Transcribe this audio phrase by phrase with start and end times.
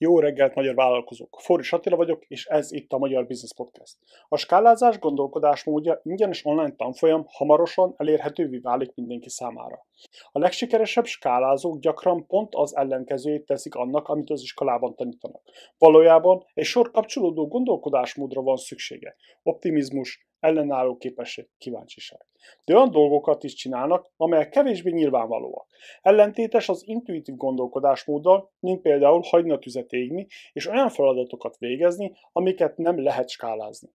[0.00, 1.36] Jó reggelt, magyar vállalkozók!
[1.40, 3.96] Forris Attila vagyok, és ez itt a Magyar Business Podcast.
[4.28, 9.86] A skálázás gondolkodásmódja ingyenes online tanfolyam hamarosan elérhetővé válik mindenki számára.
[10.32, 15.42] A legsikeresebb skálázók gyakran pont az ellenkezőjét teszik annak, amit az iskolában tanítanak.
[15.78, 19.16] Valójában egy sor kapcsolódó gondolkodásmódra van szüksége.
[19.42, 22.26] Optimizmus, ellenálló képesség, kíváncsiság.
[22.64, 25.66] De olyan dolgokat is csinálnak, amelyek kevésbé nyilvánvalóak.
[26.02, 32.76] Ellentétes az intuitív gondolkodásmóddal, mint például hagyni a tüzet égni, és olyan feladatokat végezni, amiket
[32.76, 33.88] nem lehet skálázni.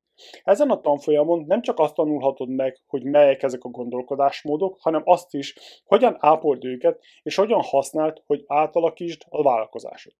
[0.44, 5.34] Ezen a tanfolyamon nem csak azt tanulhatod meg, hogy melyek ezek a gondolkodásmódok, hanem azt
[5.34, 10.14] is, hogyan ápold őket, és hogyan használd, hogy átalakítsd a vállalkozásod.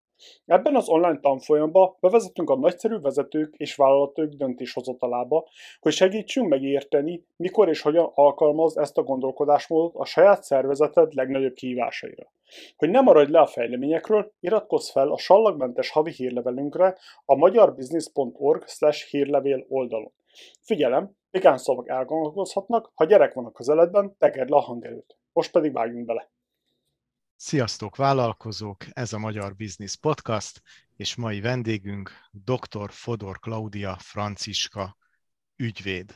[0.46, 5.48] Ebben az online tanfolyamban bevezetünk a nagyszerű vezetők és vállalatok döntéshozatalába,
[5.80, 12.32] hogy segítsünk megérteni, mikor és hogyan alkalmaz ezt a gondolkodásmódot a saját szervezeted legnagyobb kihívásaira.
[12.76, 18.64] Hogy ne maradj le a fejleményekről, iratkozz fel a sallagmentes havi hírlevelünkre a magyarbusiness.org
[19.10, 20.12] hírlevél oldalon.
[20.62, 25.18] Figyelem, igán szavak elgondolkozhatnak, ha gyerek van a közeledben, tegerd le a hangerőt.
[25.34, 26.33] Most pedig vágjunk bele.
[27.46, 30.62] Sziasztok vállalkozók, ez a Magyar Business Podcast,
[30.96, 32.92] és mai vendégünk dr.
[32.92, 34.98] Fodor Klaudia Franciska,
[35.56, 36.16] ügyvéd.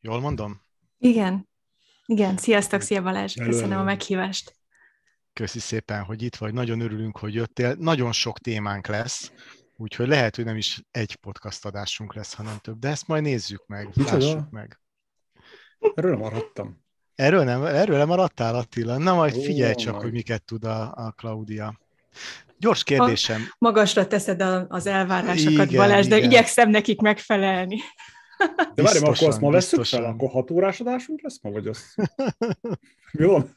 [0.00, 0.62] Jól mondom?
[0.98, 1.48] Igen,
[2.06, 2.36] igen.
[2.36, 4.56] Sziasztok, szia Balázs, köszönöm a meghívást.
[5.32, 7.74] Köszi szépen, hogy itt vagy, nagyon örülünk, hogy jöttél.
[7.74, 9.32] Nagyon sok témánk lesz,
[9.76, 13.66] úgyhogy lehet, hogy nem is egy podcast adásunk lesz, hanem több, de ezt majd nézzük
[13.66, 14.80] meg, lássuk meg.
[15.94, 16.86] Erről maradtam.
[17.18, 18.98] Erről nem, erről nem maradtál, Attila?
[18.98, 20.04] Na majd figyelj csak, majd.
[20.04, 21.80] hogy miket tud a, a Claudia.
[22.58, 23.40] Gyors kérdésem.
[23.40, 26.20] Ha magasra teszed a, az elvárásokat, igen, Balázs, igen.
[26.20, 27.78] de igyekszem nekik megfelelni.
[28.74, 31.94] De várj, akkor azt ma veszük fel, akkor hat órás adásunk lesz ma, vagy az?
[33.12, 33.56] Mi van?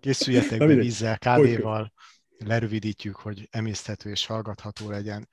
[0.00, 1.92] Készüljetek be vízzel, kávéval,
[2.38, 5.28] lerövidítjük, hogy emészthető és hallgatható legyen.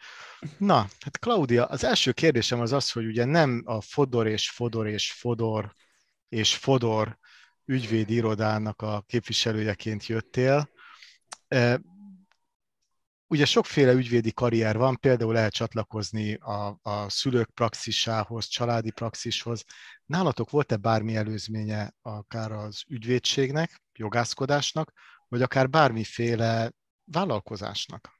[0.57, 4.87] Na, hát Claudia, az első kérdésem az az, hogy ugye nem a Fodor és Fodor
[4.87, 5.75] és Fodor
[6.29, 7.17] és Fodor
[7.65, 10.69] ügyvédi irodának a képviselőjeként jöttél.
[11.47, 11.81] E,
[13.27, 19.63] ugye sokféle ügyvédi karrier van, például lehet csatlakozni a, a szülők praxisához, családi praxishoz.
[20.05, 24.91] Nálatok volt-e bármi előzménye akár az ügyvédségnek, jogászkodásnak,
[25.27, 26.71] vagy akár bármiféle
[27.03, 28.16] vállalkozásnak?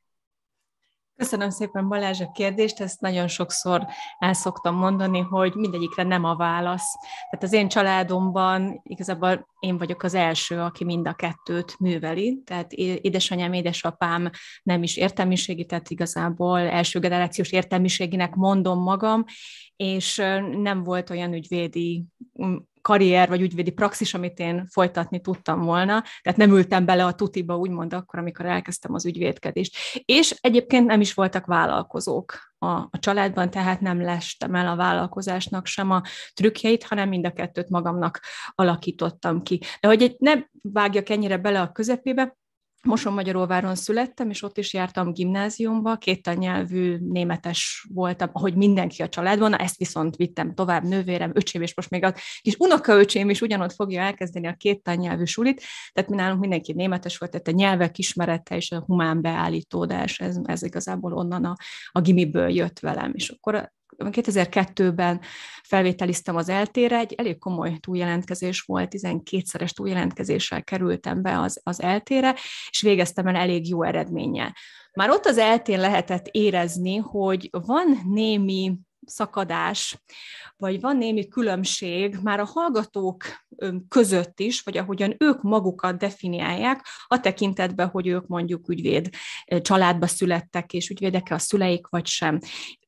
[1.18, 3.86] Köszönöm szépen Balázs a kérdést, ezt nagyon sokszor
[4.20, 6.96] el szoktam mondani, hogy mindegyikre nem a válasz.
[7.30, 12.74] Tehát az én családomban igazából én vagyok az első, aki mind a kettőt műveli, tehát
[12.74, 14.30] édesanyám, édesapám
[14.64, 19.24] nem is értelmiségi, tehát igazából első generációs értelmiséginek mondom magam,
[19.76, 20.16] és
[20.62, 22.06] nem volt olyan ügyvédi
[22.88, 27.58] karrier vagy ügyvédi praxis, amit én folytatni tudtam volna, tehát nem ültem bele a tutiba,
[27.58, 29.78] úgymond akkor, amikor elkezdtem az ügyvédkedést.
[30.06, 35.66] És egyébként nem is voltak vállalkozók a, a családban, tehát nem lestem el a vállalkozásnak
[35.66, 36.02] sem a
[36.34, 38.20] trükkjeit, hanem mind a kettőt magamnak
[38.56, 39.62] alakítottam ki.
[39.80, 42.38] De hogy egy, ne vágjak ennyire bele a közepébe,
[42.84, 49.56] Moson-Magyaróváron születtem, és ott is jártam gimnáziumba, két nyelvű németes voltam, ahogy mindenki a családban,
[49.60, 54.02] ezt viszont vittem tovább nővérem, öcsém, és most még a kis unokaöcsém is ugyanott fogja
[54.02, 58.56] elkezdeni a két nyelvű sulit, tehát mi nálunk mindenki németes volt, tehát a nyelvek ismerete
[58.56, 61.56] és a humán beállítódás, ez, ez igazából onnan a,
[61.92, 65.22] a gimiből jött velem, és akkor 2002-ben
[65.64, 72.36] felvételiztem az eltére, egy elég komoly túljelentkezés volt, 12-szeres túljelentkezéssel kerültem be az, az eltére,
[72.70, 74.53] és végeztem el elég jó eredménnyel.
[74.94, 79.98] Már ott az eltén lehetett érezni, hogy van némi szakadás,
[80.58, 83.24] vagy van némi különbség már a hallgatók
[83.88, 89.09] között is, vagy ahogyan ők magukat definiálják, a tekintetben, hogy ők mondjuk ügyvéd
[89.62, 92.40] családba születtek, és ügyvédek a szüleik, vagy sem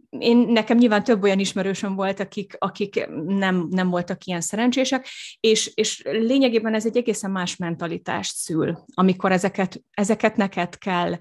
[0.09, 5.07] én, nekem nyilván több olyan ismerősöm volt, akik, akik nem, nem voltak ilyen szerencsések,
[5.39, 11.17] és, és lényegében ez egy egészen más mentalitást szül, amikor ezeket, ezeket neked kell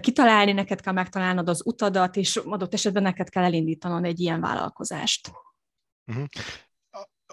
[0.00, 5.30] kitalálni, neked kell megtalálnod az utadat, és adott esetben neked kell elindítanod egy ilyen vállalkozást.
[6.06, 6.26] Uh-huh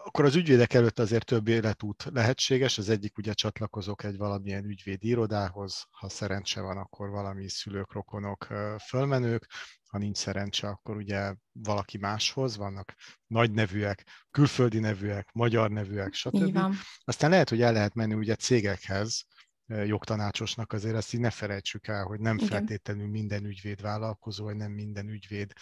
[0.06, 2.78] akkor az ügyvédek előtt azért több életút lehetséges.
[2.78, 8.48] Az egyik ugye csatlakozok egy valamilyen ügyvédi irodához, ha szerencse van, akkor valami szülők, rokonok,
[8.88, 9.48] fölmenők,
[9.88, 12.94] ha nincs szerencse, akkor ugye valaki máshoz, vannak
[13.28, 16.60] nagy nevűek, külföldi nevűek, magyar nevűek, stb.
[17.04, 19.26] Aztán lehet, hogy el lehet menni ugye cégekhez,
[19.68, 22.48] jogtanácsosnak azért ezt így ne felejtsük el, hogy nem Igen.
[22.48, 25.54] feltétlenül minden ügyvéd vállalkozó, vagy nem minden ügyvéd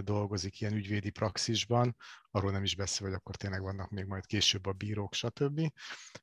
[0.00, 1.96] dolgozik ilyen ügyvédi praxisban,
[2.30, 5.60] arról nem is beszél, hogy akkor tényleg vannak még majd később a bírók, stb.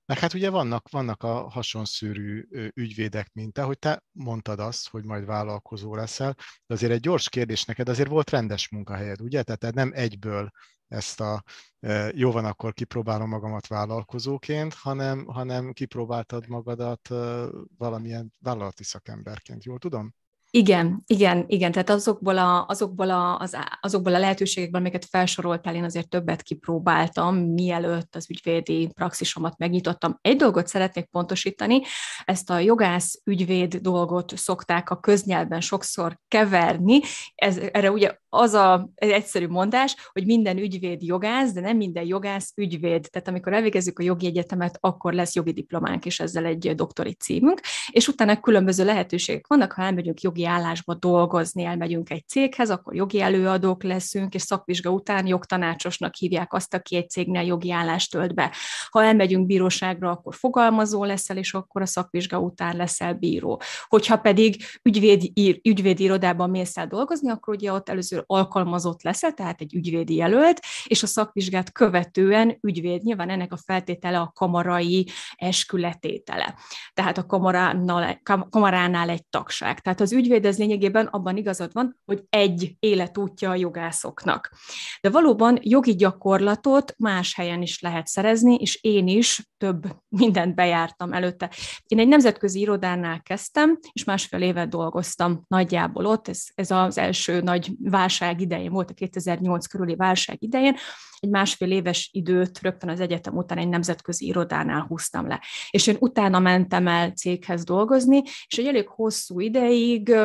[0.06, 5.04] Meg hát ugye vannak, vannak a hasonszűrű ügyvédek, mint te, hogy te mondtad azt, hogy
[5.04, 6.36] majd vállalkozó leszel,
[6.66, 9.44] de azért egy gyors kérdés neked, azért volt rendes munkahelyed, ugye?
[9.44, 10.52] Tehát nem egyből
[10.88, 11.44] ezt a
[12.12, 17.10] jó van, akkor kipróbálom magamat vállalkozóként, hanem, hanem kipróbáltad magadat
[17.78, 20.16] valamilyen vállalati szakemberként, jól tudom?
[20.52, 25.84] Igen, igen, igen, tehát azokból a, azokból a, az, azokból a lehetőségekből, amiket felsoroltál, én
[25.84, 30.18] azért többet kipróbáltam, mielőtt az ügyvédi praxisomat megnyitottam.
[30.22, 31.82] Egy dolgot szeretnék pontosítani,
[32.26, 37.00] ezt a jogász ügyvéd dolgot szokták a köznyelben sokszor keverni,
[37.36, 42.06] ez, erre ugye az a egy egyszerű mondás, hogy minden ügyvéd jogász, de nem minden
[42.06, 43.08] jogász ügyvéd.
[43.10, 47.62] Tehát amikor elvégezzük a jogi egyetemet, akkor lesz jogi diplománk, és ezzel egy doktori címünk,
[47.92, 53.22] és utána különböző lehetőségek vannak, ha elmegyünk jogi állásba dolgozni, elmegyünk egy céghez, akkor jogi
[53.22, 58.52] előadók leszünk, és szakvizsga után jogtanácsosnak hívják azt, aki egy cégnél jogi állást tölt be.
[58.90, 63.62] Ha elmegyünk bíróságra, akkor fogalmazó leszel, és akkor a szakvizsga után leszel bíró.
[63.88, 65.32] Hogyha pedig ügyvéd,
[65.64, 70.60] ügyvédi irodában mész el dolgozni, akkor ugye ott először alkalmazott leszel, tehát egy ügyvédi jelölt,
[70.86, 73.04] és a szakvizsgát követően ügyvéd.
[73.04, 76.56] Nyilván ennek a feltétele a kamarai eskületétele.
[76.94, 79.80] Tehát a kamaránál, kamaránál egy tagság.
[79.80, 84.52] Tehát az ügyvéd ez lényegében abban igazad van, hogy egy életútja a jogászoknak.
[85.02, 91.14] De valóban jogi gyakorlatot más helyen is lehet szerezni, és én is több mindent bejártam
[91.14, 91.52] előtte.
[91.86, 97.42] Én egy nemzetközi irodánál kezdtem, és másfél évet dolgoztam nagyjából ott, ez, ez az első
[97.42, 97.72] nagy
[98.08, 100.76] válság idején volt, a 2008 körüli válság idején,
[101.20, 105.42] egy másfél éves időt rögtön az egyetem után egy nemzetközi irodánál húztam le.
[105.70, 110.16] És én utána mentem el céghez dolgozni, és egy elég hosszú ideig,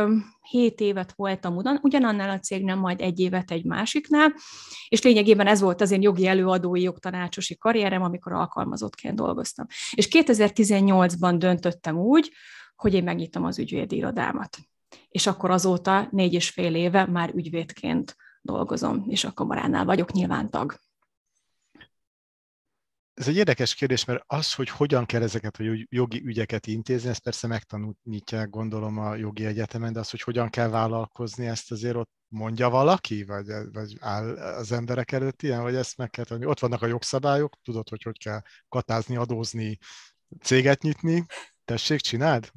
[0.50, 4.34] hét évet voltam ugyan, ugyanannál a cégnél, majd egy évet egy másiknál,
[4.88, 9.66] és lényegében ez volt az én jogi előadói jogtanácsosi karrierem, amikor alkalmazottként dolgoztam.
[9.94, 12.32] És 2018-ban döntöttem úgy,
[12.76, 14.58] hogy én megnyitom az ügyvédi irodámat.
[15.08, 20.50] És akkor azóta négy és fél éve már ügyvédként dolgozom, és a kamaránál vagyok nyilván
[20.50, 20.80] tag.
[23.14, 27.22] Ez egy érdekes kérdés, mert az, hogy hogyan kell ezeket a jogi ügyeket intézni, ezt
[27.22, 32.10] persze megtanítják, gondolom a jogi egyetemen, de az, hogy hogyan kell vállalkozni, ezt azért ott
[32.28, 36.46] mondja valaki, vagy, vagy áll az emberek előtt ilyen, vagy ezt meg kell tenni.
[36.46, 39.78] Ott vannak a jogszabályok, tudod, hogy hogy kell katázni, adózni,
[40.40, 41.26] céget nyitni,
[41.64, 42.52] tessék, csináld?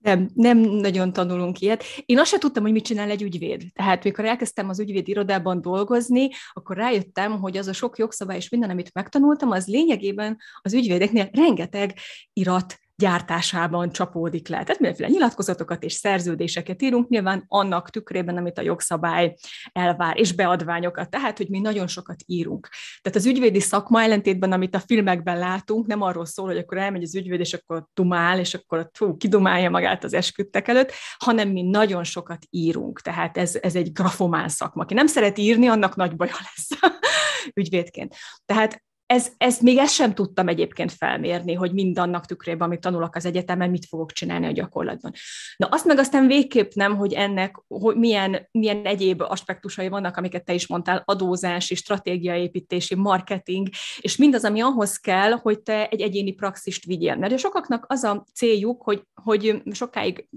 [0.00, 1.84] Nem, nem nagyon tanulunk ilyet.
[2.06, 3.62] Én azt sem tudtam, hogy mit csinál egy ügyvéd.
[3.72, 8.48] Tehát, mikor elkezdtem az ügyvéd irodában dolgozni, akkor rájöttem, hogy az a sok jogszabály és
[8.48, 11.94] minden, amit megtanultam, az lényegében az ügyvédeknél rengeteg
[12.32, 14.56] irat gyártásában csapódik le.
[14.56, 19.34] Tehát mindenféle nyilatkozatokat és szerződéseket írunk, nyilván annak tükrében, amit a jogszabály
[19.72, 22.68] elvár, és beadványokat, tehát, hogy mi nagyon sokat írunk.
[23.02, 27.02] Tehát az ügyvédi szakma ellentétben, amit a filmekben látunk, nem arról szól, hogy akkor elmegy
[27.02, 31.62] az ügyvéd, és akkor dumál, és akkor fú, kidumálja magát az esküdtek előtt, hanem mi
[31.62, 33.00] nagyon sokat írunk.
[33.00, 34.82] Tehát ez, ez egy grafomán szakma.
[34.82, 36.68] Aki nem szeret írni, annak nagy baja lesz
[37.60, 38.14] ügyvédként.
[38.44, 43.24] Tehát ez, ez, még ezt sem tudtam egyébként felmérni, hogy mindannak tükrében, amit tanulok az
[43.24, 45.12] egyetemen, mit fogok csinálni a gyakorlatban.
[45.56, 50.44] Na azt meg aztán végképp nem, hogy ennek hogy milyen, milyen egyéb aspektusai vannak, amiket
[50.44, 53.68] te is mondtál, adózási, stratégiaépítési, marketing,
[54.00, 57.16] és mindaz, ami ahhoz kell, hogy te egy egyéni praxist vigyél.
[57.16, 60.28] Mert sokaknak az a céljuk, hogy, hogy sokáig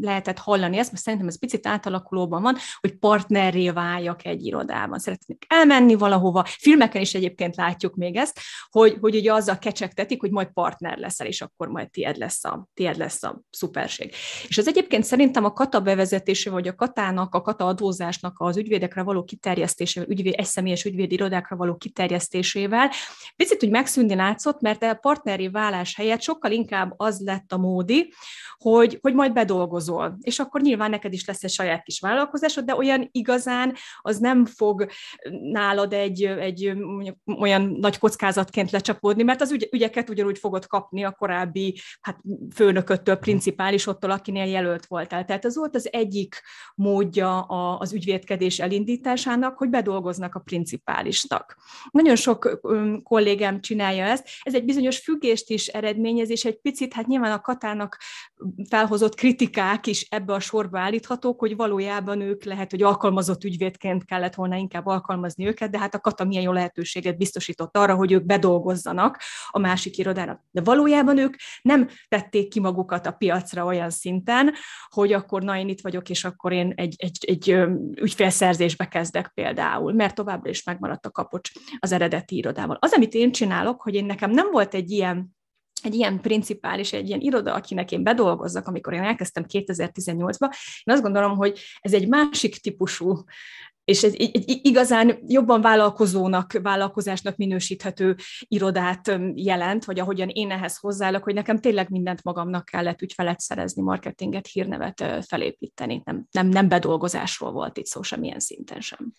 [0.00, 4.98] lehetett hallani ezt, mert szerintem ez picit átalakulóban van, hogy partnerré váljak egy irodában.
[4.98, 10.30] Szeretnék elmenni valahova, filmeken is egyébként látjuk még ezt, hogy, hogy ugye azzal kecsegtetik, hogy
[10.30, 14.14] majd partner leszel, és akkor majd tied lesz a, tied lesz a szuperség.
[14.48, 19.02] És az egyébként szerintem a kata bevezetése, vagy a katának, a kata adózásnak az ügyvédekre
[19.02, 22.90] való kiterjesztésével, ügyvéd, egyszemélyes ügyvédi irodákra való kiterjesztésével
[23.36, 28.12] picit úgy megszűnni látszott, mert a partneri válás helyett sokkal inkább az lett a módi,
[28.56, 32.74] hogy, hogy majd bedolgozol, és akkor nyilván neked is lesz egy saját kis vállalkozásod, de
[32.74, 34.86] olyan igazán az nem fog
[35.42, 36.72] nálad egy, egy
[37.38, 42.20] olyan nagy kockázatként lecsapódni, mert az ügy, ügyeket ugyanúgy fogod kapni a korábbi hát,
[42.54, 45.24] főnököttől, principálisottól, akinél jelölt voltál.
[45.24, 46.42] Tehát ez volt az egyik
[46.74, 47.40] módja
[47.78, 51.56] az ügyvédkedés elindításának, hogy bedolgoznak a principálisnak.
[51.90, 52.60] Nagyon sok
[53.02, 54.28] kollégám csinálja ezt.
[54.42, 57.98] Ez egy bizonyos függést is eredményez, és egy picit, hát nyilván a katának
[58.68, 64.34] felhozott kritikák is ebbe a sorba állíthatók, hogy valójában ők lehet, hogy alkalmazott ügyvédként kellett
[64.34, 68.24] volna inkább alkalmazni őket, de hát a kata milyen jó lehetőséget biztosított arra, hogy ők
[68.24, 70.42] bedolgozzanak a másik irodának.
[70.50, 74.54] De valójában ők nem tették ki magukat a piacra olyan szinten,
[74.88, 77.48] hogy akkor na én itt vagyok, és akkor én egy, egy, egy
[78.00, 82.76] ügyfélszerzésbe kezdek például, mert továbbra is megmaradt a kapocs az eredeti irodával.
[82.80, 85.38] Az, amit én csinálok, hogy én nekem nem volt egy ilyen
[85.82, 90.52] egy ilyen principális, egy ilyen iroda, akinek én bedolgozzak, amikor én elkezdtem 2018-ba,
[90.84, 93.24] én azt gondolom, hogy ez egy másik típusú
[93.90, 98.16] és ez egy igazán jobban vállalkozónak, vállalkozásnak minősíthető
[98.48, 103.82] irodát jelent, vagy ahogyan én ehhez hozzáállok, hogy nekem tényleg mindent magamnak kellett ügyfelet szerezni,
[103.82, 106.02] marketinget, hírnevet felépíteni.
[106.04, 109.12] Nem, nem, nem bedolgozásról volt itt szó semmilyen szinten sem.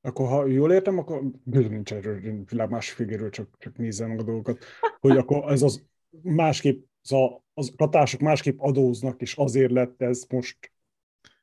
[0.00, 2.20] Akkor ha jól értem, akkor nincs erről,
[2.50, 4.64] világ másik figéről, csak, csak nézzem meg a dolgokat,
[5.00, 5.82] hogy akkor ez az
[6.22, 10.72] másképp, az, a, az katások másképp adóznak, és azért lett ez most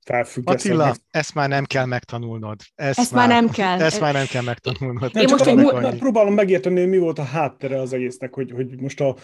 [0.06, 0.76] felfüggeszteni.
[0.76, 2.60] Attila, ezt már nem kell megtanulnod.
[2.76, 3.82] Ezt, ezt már, már nem kell.
[3.82, 5.12] Ezt már nem kell megtanulnod.
[5.16, 9.02] Én most egy próbálom megérteni, hogy mi volt a háttere az egésznek, hogy, hogy most
[9.02, 9.16] a,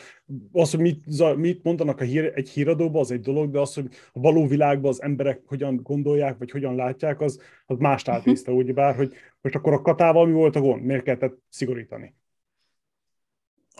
[0.52, 3.88] az, hogy mit, mit mondanak a hír, egy híradóban, az egy dolog, de az, hogy
[4.14, 8.74] a való világban az emberek hogyan gondolják, vagy hogyan látják, az, az más tátészte, úgy
[8.74, 10.84] bár, hogy most akkor a katával mi volt a gond?
[10.84, 12.14] Miért kellett szigorítani?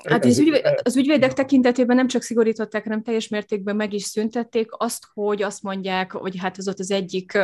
[0.04, 4.68] Hát az, ügyvéd, az ügyvédek tekintetében nem csak szigorították, hanem teljes mértékben meg is szüntették
[4.70, 7.38] azt, hogy azt mondják, hogy hát az ott az egyik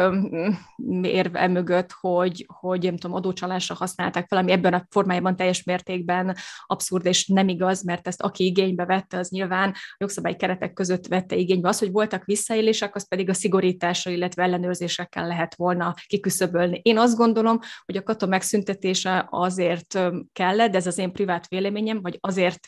[1.01, 6.36] érve mögött, hogy, hogy nem tudom, adócsalásra használták fel, ami ebben a formájában teljes mértékben
[6.65, 11.07] abszurd és nem igaz, mert ezt aki igénybe vette, az nyilván a jogszabály keretek között
[11.07, 11.67] vette igénybe.
[11.67, 16.79] Az, hogy voltak visszaélések, az pedig a szigorításra, illetve ellenőrzésekkel lehet volna kiküszöbölni.
[16.83, 20.00] Én azt gondolom, hogy a kata megszüntetése azért
[20.33, 22.67] kellett, de ez az én privát véleményem, vagy azért azért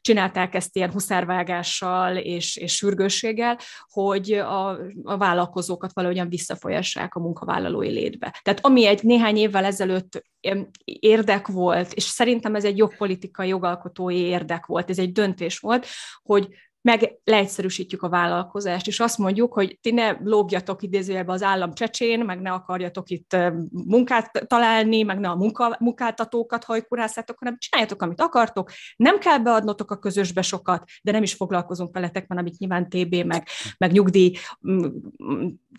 [0.00, 4.68] csinálták ezt ilyen huszárvágással és, és sürgősséggel, hogy a,
[5.02, 8.40] a vállalkozókat valahogyan visszafolyassák a munkavállalói létbe.
[8.42, 10.22] Tehát ami egy néhány évvel ezelőtt
[10.84, 15.86] érdek volt, és szerintem ez egy jogpolitikai, jogalkotói érdek volt, ez egy döntés volt,
[16.22, 16.48] hogy
[16.84, 22.20] meg leegyszerűsítjük a vállalkozást, és azt mondjuk, hogy ti ne lógjatok idézőjelbe az állam csecsén,
[22.20, 23.36] meg ne akarjatok itt
[23.70, 29.90] munkát találni, meg ne a munka, munkáltatókat hajkurászatok, hanem csináljatok, amit akartok, nem kell beadnotok
[29.90, 33.48] a közösbe sokat, de nem is foglalkozunk veletek, mert amit nyilván TB, meg,
[33.78, 34.32] meg nyugdíj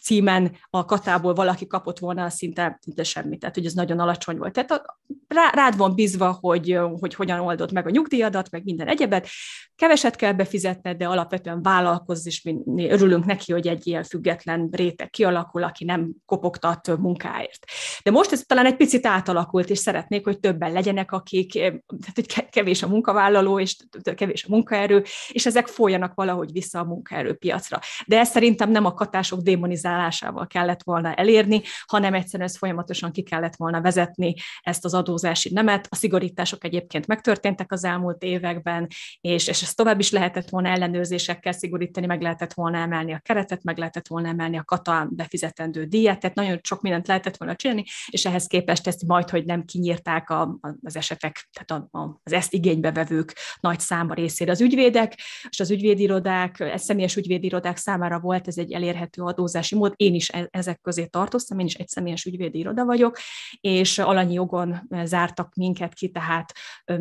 [0.01, 4.53] címen a katából valaki kapott volna szinte, szinte semmit, tehát hogy ez nagyon alacsony volt.
[4.53, 8.88] Tehát a, rá, rád van bízva, hogy, hogy hogyan oldod meg a nyugdíjadat, meg minden
[8.88, 9.27] egyebet,
[9.75, 15.09] keveset kell befizetned, de alapvetően vállalkozz, és mi örülünk neki, hogy egy ilyen független réteg
[15.09, 17.65] kialakul, aki nem kopogtat munkáért.
[18.03, 22.49] De most ez talán egy picit átalakult, és szeretnék, hogy többen legyenek, akik, tehát hogy
[22.49, 23.77] kevés a munkavállaló, és
[24.15, 27.79] kevés a munkaerő, és ezek folyanak valahogy vissza a munkaerőpiacra.
[28.07, 33.21] De ez szerintem nem a katások démonizálásával kellett volna elérni, hanem egyszerűen ezt folyamatosan ki
[33.21, 35.87] kellett volna vezetni ezt az adózási nemet.
[35.89, 38.87] A szigorítások egyébként megtörténtek az elmúlt években,
[39.21, 43.63] és, és ezt tovább is lehetett volna ellenőrzésekkel szigorítani, meg lehetett volna emelni a keretet,
[43.63, 47.84] meg lehetett volna emelni a kata befizetendő díjat, tehát nagyon sok mindent lehetett volna csinálni,
[48.08, 52.32] és ehhez képest ezt majd, hogy nem kinyírták a, az esetek, tehát a, a, az
[52.34, 54.51] ezt igénybe vevők nagy száma részére.
[54.51, 55.13] Az ügyvédek
[55.50, 60.30] és az ügyvédirodák, ez személyes ügyvédirodák számára volt ez egy elérhető adózási mód, én is
[60.30, 63.18] e, ezek közé tartoztam, én is egy személyes ügyvédi vagyok,
[63.62, 66.54] és alanyi jogon zártak minket ki, tehát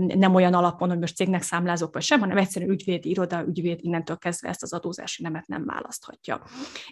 [0.06, 4.16] nem olyan alapon, hogy most cégnek számlázok vagy sem, hanem egyszerűen ügyvédi iroda, ügyvéd innentől
[4.16, 6.42] kezdve ezt az adózási nemet nem választhatja.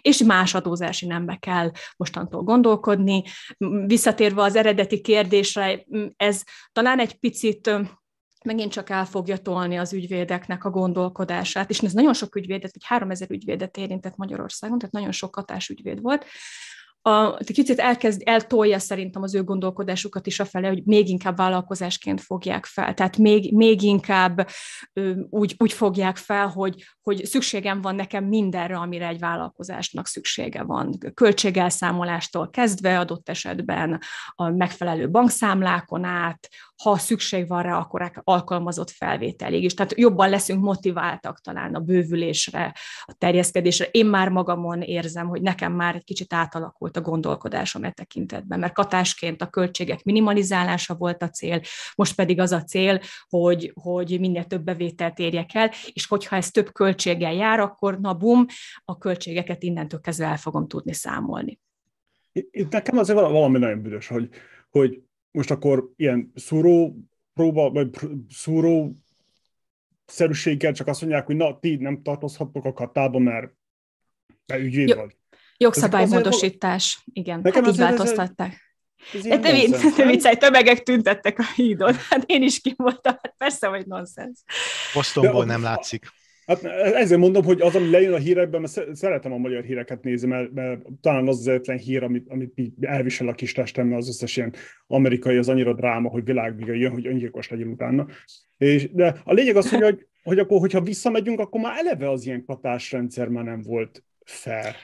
[0.01, 3.23] És más adózási nembe kell mostantól gondolkodni.
[3.85, 5.85] Visszatérve az eredeti kérdésre,
[6.15, 7.71] ez talán egy picit
[8.45, 12.85] megint csak el fogja tolni az ügyvédeknek a gondolkodását, és ez nagyon sok ügyvédet, vagy
[12.85, 16.25] 3000 ügyvédet érintett Magyarországon, tehát nagyon sok hatásügyvéd volt,
[17.05, 22.65] a, kicsit elkezd, eltolja szerintem az ő gondolkodásukat is afelé, hogy még inkább vállalkozásként fogják
[22.65, 22.93] fel.
[22.93, 24.47] Tehát még, még inkább
[24.93, 30.63] ö, úgy, úgy fogják fel, hogy, hogy szükségem van nekem mindenre, amire egy vállalkozásnak szüksége
[30.63, 30.97] van.
[31.13, 34.01] Költségelszámolástól kezdve adott esetben
[34.35, 36.49] a megfelelő bankszámlákon át,
[36.83, 39.73] ha szükség van rá, akkor alkalmazott felvételig is.
[39.73, 43.87] Tehát jobban leszünk motiváltak talán a bővülésre, a terjeszkedésre.
[43.91, 48.73] Én már magamon érzem, hogy nekem már egy kicsit átalakult a gondolkodásom e tekintetben, mert
[48.73, 51.61] katásként a költségek minimalizálása volt a cél,
[51.95, 56.51] most pedig az a cél, hogy, hogy minél több bevételt érjek el, és hogyha ez
[56.51, 58.45] több költséggel jár, akkor na bum,
[58.85, 61.59] a költségeket innentől kezdve el fogom tudni számolni.
[62.31, 64.29] Itt nekem azért valami nagyon büdös, hogy,
[64.69, 66.95] hogy most akkor ilyen szúró
[67.33, 67.89] próba, vagy
[68.29, 68.97] szúró
[70.05, 73.53] szerűséggel csak azt mondják, hogy na, ti nem tartozhattok a katába, mert
[74.45, 75.15] te ügyvéd vagy.
[75.63, 78.61] Jogszabálymódosítás, igen, nekem hát így változtatták.
[79.23, 81.93] De te viccelj, tömegek tüntettek a hídon.
[82.09, 84.39] Hát én is ki voltam, hát persze, hogy nonsens.
[84.93, 86.05] Bostonból nem látszik.
[86.45, 90.27] Hát ezért mondom, hogy az, ami lejön a hírekben, mert szeretem a magyar híreket nézni,
[90.27, 94.37] mert, mert talán az az egyetlen hír, amit, amit elvisel a kis testemben, az összes
[94.37, 94.53] ilyen
[94.87, 98.07] amerikai, az annyira dráma, hogy világvége jön, hogy öngyilkos legyen utána.
[98.57, 102.45] És, de a lényeg az, hogy, hogy akkor, hogyha visszamegyünk, akkor már eleve az ilyen
[102.45, 104.75] katásrendszer már nem volt fair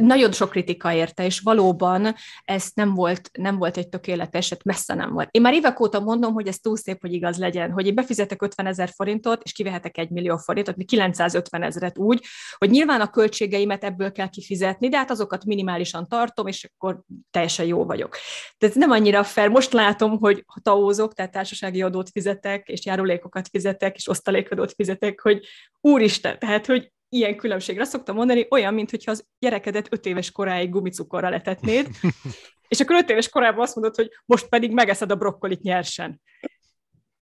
[0.00, 2.14] nagyon sok kritika érte, és valóban
[2.44, 5.28] ez nem volt, nem volt egy tökéletes, hát messze nem volt.
[5.30, 8.42] Én már évek óta mondom, hogy ez túl szép, hogy igaz legyen, hogy én befizetek
[8.42, 12.24] 50 ezer forintot, és kivehetek egy millió forintot, mi 950 ezeret úgy,
[12.56, 17.00] hogy nyilván a költségeimet ebből kell kifizetni, de hát azokat minimálisan tartom, és akkor
[17.30, 18.16] teljesen jó vagyok.
[18.58, 19.48] De ez nem annyira fel.
[19.48, 25.20] Most látom, hogy ha taózok, tehát társasági adót fizetek, és járulékokat fizetek, és osztalékadót fizetek,
[25.20, 25.46] hogy
[25.80, 27.84] úristen, tehát, hogy ilyen különbségre.
[27.84, 31.88] Szoktam mondani, olyan, mintha az gyerekedet öt éves koráig gumicukorra letetnéd,
[32.68, 36.20] és akkor öt éves korában azt mondod, hogy most pedig megeszed a brokkolit nyersen.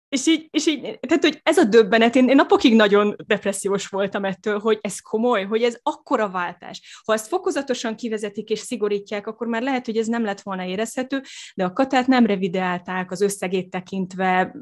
[0.08, 4.24] És így, és így, tehát, hogy ez a döbbenet, én, én napokig nagyon depressziós voltam
[4.24, 7.00] ettől, hogy ez komoly, hogy ez akkora váltás.
[7.04, 11.22] Ha ezt fokozatosan kivezetik és szigorítják, akkor már lehet, hogy ez nem lett volna érezhető,
[11.54, 14.54] de a katát nem revideálták az összegét tekintve,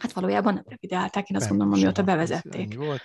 [0.00, 2.76] hát valójában nem revideálták, én azt nem, gondolom, amióta bevezették.
[2.76, 3.02] Volt.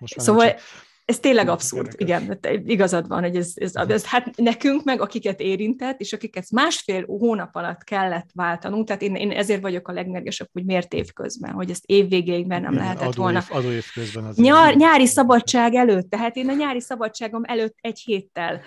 [0.00, 0.60] Most szóval csak...
[1.04, 6.00] ez tényleg abszurd, igen, igazad van, hogy ez, ez, ez, hát nekünk meg, akiket érintett,
[6.00, 10.64] és akiket másfél hónap alatt kellett váltanunk, tehát én, én ezért vagyok a legmérgesebb, hogy
[10.64, 13.38] miért évközben, hogy ezt évvégéig nem igen, lehetett adó volna.
[13.38, 17.76] Év, adó év közben az Nyár, nyári szabadság előtt, tehát én a nyári szabadságom előtt
[17.80, 18.60] egy héttel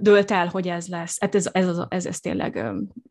[0.00, 1.20] dölt el, hogy ez lesz.
[1.20, 2.64] Hát ez, ez, ez, ez, ez tényleg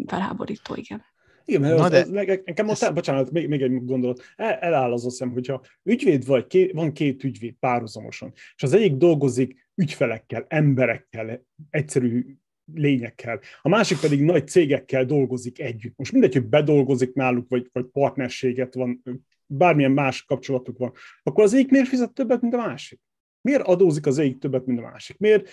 [0.05, 1.05] felháborító, igen.
[1.49, 1.99] Igen, mert az, de...
[1.99, 2.09] az,
[2.45, 2.93] nekem ott, ez...
[2.93, 6.91] bocsánat, még, még egy gondolat, el, eláll az a szem, hogyha ügyvéd vagy, két, van
[6.91, 12.25] két ügyvéd párhuzamosan, és az egyik dolgozik ügyfelekkel, emberekkel, egyszerű
[12.73, 15.97] lényekkel, a másik pedig nagy cégekkel dolgozik együtt.
[15.97, 19.03] Most mindegy, hogy bedolgozik náluk, vagy, vagy partnerséget van,
[19.45, 22.99] bármilyen más kapcsolatuk van, akkor az egyik miért fizet többet, mint a másik?
[23.41, 25.17] Miért adózik az egyik többet, mint a másik?
[25.17, 25.49] Miért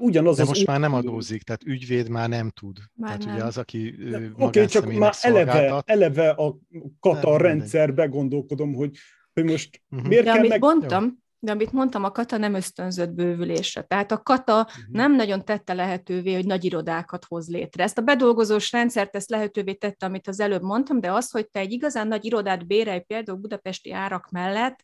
[0.00, 2.78] ugyanaz De az most már nem adózik, tehát ügyvéd már nem tud.
[2.94, 3.34] Már tehát nem.
[3.34, 3.94] ugye az, aki
[4.32, 6.58] Oké, okay, csak már eleve, eleve a
[7.00, 8.96] Katar rendszerbe gondolkodom, hogy,
[9.32, 10.08] hogy most uh-huh.
[10.08, 10.60] miért De kell amit meg...
[10.60, 13.82] mondtam, de amit mondtam, a kata nem ösztönzött bővülésre.
[13.82, 14.84] Tehát a kata uh-huh.
[14.92, 17.82] nem nagyon tette lehetővé, hogy nagy irodákat hoz létre.
[17.82, 21.60] Ezt a bedolgozós rendszert ezt lehetővé tette, amit az előbb mondtam, de az, hogy te
[21.60, 24.80] egy igazán nagy irodát bérelj például budapesti árak mellett,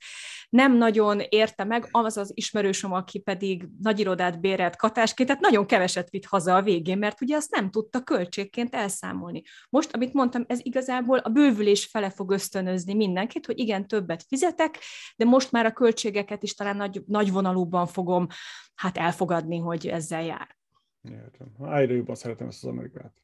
[0.56, 5.66] nem nagyon érte meg az az ismerősöm, aki pedig nagy irodát bérelt katásként, tehát nagyon
[5.66, 9.42] keveset vitt haza a végén, mert ugye azt nem tudta költségként elszámolni.
[9.70, 14.78] Most, amit mondtam, ez igazából a bővülés fele fog ösztönözni mindenkit, hogy igen, többet fizetek,
[15.16, 18.26] de most már a költségeket is talán nagy, nagy vonalúban fogom
[18.74, 20.56] hát elfogadni, hogy ezzel jár.
[21.02, 21.48] Értem.
[21.72, 23.22] Egyre jobban szeretem ezt az Amerikát.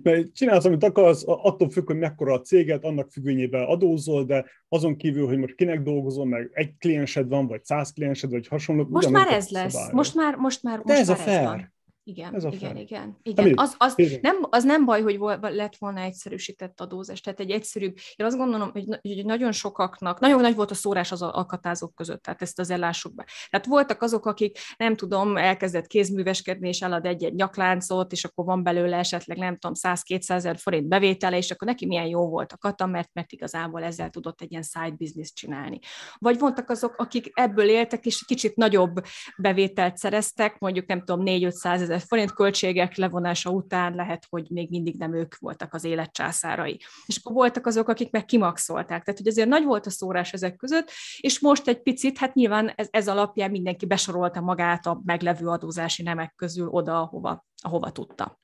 [0.02, 4.96] Mert csinálsz, amit akarsz, attól függ, hogy mekkora a céget, annak függvényében adózol, de azon
[4.96, 8.86] kívül, hogy most kinek dolgozol, meg egy kliensed van, vagy száz kliensed, vagy hasonló.
[8.88, 9.90] Most már ez lesz.
[9.92, 11.36] Most már, most már, most de ez már a fair.
[11.38, 11.72] Ez van.
[12.04, 13.52] Igen, Ez a igen, igen, igen.
[13.56, 18.26] Az, az, nem, az nem baj, hogy lett volna egyszerűsített adózás, tehát egy egyszerűbb, én
[18.26, 22.42] azt gondolom, hogy, hogy nagyon sokaknak, nagyon nagy volt a szórás az alkatázók között, tehát
[22.42, 23.26] ezt az ellássuk be.
[23.50, 28.62] Tehát voltak azok, akik nem tudom, elkezdett kézműveskedni, és elad egy-egy nyakláncot, és akkor van
[28.62, 32.56] belőle esetleg nem tudom, 100-200 ezer forint bevétele, és akkor neki milyen jó volt a
[32.56, 35.78] kata, mert, mert igazából ezzel tudott egy ilyen side business csinálni.
[36.18, 39.00] Vagy voltak azok, akik ebből éltek, és kicsit nagyobb
[39.36, 44.98] bevételt szereztek, mondjuk nem tudom, 4-500 ezer forint költségek levonása után lehet, hogy még mindig
[44.98, 46.80] nem ők voltak az élet császárai.
[47.06, 49.04] És akkor voltak azok, akik meg kimaxolták.
[49.04, 52.68] Tehát, hogy azért nagy volt a szórás ezek között, és most egy picit, hát nyilván
[52.68, 58.40] ez, ez alapján mindenki besorolta magát a meglevő adózási nemek közül oda, ahova, ahova tudta.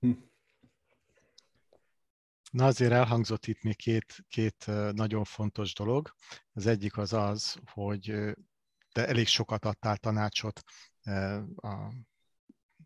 [0.00, 0.10] Hm.
[2.50, 6.10] Na azért elhangzott itt még két, két nagyon fontos dolog.
[6.52, 8.14] Az egyik az az, hogy
[8.92, 10.62] te elég sokat adtál tanácsot
[11.56, 11.92] a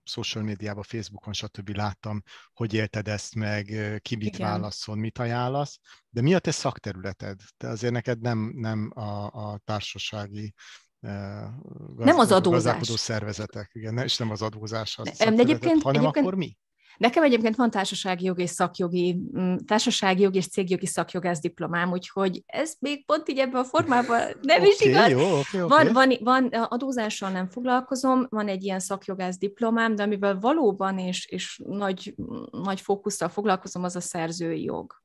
[0.05, 1.69] social médiában, Facebookon, stb.
[1.69, 3.65] láttam, hogy élted ezt meg,
[4.03, 4.51] ki mit Igen.
[4.51, 7.41] válaszol, mit ajánlasz, de mi a te szakterületed?
[7.57, 10.55] Te azért neked nem, nem a, a társasági
[11.01, 12.89] gaz, nem az adózás.
[12.89, 16.57] szervezetek, igen, és nem az adózás, az de, egyébként, hanem egyébként, akkor mi?
[16.97, 22.43] Nekem egyébként van társasági jog és szakjogi, mm, társasági jog és cégjogi szakjogász diplomám, úgyhogy
[22.47, 25.09] ez még pont így ebben a formában nem okay, is igaz.
[25.09, 25.69] Jó, okay, okay.
[25.69, 31.27] Van, van, van, adózással nem foglalkozom, van egy ilyen szakjogász diplomám, de amivel valóban és,
[31.27, 32.15] és nagy,
[32.51, 35.03] nagy fókusszal foglalkozom, az a szerzői jog.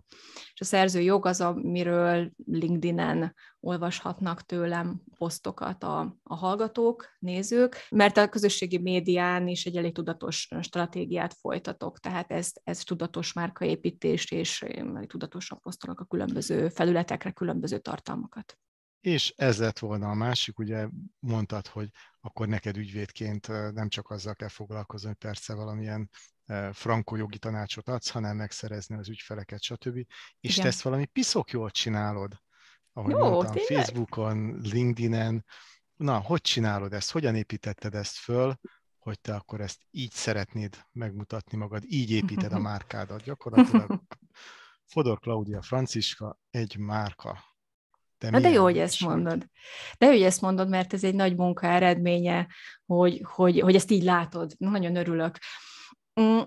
[0.60, 8.17] És a szerző jog az, amiről LinkedIn-en olvashatnak tőlem posztokat a, a hallgatók, nézők, mert
[8.17, 14.65] a közösségi médián is egy elég tudatos stratégiát folytatok, tehát ez, ez tudatos márkaépítés, és
[15.08, 18.58] tudatosan posztolok a különböző felületekre különböző tartalmakat.
[19.02, 20.88] És ez lett volna a másik, ugye
[21.19, 21.89] mondtad, hogy
[22.22, 26.10] akkor neked ügyvédként nem csak azzal kell foglalkozni, hogy persze valamilyen
[26.72, 29.96] frankó jogi tanácsot adsz, hanem megszerezni az ügyfeleket, stb.
[30.40, 30.62] És Igen.
[30.62, 32.34] te ezt valami piszok jól csinálod,
[32.94, 33.86] ahogy Jó, mondtam, tényleg?
[33.86, 35.46] Facebookon, LinkedIn-en.
[35.96, 37.12] Na, hogy csinálod ezt?
[37.12, 38.60] Hogyan építetted ezt föl,
[39.00, 43.24] hogy te akkor ezt így szeretnéd megmutatni magad, így építed a márkádat.
[43.24, 44.02] Gyakorlatilag
[44.86, 47.50] Fodor Claudia Franciska egy márka
[48.20, 49.46] te Na de jó, hogy ezt mondod.
[49.98, 52.48] De jó, hogy ezt mondod, mert ez egy nagy munka eredménye,
[52.86, 54.52] hogy, hogy, hogy ezt így látod.
[54.58, 55.38] Nagyon örülök.
[56.21, 56.39] Mm,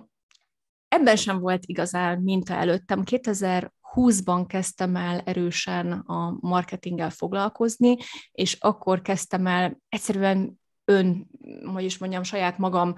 [0.88, 3.02] ebben sem volt igazán minta előttem.
[3.04, 7.96] 2020-ban kezdtem el erősen a marketinggel foglalkozni,
[8.32, 11.30] és akkor kezdtem el egyszerűen ön,
[11.64, 12.94] hogy is mondjam, saját magam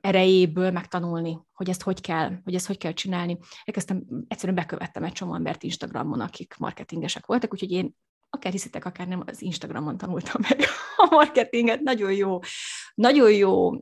[0.00, 3.38] erejéből megtanulni, hogy ezt hogy kell, hogy ezt hogy kell csinálni.
[3.64, 7.94] Elkezdtem, egyszerűen bekövettem egy csomó embert Instagramon, akik marketingesek voltak, úgyhogy én
[8.30, 10.60] akár hiszitek, akár nem, az Instagramon tanultam meg
[10.96, 12.38] a marketinget, nagyon jó,
[13.00, 13.72] nagyon jó,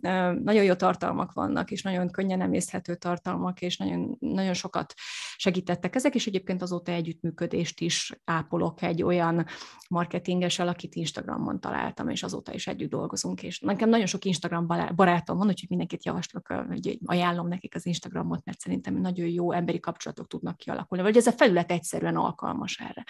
[0.42, 4.94] nagyon jó tartalmak vannak, és nagyon könnyen emészhető tartalmak, és nagyon, nagyon sokat
[5.37, 9.46] segítettek ezek, és egyébként azóta együttműködést is ápolok egy olyan
[9.88, 15.38] marketingessel, akit Instagramon találtam, és azóta is együtt dolgozunk, és nekem nagyon sok Instagram barátom
[15.38, 20.26] van, úgyhogy mindenkit javaslok, hogy ajánlom nekik az Instagramot, mert szerintem nagyon jó emberi kapcsolatok
[20.26, 23.04] tudnak kialakulni, vagy ez a felület egyszerűen alkalmas erre.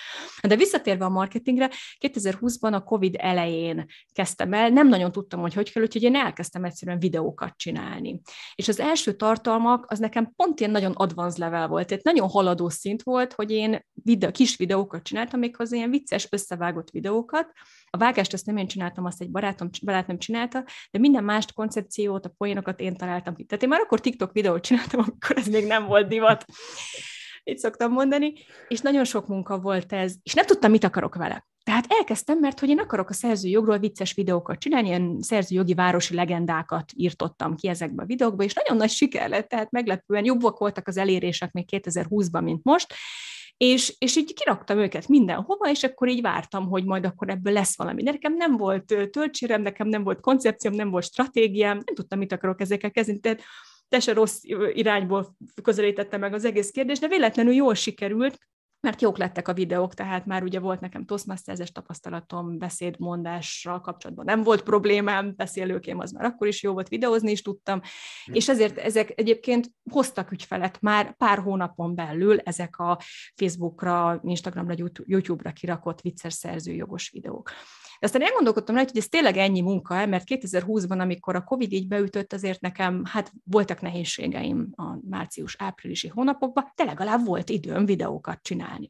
[0.48, 5.72] De visszatérve a marketingre, 2020-ban a COVID elején kezdtem el, nem nagyon tudtam, hogy hogy
[5.72, 8.20] kell, én elkezdtem egyszerűen videókat csinálni.
[8.54, 12.68] És az első tartalmak, az nekem pont ilyen nagyon advanced level volt, tehát nagyon haladó
[12.68, 17.52] szint volt, hogy én videó, kis videókat csináltam, méghozzá ilyen vicces, összevágott videókat.
[17.90, 22.26] A vágást azt nem én csináltam, azt egy barátom, barátom csinálta, de minden más koncepciót,
[22.26, 23.44] a poénokat én találtam ki.
[23.44, 26.44] Tehát én már akkor TikTok videót csináltam, amikor ez még nem volt divat
[27.48, 28.32] így szoktam mondani,
[28.68, 31.46] és nagyon sok munka volt ez, és nem tudtam, mit akarok vele.
[31.64, 36.92] Tehát elkezdtem, mert hogy én akarok a szerzőjogról vicces videókat csinálni, ilyen szerzőjogi városi legendákat
[36.96, 40.96] írtottam ki ezekbe a videókba, és nagyon nagy siker lett, tehát meglepően jobbak voltak az
[40.96, 42.94] elérések még 2020-ban, mint most,
[43.56, 47.76] és, és így kiraktam őket mindenhova, és akkor így vártam, hogy majd akkor ebből lesz
[47.76, 48.02] valami.
[48.02, 52.32] De nekem nem volt töltsérem, nekem nem volt koncepcióm, nem volt stratégiám, nem tudtam, mit
[52.32, 53.18] akarok ezekkel kezdeni.
[53.18, 53.42] Tehát
[53.98, 54.40] se rossz
[54.72, 58.38] irányból közelítette meg az egész kérdés, de véletlenül jól sikerült,
[58.80, 64.42] mert jók lettek a videók, tehát már ugye volt nekem Toastmasters-es tapasztalatom, beszédmondással kapcsolatban nem
[64.42, 67.80] volt problémám, beszélőkém az már akkor is jó volt, videózni is tudtam,
[68.26, 72.98] és ezért ezek egyébként hoztak ügyfelet már pár hónapon belül ezek a
[73.34, 74.74] Facebookra, Instagramra,
[75.04, 77.50] YouTube-ra kirakott vicces szerzőjogos videók.
[78.00, 81.88] De aztán elgondolkodtam rá, hogy ez tényleg ennyi munka, mert 2020-ban, amikor a Covid így
[81.88, 88.88] beütött, azért nekem hát voltak nehézségeim a március-áprilisi hónapokban, de legalább volt időm videókat csinálni.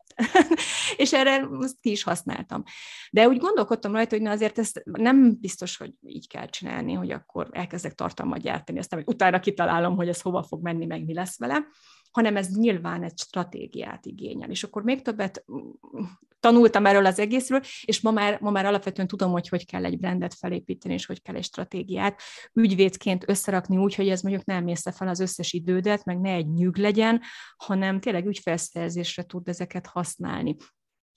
[0.97, 2.62] és erre azt ki is használtam.
[3.11, 7.11] De úgy gondolkodtam rajta, hogy na azért ezt nem biztos, hogy így kell csinálni, hogy
[7.11, 11.38] akkor elkezdek tartalmat gyártani, aztán utána kitalálom, hogy ez hova fog menni, meg mi lesz
[11.38, 11.66] vele
[12.11, 14.51] hanem ez nyilván egy stratégiát igényel.
[14.51, 16.03] És akkor még többet mm,
[16.40, 19.99] tanultam erről az egészről, és ma már, ma már alapvetően tudom, hogy hogy kell egy
[19.99, 22.21] brandet felépíteni, és hogy kell egy stratégiát
[22.53, 26.53] ügyvédként összerakni úgy, hogy ez mondjuk nem mész fel az összes idődet, meg ne egy
[26.53, 27.23] nyűg legyen,
[27.57, 30.57] hanem tényleg ügyfelszerzésre tud ezeket használni.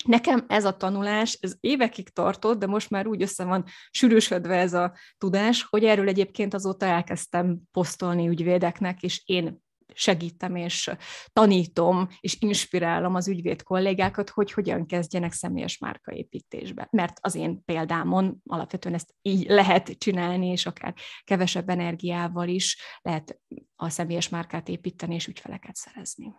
[0.06, 4.74] Nekem ez a tanulás, ez évekig tartott, de most már úgy össze van sűrűsödve ez
[4.74, 9.62] a tudás, hogy erről egyébként azóta elkezdtem posztolni ügyvédeknek, és én
[9.94, 10.92] segítem és
[11.34, 16.88] tanítom és inspirálom az ügyvéd kollégákat, hogy hogyan kezdjenek személyes márkaépítésbe.
[16.92, 23.40] Mert az én példámon alapvetően ezt így lehet csinálni, és akár kevesebb energiával is lehet
[23.76, 26.34] a személyes márkát építeni és ügyfeleket szerezni.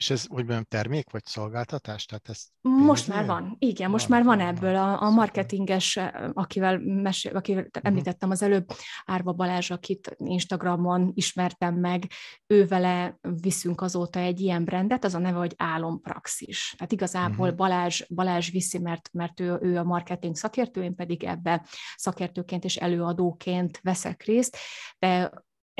[0.00, 2.04] És ez hogy mondjam, termék vagy szolgáltatás?
[2.04, 5.98] Tehát ez most már van, igen, most van, már van ebből a, a marketinges,
[6.32, 7.82] akivel, mesél, akivel uh-huh.
[7.82, 8.66] említettem az előbb,
[9.04, 12.04] Árva Balázs, akit Instagramon ismertem meg,
[12.46, 16.74] ő vele viszünk azóta egy ilyen brandet, az a neve, hogy Álompraxis.
[16.76, 17.56] Tehát igazából uh-huh.
[17.56, 22.76] Balázs, Balázs viszi, mert, mert ő, ő a marketing szakértő, én pedig ebbe szakértőként és
[22.76, 24.56] előadóként veszek részt,
[24.98, 25.30] de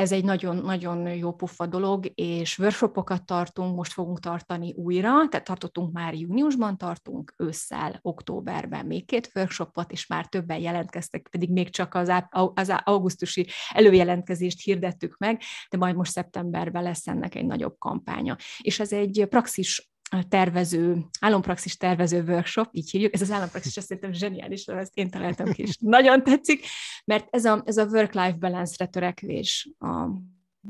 [0.00, 5.92] ez egy nagyon-nagyon jó puffa dolog, és workshopokat tartunk, most fogunk tartani újra, tehát tartottunk
[5.92, 11.94] már júniusban, tartunk ősszel, októberben még két workshopot, és már többen jelentkeztek, pedig még csak
[11.94, 12.12] az,
[12.54, 18.36] az augusztusi előjelentkezést hirdettük meg, de majd most szeptemberben lesz ennek egy nagyobb kampánya.
[18.60, 19.89] És ez egy praxis
[20.28, 25.52] tervező, állampraxis tervező workshop, így hívjuk, ez az állampraxis azt szerintem zseniális, ezt én találtam
[25.52, 26.66] ki, és nagyon tetszik,
[27.04, 30.08] mert ez a, ez a work-life balance-re törekvés a,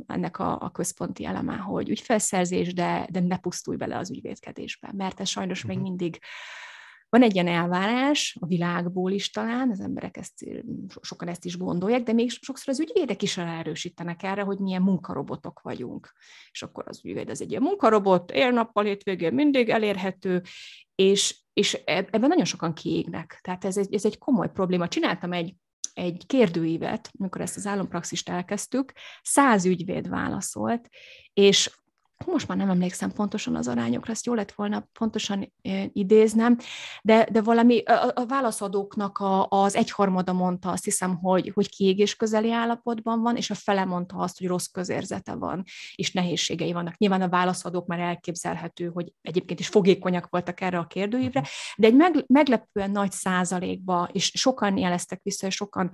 [0.07, 5.20] ennek a, a központi eleme, hogy ügyfelszerzés, de, de ne pusztulj bele az ügyvédkedésbe, mert
[5.20, 5.70] ez sajnos uh-huh.
[5.70, 5.88] még mhm.
[5.88, 6.18] mindig
[7.11, 10.44] van egy ilyen elvárás a világból is talán, az emberek ezt,
[11.01, 15.61] sokan ezt is gondolják, de még sokszor az ügyvédek is erősítenek erre, hogy milyen munkarobotok
[15.62, 16.12] vagyunk.
[16.51, 20.42] És akkor az ügyvéd az egy ilyen munkarobot, él-nappal, hétvégén mindig elérhető,
[20.94, 23.38] és, és ebben nagyon sokan kiégnek.
[23.42, 24.88] Tehát ez egy, ez egy komoly probléma.
[24.88, 25.55] Csináltam egy
[25.94, 28.92] egy kérdőívet, amikor ezt az állampraxist elkezdtük,
[29.23, 30.88] száz ügyvéd válaszolt,
[31.33, 31.80] és
[32.26, 35.52] most már nem emlékszem pontosan az arányokra, ezt jó lett volna pontosan
[35.92, 36.56] idéznem,
[37.02, 42.16] de, de valami a, a válaszadóknak a, az egyharmada mondta azt hiszem, hogy, hogy kiégés
[42.16, 45.62] közeli állapotban van, és a fele mondta azt, hogy rossz közérzete van,
[45.94, 46.96] és nehézségei vannak.
[46.96, 51.48] Nyilván a válaszadók már elképzelhető, hogy egyébként is fogékonyak voltak erre a kérdőívre, mhm.
[51.76, 55.90] de egy meg, meglepően nagy százalékba, és sokan jeleztek vissza, és sokan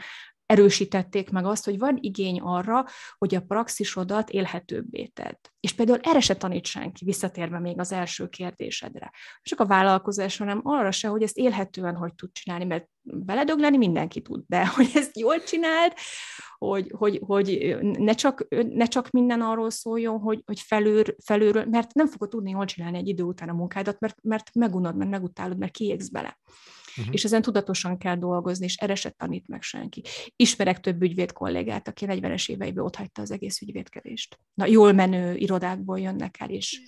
[0.46, 2.84] erősítették meg azt, hogy van igény arra,
[3.18, 5.36] hogy a praxisodat élhetőbbé tedd.
[5.60, 9.12] És például erre se tanít senki, visszatérve még az első kérdésedre.
[9.42, 14.22] Csak a vállalkozás, hanem arra se, hogy ezt élhetően hogy tud csinálni, mert beledögleni mindenki
[14.22, 15.92] tud, de hogy ezt jól csináld,
[16.58, 21.94] hogy, hogy, hogy ne, csak, ne csak minden arról szóljon, hogy, hogy felül, felülről, mert
[21.94, 25.58] nem fogod tudni jól csinálni egy idő után a munkádat, mert, mert megunod, mert megutálod,
[25.58, 26.38] mert kiégsz bele
[26.98, 27.14] uh-huh.
[27.14, 30.02] és ezen tudatosan kell dolgozni, és erre se tanít meg senki.
[30.36, 34.38] Ismerek több ügyvéd kollégát, aki 40-es éveiben ott hagyta az egész ügyvédkedést.
[34.54, 36.80] Na, jól menő irodákból jönnek el, és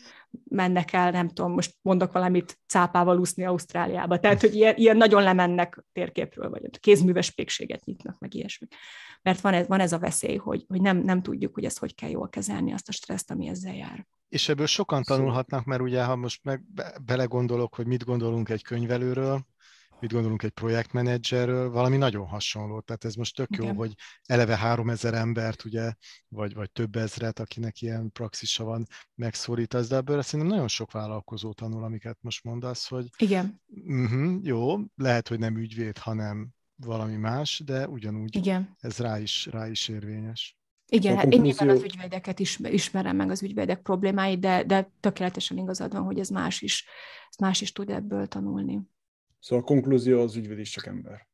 [0.44, 4.18] mennek el, nem tudom, most mondok valamit, cápával úszni Ausztráliába.
[4.18, 8.66] Tehát, hogy ilyen, ilyen nagyon lemennek térképről, vagy kézműves pékséget nyitnak, meg ilyesmi.
[9.22, 11.94] Mert van ez, van ez a veszély, hogy, hogy nem, nem tudjuk, hogy ezt hogy
[11.94, 14.06] kell jól kezelni, azt a stresszt, ami ezzel jár.
[14.28, 16.62] És ebből sokan tanulhatnak, mert ugye, ha most meg
[17.04, 19.46] belegondolok, hogy mit gondolunk egy könyvelőről,
[20.00, 22.80] mit gondolunk egy projektmenedzserről, valami nagyon hasonló.
[22.80, 23.76] Tehát ez most tök jó, Igen.
[23.76, 25.92] hogy eleve három ezer embert, ugye,
[26.28, 31.52] vagy, vagy több ezret, akinek ilyen praxisa van, megszólítasz, de ebből szerintem nagyon sok vállalkozó
[31.52, 33.62] tanul, amiket most mondasz, hogy Igen.
[33.86, 38.76] Uh-huh, jó, lehet, hogy nem ügyvéd, hanem valami más, de ugyanúgy Igen.
[38.80, 40.56] ez rá is, rá is érvényes.
[40.90, 45.58] Igen, hát én nyilván az ügyvédeket is ismerem meg az ügyvédek problémáit, de, de tökéletesen
[45.58, 46.86] igazad van, hogy ez más is,
[47.28, 48.80] ez más is tud ebből tanulni.
[49.40, 51.26] Szóval a konklúzió az ügyvéd is csak ember.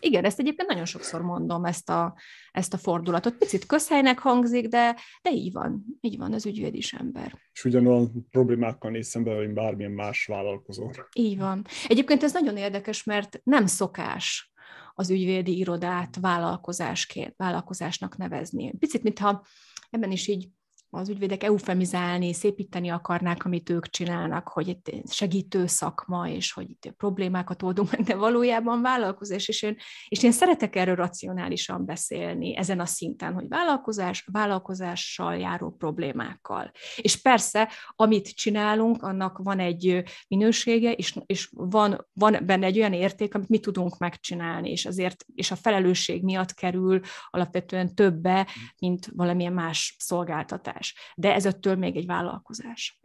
[0.00, 2.16] Igen, ezt egyébként nagyon sokszor mondom, ezt a,
[2.52, 3.34] ezt a fordulatot.
[3.34, 5.84] Picit közhelynek hangzik, de, de így van.
[6.00, 7.38] Így van, az ügyvéd is ember.
[7.52, 10.90] És ugyanolyan problémákkal néz szembe, mint bármilyen más vállalkozó.
[11.12, 11.64] Így van.
[11.86, 14.52] Egyébként ez nagyon érdekes, mert nem szokás
[14.94, 18.72] az ügyvédi irodát vállalkozásként, vállalkozásnak nevezni.
[18.78, 19.46] Picit, mintha
[19.90, 20.48] ebben is így
[20.90, 26.92] az ügyvédek eufemizálni, szépíteni akarnák, amit ők csinálnak, hogy itt segítő szakma, és hogy itt
[26.96, 29.76] problémákat oldunk meg, de valójában vállalkozás, és én,
[30.08, 36.70] és én szeretek erről racionálisan beszélni ezen a szinten, hogy vállalkozás, vállalkozással járó problémákkal.
[36.96, 42.92] És persze, amit csinálunk, annak van egy minősége, és, és van, van benne egy olyan
[42.92, 47.00] érték, amit mi tudunk megcsinálni, és azért, és a felelősség miatt kerül
[47.30, 48.46] alapvetően többe,
[48.78, 50.94] mint valamilyen más szolgáltatás vállalkozás.
[51.16, 53.00] De ez öttől még egy vállalkozás.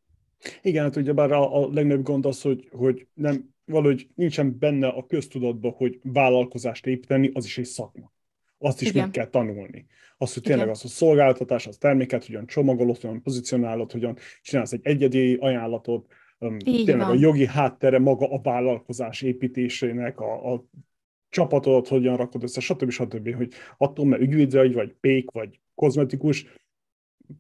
[0.62, 5.06] Igen, hát ugyebár a, a legnagyobb gond az, hogy, hogy nem, valahogy nincsen benne a
[5.06, 8.14] köztudatban, hogy vállalkozást építeni, az is egy szakma.
[8.58, 9.02] Azt is Igen.
[9.02, 9.86] meg kell tanulni.
[10.18, 10.76] Az, hogy tényleg Igen.
[10.76, 16.08] az a szolgáltatás, az terméket, hogyan csomagolod, hogyan pozícionálod, hogyan csinálsz egy egyedi ajánlatot,
[16.40, 17.10] um, tényleg van.
[17.10, 20.66] a jogi háttere maga a vállalkozás építésének, a, a
[21.30, 22.90] csapatodat hogyan rakod össze, stb.
[22.90, 23.36] stb.
[23.36, 26.46] hogy attól, mert ügyvéd vagy, vagy pék, vagy kozmetikus,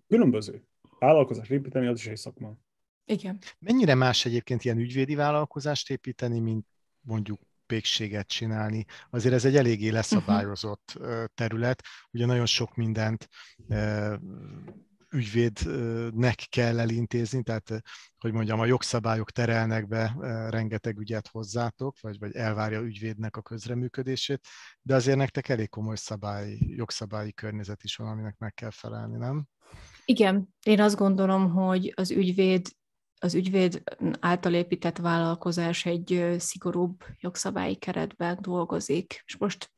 [0.07, 0.63] különböző.
[0.99, 2.57] Vállalkozás építeni, az is egy szakma.
[3.05, 3.39] Igen.
[3.59, 6.65] Mennyire más egyébként ilyen ügyvédi vállalkozást építeni, mint
[7.01, 8.85] mondjuk pékséget csinálni.
[9.09, 11.25] Azért ez egy eléggé leszabályozott uh-huh.
[11.33, 13.27] terület, ugye nagyon sok mindent
[15.09, 17.81] ügyvédnek kell elintézni, tehát,
[18.17, 20.15] hogy mondjam, a jogszabályok terelnek be
[20.49, 24.47] rengeteg ügyet hozzátok, vagy, vagy elvárja ügyvédnek a közreműködését,
[24.81, 29.45] de azért nektek elég komoly szabály, jogszabályi környezet is van, aminek meg kell felelni, nem?
[30.05, 32.67] Igen, én azt gondolom, hogy az ügyvéd
[33.19, 33.83] az ügyvéd
[34.19, 39.23] által épített vállalkozás egy szigorúbb jogszabályi keretben dolgozik.
[39.25, 39.71] És most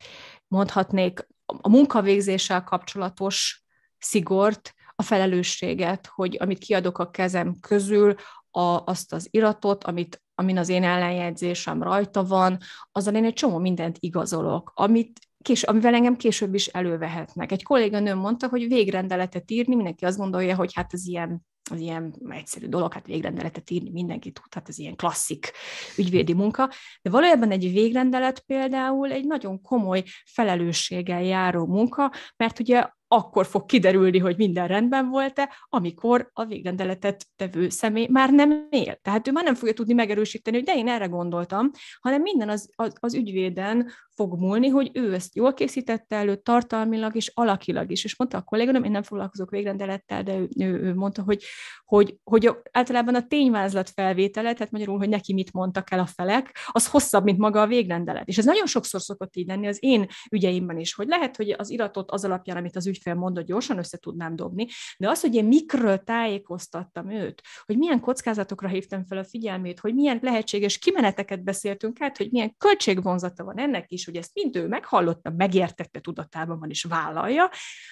[0.48, 3.64] mondhatnék, a munkavégzéssel kapcsolatos
[3.98, 8.16] szigort, a felelősséget, hogy amit kiadok a kezem közül,
[8.52, 12.58] a, azt az iratot, amit, amin az én ellenjegyzésem rajta van,
[12.92, 17.52] azzal én egy csomó mindent igazolok, amit kés, amivel engem később is elővehetnek.
[17.52, 22.16] Egy kolléganőm mondta, hogy végrendeletet írni, mindenki azt gondolja, hogy hát ez ilyen az ilyen
[22.30, 25.52] egyszerű dolog, hát végrendeletet írni mindenki tud, hát ez ilyen klasszik
[25.98, 26.70] ügyvédi munka,
[27.02, 33.66] de valójában egy végrendelet például egy nagyon komoly felelősséggel járó munka, mert ugye akkor fog
[33.66, 38.96] kiderülni, hogy minden rendben volt-e, amikor a végrendeletet tevő személy már nem él.
[39.02, 42.70] Tehát ő már nem fogja tudni megerősíteni, hogy de én erre gondoltam, hanem minden az,
[42.76, 48.04] az, az ügyvéden fog múlni, hogy ő ezt jól készítette elő tartalmilag és alakilag is.
[48.04, 51.44] És mondta a kolléganőm, én nem foglalkozok végrendelettel, de ő, ő, ő mondta, hogy,
[51.86, 56.58] hogy, hogy általában a tényvázlat felvétele, tehát magyarul, hogy neki mit mondtak el a felek,
[56.72, 58.28] az hosszabb, mint maga a végrendelet.
[58.28, 61.70] És ez nagyon sokszor szokott így lenni az én ügyeimben is, hogy lehet, hogy az
[61.70, 65.46] iratot az alapján, amit az ügyfél mondott, gyorsan össze tudnám dobni, de az, hogy én
[65.46, 72.02] mikről tájékoztattam őt, hogy milyen kockázatokra hívtam fel a figyelmét, hogy milyen lehetséges kimeneteket beszéltünk
[72.02, 76.70] át, hogy milyen költségvonzata van ennek is, hogy ezt mind ő meghallotta, megértette, tudatában van
[76.70, 77.50] és vállalja.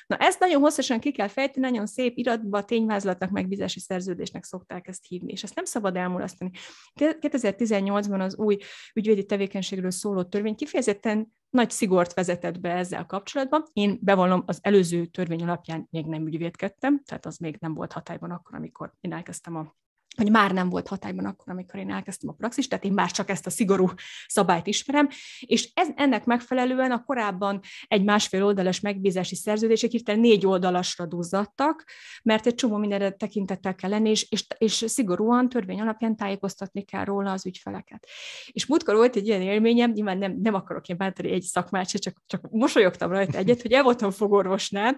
[0.07, 5.05] Na ezt nagyon hosszasan ki kell fejteni, nagyon szép iratba, tényvázlatnak, megbízási szerződésnek szokták ezt
[5.07, 6.51] hívni, és ezt nem szabad elmulasztani.
[6.99, 8.57] 2018-ban az új
[8.93, 13.63] ügyvédi tevékenységről szóló törvény kifejezetten nagy szigort vezetett be ezzel kapcsolatban.
[13.73, 18.31] Én bevallom, az előző törvény alapján még nem ügyvédkedtem, tehát az még nem volt hatályban
[18.31, 19.75] akkor, amikor én elkezdtem a
[20.15, 23.29] hogy már nem volt hatályban akkor, amikor én elkezdtem a praxis, tehát én már csak
[23.29, 23.89] ezt a szigorú
[24.27, 30.45] szabályt ismerem, és ez, ennek megfelelően a korábban egy másfél oldalas megbízási szerződések hirtelen négy
[30.45, 31.83] oldalasra duzzadtak,
[32.23, 37.03] mert egy csomó mindenre tekintettel kell lenni, és, és, és szigorúan törvény alapján tájékoztatni kell
[37.03, 38.07] róla az ügyfeleket.
[38.51, 42.21] És múltkor volt egy ilyen élményem, nyilván nem, nem akarok én bántani egy szakmát csak,
[42.25, 44.97] csak mosolyogtam rajta egyet, hogy el voltam fogorvosnál,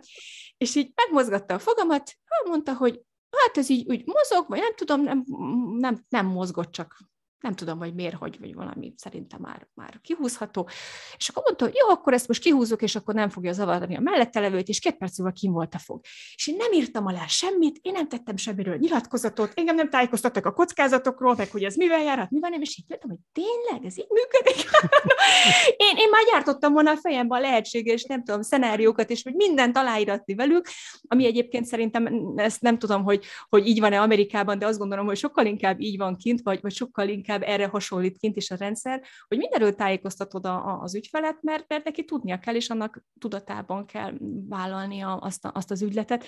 [0.57, 2.13] és így megmozgatta a fogamat,
[2.49, 5.23] mondta, hogy hát ez így úgy mozog, vagy nem tudom, nem,
[5.77, 6.97] nem, nem mozgott, csak
[7.39, 10.69] nem tudom, hogy miért, hogy, vagy valami szerintem már, már kihúzható.
[11.17, 13.99] És akkor mondta, hogy jó, akkor ezt most kihúzok, és akkor nem fogja zavarni a
[13.99, 16.01] mellette levőt, és két perc múlva kim volt a fog.
[16.35, 20.53] És én nem írtam alá semmit, én nem tettem semmiről nyilatkozatot, engem nem tájékoztattak a
[20.53, 24.07] kockázatokról, meg hogy ez mivel járhat, mivel nem, és így jöttem, hogy tényleg, ez így
[24.09, 24.69] működik.
[25.87, 29.77] én, én már gyártottam volna a fejemben a lehetséges, nem tudom, szenáriókat, és hogy mindent
[29.77, 30.67] aláíratni velük,
[31.07, 35.17] ami egyébként szerintem ezt nem tudom, hogy, hogy így van-e Amerikában, de azt gondolom, hogy
[35.17, 38.55] sokkal inkább így van kint, vagy, vagy sokkal inkább inkább erre hasonlít kint is a
[38.55, 43.85] rendszer, hogy mindenről tájékoztatod a, az ügyfelet, mert, mert neki tudnia kell, és annak tudatában
[43.85, 44.13] kell
[44.49, 46.25] vállalnia azt, a, azt az ügyletet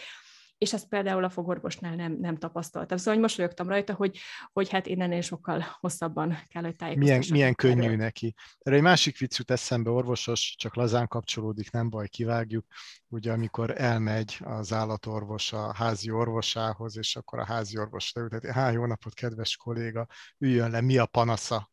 [0.59, 2.97] és ezt például a fogorvosnál nem, nem tapasztaltam.
[2.97, 4.19] Szóval hogy mosolyogtam rajta, hogy,
[4.51, 6.97] hogy hát én ennél sokkal hosszabban kell, hogy.
[6.97, 7.95] Milyen, milyen könnyű erről.
[7.95, 8.33] neki.
[8.59, 12.65] Erre egy másik vicc jut eszembe, orvosos, csak lazán kapcsolódik, nem baj, kivágjuk.
[13.07, 18.71] Ugye amikor elmegy az állatorvos a házi orvosához, és akkor a házi orvos leülteti, há,
[18.71, 21.71] jó napot, kedves kolléga, üljön le, mi a panasza?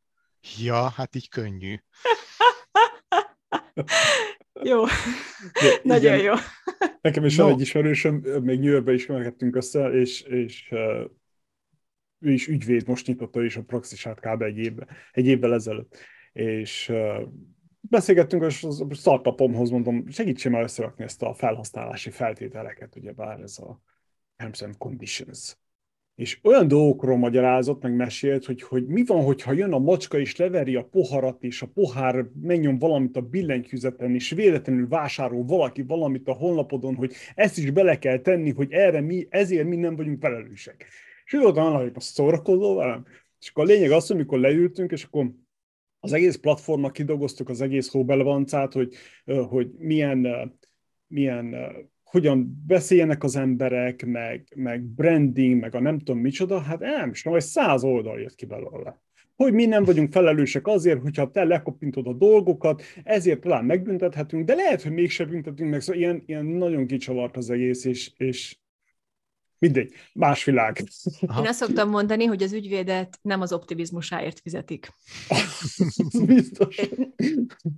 [0.58, 1.78] Ja, hát így könnyű.
[4.62, 4.82] jó.
[5.82, 6.32] Nagyon jó.
[7.00, 7.44] Nekem is no.
[7.44, 11.10] van egy ismerősöm, még New Yorkban ismerkedtünk össze, és, és uh,
[12.18, 14.42] ő is ügyvéd, most nyitotta is a praxisát kb.
[14.42, 15.98] egy évvel, egy évvel ezelőtt.
[16.32, 17.22] És uh,
[17.80, 23.80] beszélgettünk, és a startupomhoz mondom, segítsen már összerakni ezt a felhasználási feltételeket, ugyebár ez a
[24.36, 25.56] Terms and Conditions
[26.16, 30.36] és olyan dolgokról magyarázott, meg mesélt, hogy, hogy mi van, hogyha jön a macska és
[30.36, 36.28] leveri a poharat, és a pohár menjon valamit a billentyűzeten, és véletlenül vásárol valaki valamit
[36.28, 40.20] a honlapodon, hogy ezt is bele kell tenni, hogy erre mi, ezért mi nem vagyunk
[40.20, 40.86] felelősek.
[41.24, 43.06] És ő hogy most szórakozó velem.
[43.40, 45.30] És akkor a lényeg az, hogy amikor leültünk, és akkor
[46.00, 48.94] az egész platformnak kidolgoztuk az egész hóbelevancát, hogy,
[49.48, 50.26] hogy milyen,
[51.06, 51.54] milyen
[52.10, 57.22] hogyan beszéljenek az emberek, meg, meg branding, meg a nem tudom micsoda, hát nem is,
[57.22, 59.00] vagy száz oldal jött ki belőle.
[59.36, 64.54] Hogy mi nem vagyunk felelősek azért, hogyha te lekopintod a dolgokat, ezért talán megbüntethetünk, de
[64.54, 68.56] lehet, hogy mégse büntetünk meg, szóval ilyen, ilyen nagyon kicsavart az egész, és, és
[69.58, 70.84] Mindegy, más világ.
[71.26, 71.40] Aha.
[71.40, 74.88] Én azt szoktam mondani, hogy az ügyvédet nem az optimizmusáért fizetik.
[76.26, 76.80] Biztos.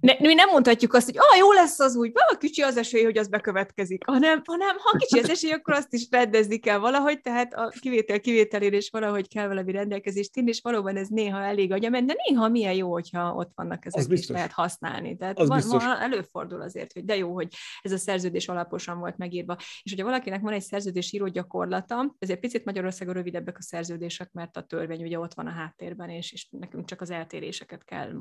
[0.00, 3.04] Ne, mi nem mondhatjuk azt, hogy ah, jó lesz az úgy, ah, kicsi az esély,
[3.04, 7.20] hogy az bekövetkezik, hanem, hanem ha kicsi az esély, akkor azt is rendezni kell valahogy,
[7.20, 11.72] tehát a kivétel kivételére is valahogy kell valami rendelkezést tenni, és valóban ez néha elég
[11.72, 15.16] agyament, de néha milyen jó, hogyha ott vannak ezek, is lehet használni.
[15.16, 17.48] Tehát az van, van, előfordul azért, hogy de jó, hogy
[17.82, 19.56] ez a szerződés alaposan volt megírva.
[19.58, 22.14] És hogyha valakinek van egy szerződés író gyakorlat, gyakorlata.
[22.18, 26.32] Ezért picit Magyarországon rövidebbek a szerződések, mert a törvény ugye ott van a háttérben, és,
[26.32, 28.12] és nekünk csak az eltéréseket kell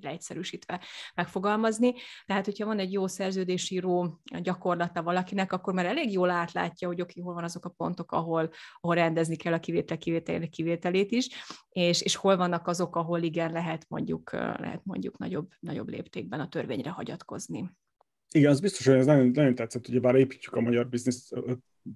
[0.00, 0.80] leegyszerűsítve
[1.14, 1.94] megfogalmazni.
[2.26, 7.20] Tehát, hogyha van egy jó szerződésíró gyakorlata valakinek, akkor már elég jól átlátja, hogy oké,
[7.20, 8.50] hol van azok a pontok, ahol,
[8.80, 11.28] ahol rendezni kell a kivétel kivétel kivételét is,
[11.68, 16.48] és, és hol vannak azok, ahol igen, lehet mondjuk, lehet mondjuk nagyobb, nagyobb léptékben a
[16.48, 17.70] törvényre hagyatkozni.
[18.34, 21.34] Igen, az biztos, hogy ez nagyon, nagyon tetszett, hogy bár építjük a magyar bizniszt,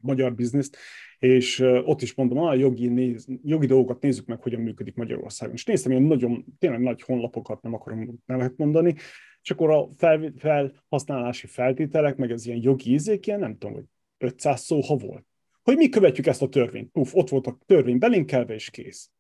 [0.01, 0.77] magyar bizniszt,
[1.19, 5.55] és ott is mondom, a jogi, néz, jogi dolgokat nézzük meg, hogyan működik Magyarországon.
[5.55, 8.95] És néztem ilyen nagyon, tényleg nagy honlapokat, nem akarom nevet mondani,
[9.43, 13.85] és akkor a fel, felhasználási feltételek, meg az ilyen jogi ízék, ilyen nem tudom, hogy
[14.19, 15.25] 500 szó, ha volt.
[15.63, 16.91] Hogy mi követjük ezt a törvényt.
[16.91, 19.11] Puf, ott volt a törvény belinkelve, és kész.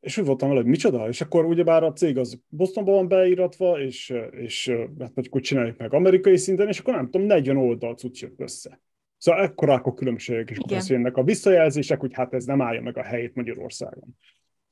[0.00, 3.80] És úgy voltam vele, hogy micsoda, és akkor ugyebár a cég az Bostonban van beíratva,
[3.80, 4.68] és, és
[4.98, 8.40] hát mondjuk úgy csináljuk meg amerikai szinten, és akkor nem tudom, 40 oldal cucc jött
[8.40, 8.80] össze.
[9.18, 12.96] Szóval ekkorák a különbségek, és akkor jönnek a visszajelzések, hogy hát ez nem állja meg
[12.96, 14.16] a helyét Magyarországon.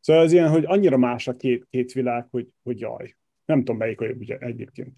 [0.01, 3.17] Szóval ez ilyen, hogy annyira más a két, két világ, hogy, hogy jaj.
[3.45, 4.93] Nem tudom, melyik a jobb ugye, egyébként.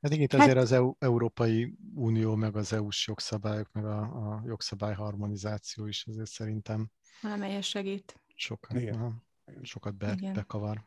[0.00, 0.62] Hát igen, itt azért hát...
[0.62, 6.28] az EU, Európai Unió, meg az EU-s jogszabályok, meg a, a jogszabály harmonizáció is azért
[6.28, 6.90] szerintem.
[7.22, 8.20] Valamelyes segít.
[8.34, 9.22] Sokat, igen.
[9.62, 10.32] sokat be, igen.
[10.32, 10.84] bekavar.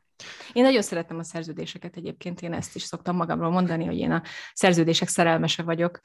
[0.54, 4.24] Én nagyon szeretem a szerződéseket egyébként, én ezt is szoktam magamról mondani, hogy én a
[4.54, 6.00] szerződések szerelmese vagyok,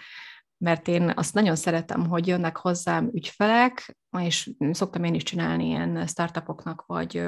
[0.65, 6.07] mert én azt nagyon szeretem, hogy jönnek hozzám ügyfelek, és szoktam én is csinálni ilyen
[6.07, 7.27] startupoknak, vagy,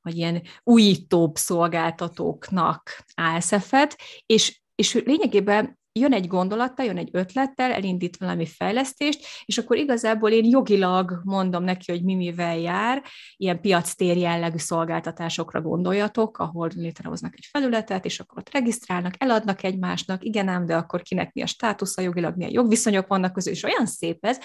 [0.00, 8.16] vagy ilyen újítóbb szolgáltatóknak ASF-et, és, és lényegében jön egy gondolattal, jön egy ötlettel, elindít
[8.16, 13.02] valami fejlesztést, és akkor igazából én jogilag mondom neki, hogy mi mivel jár,
[13.36, 20.24] ilyen piactér jellegű szolgáltatásokra gondoljatok, ahol létrehoznak egy felületet, és akkor ott regisztrálnak, eladnak egymásnak,
[20.24, 23.86] igen ám, de akkor kinek mi a státusza jogilag, milyen jogviszonyok vannak közül, és olyan
[23.86, 24.38] szép ez,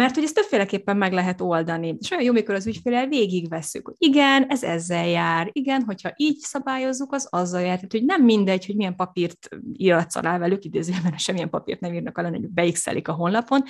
[0.00, 1.96] mert hogy ezt többféleképpen meg lehet oldani.
[1.98, 6.38] És olyan jó, mikor az ügyfélel végigveszünk, hogy igen, ez ezzel jár, igen, hogyha így
[6.38, 7.74] szabályozzuk, az azzal jár.
[7.74, 12.18] Tehát, hogy nem mindegy, hogy milyen papírt íratsz alá velük, idézőjelben semmilyen papírt nem írnak
[12.18, 13.62] alá, hogy beixelik a honlapon,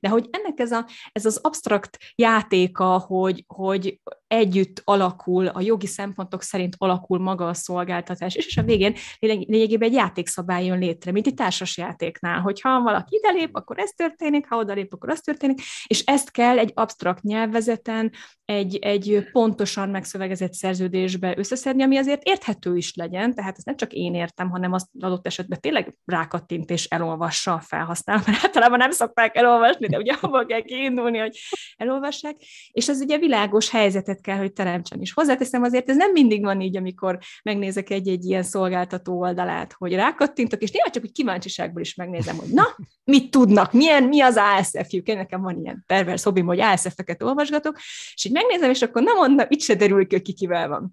[0.00, 4.00] de hogy ennek ez, a, ez az abstrakt játéka, hogy, hogy
[4.32, 9.94] együtt alakul, a jogi szempontok szerint alakul maga a szolgáltatás, és a végén lényegében egy
[9.94, 14.56] játékszabály jön létre, mint egy társas játéknál, hogyha valaki ide lép, akkor ez történik, ha
[14.56, 18.12] oda lép, akkor az történik, és ezt kell egy absztrakt nyelvezeten,
[18.44, 23.92] egy, egy pontosan megszövegezett szerződésbe összeszedni, ami azért érthető is legyen, tehát ezt nem csak
[23.92, 28.90] én értem, hanem azt adott esetben tényleg rákattint és elolvassa a felhasználó, mert általában nem
[28.90, 31.38] szokták elolvasni, de ugye abban kell kiindulni, hogy
[31.76, 32.36] elolvassák,
[32.70, 35.12] és ez ugye világos helyzetet kell, hogy teremtsen is.
[35.12, 40.62] Hozzáteszem azért, ez nem mindig van így, amikor megnézek egy-egy ilyen szolgáltató oldalát, hogy rákattintok,
[40.62, 42.64] és néha csak úgy kíváncsiságból is megnézem, hogy na,
[43.04, 47.78] mit tudnak, milyen, mi az ASF-jük, nekem van ilyen pervers hobbim, hogy ASF-eket olvasgatok,
[48.14, 50.92] és így megnézem, és akkor nem mondom, itt se derül ki, hogy ki kivel van.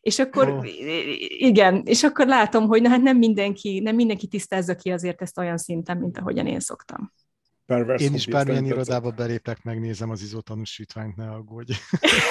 [0.00, 0.66] És akkor, oh.
[1.28, 5.38] igen, és akkor látom, hogy na, hát nem mindenki, nem mindenki tisztázza ki azért ezt
[5.38, 7.12] olyan szinten, mint ahogyan én szoktam.
[7.66, 11.72] Pervers Én is bármilyen irodába belépek, megnézem az izótanúsítványt, ne aggódj.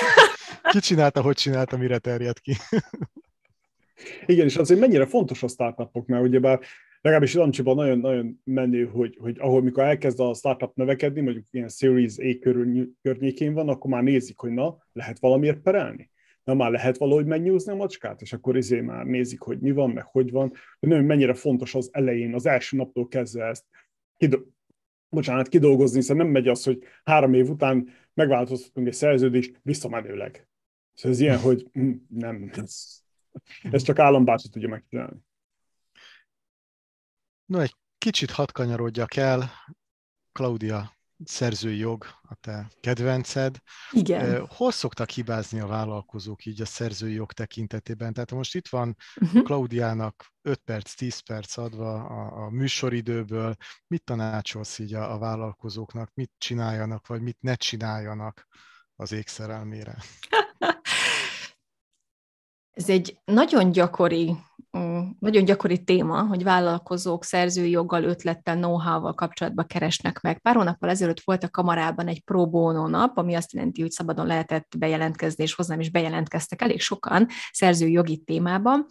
[0.71, 2.55] ki csinálta, hogy csinálta, mire terjed ki.
[4.25, 6.59] Igen, és azért mennyire fontos a startupok, mert ugyebár
[7.01, 11.69] legalábbis Lancsiban nagyon, nagyon menő, hogy, hogy ahol mikor elkezd a startup növekedni, mondjuk ilyen
[11.69, 16.09] Series A körül, környékén van, akkor már nézik, hogy na, lehet valamiért perelni?
[16.43, 19.89] Na már lehet valahogy megnyúzni a macskát, és akkor izé már nézik, hogy mi van,
[19.89, 20.51] meg hogy van.
[20.79, 23.63] De nagyon mennyire fontos az elején, az első naptól kezdve ezt
[25.09, 30.47] bocsánat, kidolgozni, hiszen nem megy az, hogy három év után megváltoztatunk egy szerződést visszamenőleg.
[30.93, 33.01] Szóval ez ilyen, hogy hm, nem, ez,
[33.71, 35.17] ez csak állambácsi tudja megcsinálni.
[37.45, 39.51] No, egy kicsit hat kanyarodjak el.
[40.31, 43.57] Claudia, szerzői jog a te kedvenced.
[43.91, 44.47] Igen.
[44.47, 48.13] Hol szoktak hibázni a vállalkozók így a szerzői jog tekintetében?
[48.13, 49.43] Tehát most itt van uh-huh.
[49.43, 53.55] Klaudiának 5 perc, 10 perc adva a, a műsoridőből.
[53.87, 56.11] Mit tanácsolsz így a, a vállalkozóknak?
[56.13, 58.47] Mit csináljanak, vagy mit ne csináljanak
[58.95, 59.97] az égszerelmére?
[62.71, 64.35] Ez egy nagyon gyakori,
[65.19, 70.39] nagyon gyakori téma, hogy vállalkozók szerzői joggal, ötlettel, know-how-val kapcsolatban keresnek meg.
[70.41, 74.25] Pár hónappal ezelőtt volt a kamarában egy pro bono nap, ami azt jelenti, hogy szabadon
[74.25, 78.85] lehetett bejelentkezni, és hozzám is bejelentkeztek elég sokan szerzői jogi témában.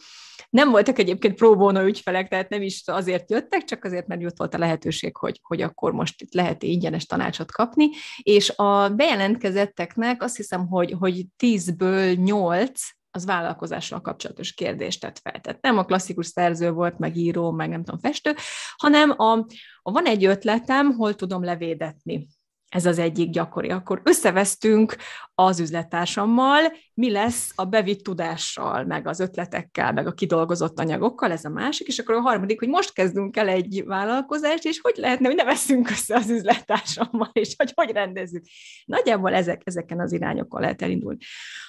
[0.51, 4.37] Nem voltak egyébként pro bono ügyfelek, tehát nem is azért jöttek, csak azért, mert jött
[4.37, 7.89] volt a lehetőség, hogy, hogy akkor most itt lehet ingyenes tanácsot kapni,
[8.23, 12.81] és a bejelentkezetteknek azt hiszem, hogy, hogy 10-ből 8
[13.15, 15.41] az vállalkozással kapcsolatos kérdést tett fel.
[15.41, 18.35] Tehát nem a klasszikus szerző volt, meg író, meg nem tudom, festő,
[18.77, 19.47] hanem a,
[19.83, 22.27] a van egy ötletem, hol tudom levédetni
[22.75, 23.69] ez az egyik gyakori.
[23.69, 24.97] Akkor összevesztünk
[25.35, 31.45] az üzlettársammal, mi lesz a bevitt tudással, meg az ötletekkel, meg a kidolgozott anyagokkal, ez
[31.45, 35.27] a másik, és akkor a harmadik, hogy most kezdünk el egy vállalkozást, és hogy lehetne,
[35.27, 38.45] hogy ne veszünk össze az üzlettársammal, és hogy hogy rendezzük.
[38.85, 41.19] Nagyjából ezek, ezeken az irányokkal lehet elindulni.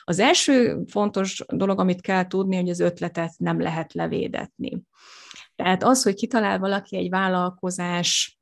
[0.03, 4.81] Az első fontos dolog, amit kell tudni, hogy az ötletet nem lehet levédetni.
[5.55, 8.39] Tehát az, hogy kitalál valaki egy vállalkozás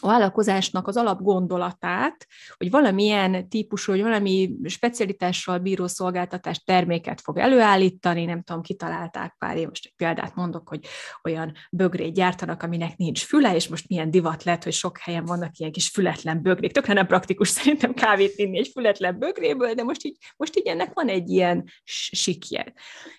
[0.00, 2.26] a vállalkozásnak az alapgondolatát,
[2.56, 9.56] hogy valamilyen típusú, hogy valami specialitással bíró szolgáltatás terméket fog előállítani, nem tudom, kitalálták pár
[9.56, 10.86] év, most egy példát mondok, hogy
[11.24, 15.58] olyan bögrét gyártanak, aminek nincs füle, és most milyen divat lett, hogy sok helyen vannak
[15.58, 16.72] ilyen kis fületlen bögrék.
[16.72, 20.92] Tökre nem praktikus szerintem kávét inni egy fületlen bögréből, de most így, most így ennek
[20.94, 22.72] van egy ilyen sikje.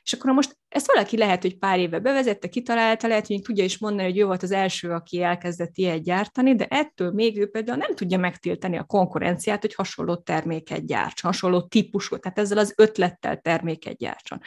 [0.04, 3.78] És akkor most ezt valaki lehet, hogy pár éve bevezette, kitalálta, lehet, hogy tudja is
[3.78, 7.78] mondani, hogy ő volt az első, aki elkezdett ilyet gyártani, de ettől még ő például
[7.78, 13.38] nem tudja megtiltani a konkurenciát, hogy hasonló terméket gyártson, hasonló típusú, tehát ezzel az ötlettel
[13.38, 14.40] terméket gyártson.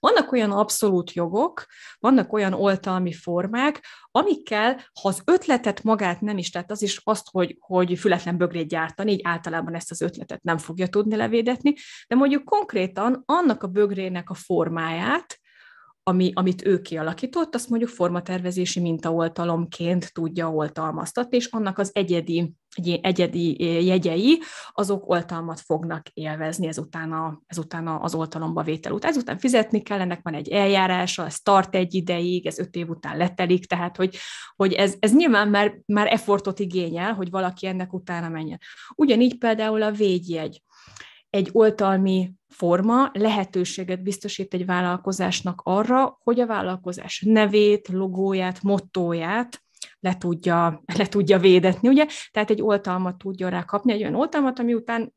[0.00, 1.66] Vannak olyan abszolút jogok,
[1.98, 7.26] vannak olyan oltalmi formák, amikkel, ha az ötletet magát nem is, tehát az is azt,
[7.30, 11.74] hogy, hogy fületlen bögrét gyártani, így általában ezt az ötletet nem fogja tudni levédetni,
[12.08, 15.37] de mondjuk konkrétan annak a bögrének a formáját,
[16.08, 22.54] ami, amit ő kialakított, azt mondjuk formatervezési mintaoltalomként tudja oltalmaztatni, és annak az egyedi,
[23.00, 24.40] egyedi jegyei,
[24.72, 29.10] azok oltalmat fognak élvezni ezután, a, ezután az oltalomba vétel után.
[29.10, 33.16] Ezután fizetni kell, ennek van egy eljárása, ez tart egy ideig, ez öt év után
[33.16, 34.16] letelik, tehát hogy,
[34.56, 38.60] hogy ez, ez nyilván már, már effortot igényel, hogy valaki ennek utána menjen.
[38.94, 40.62] Ugyanígy például a védjegy
[41.30, 49.62] egy oltalmi forma lehetőséget biztosít egy vállalkozásnak arra, hogy a vállalkozás nevét, logóját, mottóját
[50.00, 52.06] le tudja, le tudja védetni, ugye?
[52.30, 55.12] Tehát egy oltalmat tudja rá kapni, egy olyan oltalmat, ami után,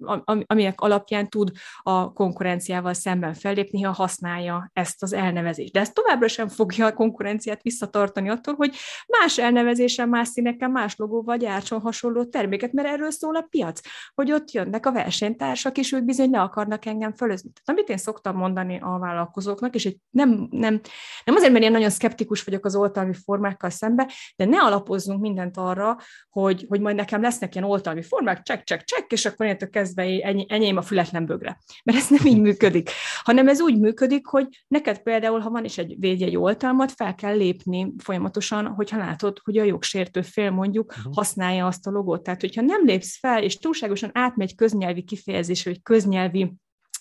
[0.46, 1.52] aminek alapján tud
[1.82, 5.74] a konkurenciával szemben fellépni, ha használja ezt az elnevezést.
[5.74, 8.76] De ez továbbra sem fogja a konkurenciát visszatartani attól, hogy
[9.20, 13.80] más elnevezésen, más színeken, más logóval gyártson hasonló terméket, mert erről szól a piac,
[14.14, 17.50] hogy ott jönnek a versenytársak, és ők bizony ne akarnak engem fölözni.
[17.52, 20.80] Tehát amit én szoktam mondani a vállalkozóknak, és egy nem, nem,
[21.26, 25.58] nem azért, mert én nagyon szkeptikus vagyok az oltalmi formákkal szembe, de ne alapozzunk mindent
[25.58, 25.98] arra,
[26.30, 30.04] hogy, hogy majd nekem lesznek ilyen oltalmi formák, csekk, csekk, csekk, és akkor a kezdve
[30.04, 31.58] ennyi, enyém a fületlen bögre.
[31.84, 32.90] Mert ez nem így működik,
[33.24, 37.36] hanem ez úgy működik, hogy neked például, ha van is egy védjegy oltalmat, fel kell
[37.36, 41.14] lépni folyamatosan, hogyha látod, hogy a jogsértő fél mondjuk uh-huh.
[41.14, 42.24] használja azt a logót.
[42.24, 46.54] Tehát, hogyha nem lépsz fel, és túlságosan átmegy köznyelvi kifejezés, vagy köznyelvi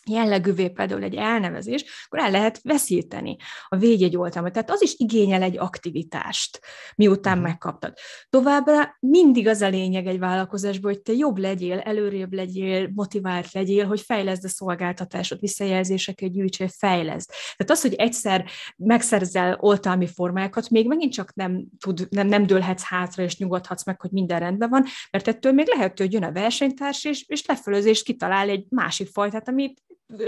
[0.07, 3.37] jellegűvé például egy elnevezés, akkor el lehet veszíteni
[3.69, 4.53] a védjegy oltalmat.
[4.53, 6.61] Tehát az is igényel egy aktivitást,
[6.97, 7.49] miután uh-huh.
[7.49, 7.95] megkaptad.
[8.29, 13.87] Továbbá mindig az a lényeg egy vállalkozásban, hogy te jobb legyél, előrébb legyél, motivált legyél,
[13.87, 17.29] hogy fejleszd a szolgáltatásod, visszajelzéseket gyűjtsél, fejleszd.
[17.29, 18.45] Tehát az, hogy egyszer
[18.77, 24.01] megszerzel oltalmi formákat, még megint csak nem, tud, nem, nem dőlhetsz hátra, és nyugodhatsz meg,
[24.01, 28.05] hogy minden rendben van, mert ettől még lehet, hogy jön a versenytárs, és, és lefölözést
[28.05, 29.83] kitalál egy másik fajtát, amit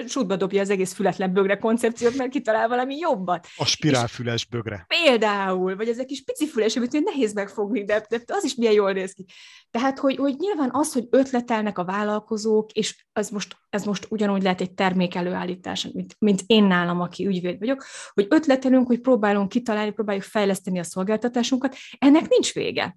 [0.07, 3.47] sútba dobja az egész fületlen bögre koncepciót, mert kitalál valami jobbat.
[3.57, 4.87] A spirálfüles bögre.
[4.89, 8.93] Például, vagy ezek kis pici füles, amit nehéz megfogni, de, de az is milyen jól
[8.93, 9.25] néz ki.
[9.71, 14.43] Tehát, hogy, hogy nyilván az, hogy ötletelnek a vállalkozók, és ez most, ez most ugyanúgy
[14.43, 19.49] lehet egy termék előállítás, mint, mint én nálam, aki ügyvéd vagyok, hogy ötletelünk, hogy próbálunk
[19.49, 22.97] kitalálni, próbáljuk fejleszteni a szolgáltatásunkat, ennek nincs vége.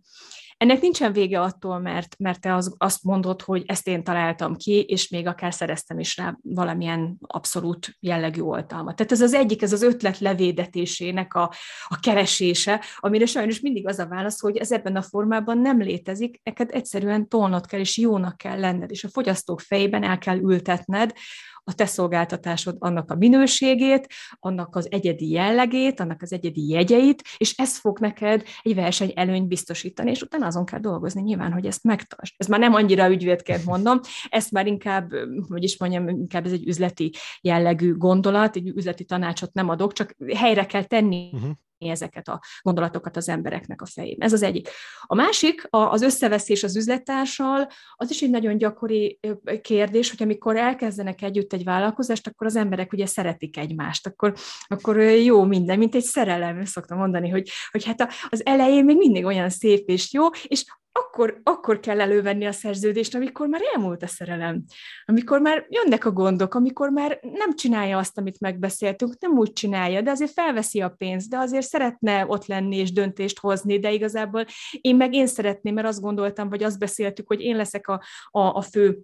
[0.58, 4.82] Ennek nincsen vége attól, mert, mert te az, azt mondod, hogy ezt én találtam ki,
[4.82, 8.96] és még akár szereztem is rá valamilyen abszolút jellegű oltalmat.
[8.96, 11.54] Tehát ez az egyik, ez az ötlet levédetésének a,
[11.88, 16.40] a keresése, amire sajnos mindig az a válasz, hogy ez ebben a formában nem létezik,
[16.44, 21.14] neked egyszerűen tolnod kell, és jónak kell lenned, és a fogyasztók fejében el kell ültetned
[21.68, 24.08] a te szolgáltatásod annak a minőségét,
[24.40, 29.48] annak az egyedi jellegét, annak az egyedi jegyeit, és ez fog neked egy verseny előnyt
[29.48, 32.34] biztosítani, és utána azon kell dolgozni nyilván, hogy ezt megtartsd.
[32.38, 34.00] Ez már nem annyira ügyvédként mondom,
[34.30, 35.12] ezt már inkább,
[35.48, 37.12] hogy is mondjam, inkább ez egy üzleti
[37.42, 43.18] jellegű gondolat, egy üzleti tanácsot nem adok, csak helyre kell tenni uh-huh ezeket a gondolatokat
[43.18, 44.28] az embereknek a fejében.
[44.28, 44.70] Ez az egyik.
[45.02, 49.20] A másik, az összeveszés az üzlettársal, az is egy nagyon gyakori
[49.62, 54.34] kérdés, hogy amikor elkezdenek együtt egy vállalkozást, akkor az emberek ugye szeretik egymást, akkor,
[54.68, 59.26] akkor jó minden, mint egy szerelem, szoktam mondani, hogy, hogy hát az elején még mindig
[59.26, 60.64] olyan szép és jó, és
[61.00, 64.64] akkor, akkor kell elővenni a szerződést, amikor már elmúlt a szerelem,
[65.06, 70.02] amikor már jönnek a gondok, amikor már nem csinálja azt, amit megbeszéltünk, nem úgy csinálja,
[70.02, 74.46] de azért felveszi a pénzt, de azért szeretne ott lenni és döntést hozni, de igazából
[74.82, 78.40] én meg én szeretném, mert azt gondoltam, vagy azt beszéltük, hogy én leszek a, a,
[78.40, 79.00] a fő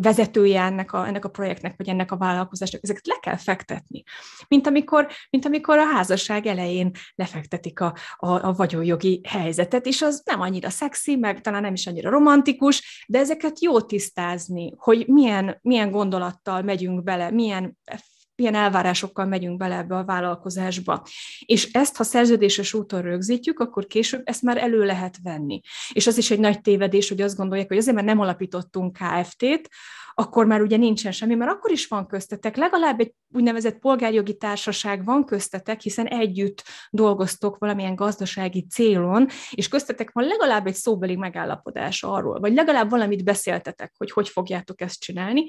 [0.00, 4.02] vezetője ennek a, ennek a projektnek, vagy ennek a vállalkozásnak, ezeket le kell fektetni.
[4.48, 10.22] Mint amikor, mint amikor a házasság elején lefektetik a, a, a vagyonjogi helyzetet, és az
[10.24, 15.58] nem annyira szexi, meg talán nem is annyira romantikus, de ezeket jó tisztázni, hogy milyen,
[15.62, 17.78] milyen gondolattal megyünk bele, milyen
[18.36, 21.02] milyen elvárásokkal megyünk bele ebbe a vállalkozásba.
[21.44, 25.60] És ezt, ha szerződéses úton rögzítjük, akkor később ezt már elő lehet venni.
[25.92, 29.68] És az is egy nagy tévedés, hogy azt gondolják, hogy azért, mert nem alapítottunk KFT-t,
[30.14, 35.04] akkor már ugye nincsen semmi, mert akkor is van köztetek, legalább egy úgynevezett polgárjogi társaság
[35.04, 42.02] van köztetek, hiszen együtt dolgoztok valamilyen gazdasági célon, és köztetek van legalább egy szóbeli megállapodás
[42.02, 45.44] arról, vagy legalább valamit beszéltetek, hogy hogy fogjátok ezt csinálni,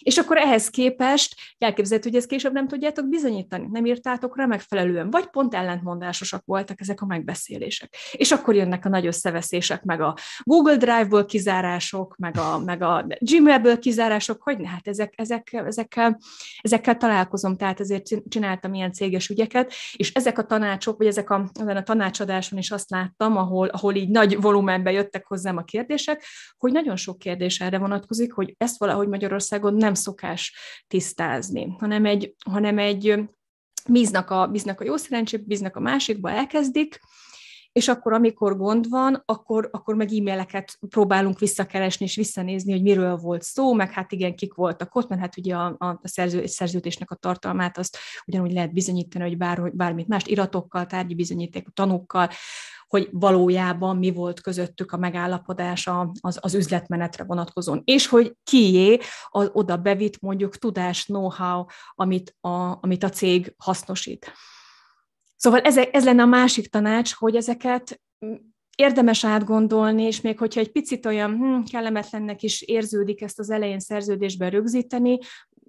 [0.00, 5.10] és akkor ehhez képest elképzelhető, hogy ezt később nem tudjátok bizonyítani, nem írtátok rá megfelelően,
[5.10, 7.96] vagy pont ellentmondásosak voltak ezek a megbeszélések.
[8.12, 13.06] És akkor jönnek a nagy összeveszések, meg a Google Drive-ból kizárások, meg a, meg a
[13.18, 16.18] Gmail-ből kizárások, hogy ne, hát ezek, ezek, ezekkel,
[16.60, 21.50] ezekkel találkozom, tehát ezért csináltam ilyen céges ügyeket, és ezek a tanácsok, vagy ezek a,
[21.66, 26.24] a tanácsadáson is azt láttam, ahol, ahol így nagy volumenben jöttek hozzám a kérdések,
[26.58, 30.54] hogy nagyon sok kérdés erre vonatkozik, hogy ezt valahogy Magyarországon nem nem szokás
[30.86, 33.20] tisztázni, hanem egy, hanem egy
[33.88, 37.00] bíznak a, bíznak a jó szerencsét, bíznak a másikba, elkezdik,
[37.72, 43.16] és akkor, amikor gond van, akkor, akkor meg e-maileket próbálunk visszakeresni és visszanézni, hogy miről
[43.16, 47.10] volt szó, meg hát igen, kik voltak ott, mert hát ugye a, a szerző, szerződésnek
[47.10, 52.28] a tartalmát azt ugyanúgy lehet bizonyítani, hogy bár, bármit mást, iratokkal, tárgyi bizonyíték, tanúkkal,
[52.88, 55.88] hogy valójában mi volt közöttük a megállapodás
[56.20, 61.64] az, az üzletmenetre vonatkozóan, és hogy kié az oda bevitt mondjuk tudás, know-how,
[61.94, 64.32] amit a, amit a cég hasznosít.
[65.36, 68.00] Szóval ez, ez lenne a másik tanács, hogy ezeket
[68.76, 73.78] érdemes átgondolni, és még hogyha egy picit olyan hm, kellemetlennek is érződik ezt az elején
[73.78, 75.18] szerződésben rögzíteni,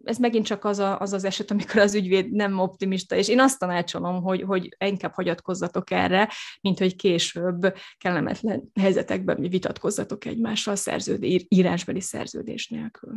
[0.03, 3.39] ez megint csak az, a, az az eset, amikor az ügyvéd nem optimista, és én
[3.39, 6.29] azt tanácsolom, hogy, hogy inkább hagyatkozzatok erre,
[6.61, 13.13] mint hogy később kellemetlen helyzetekben mi vitatkozzatok egymással szerződés, írásbeli szerződés nélkül.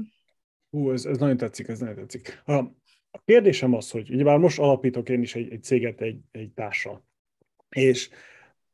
[0.71, 2.43] Hú, ez, ez nagyon tetszik, ez nagyon tetszik.
[2.45, 2.53] A,
[3.11, 7.05] a kérdésem az, hogy ugyebár most alapítok én is egy, egy céget egy, egy társal,
[7.69, 8.11] és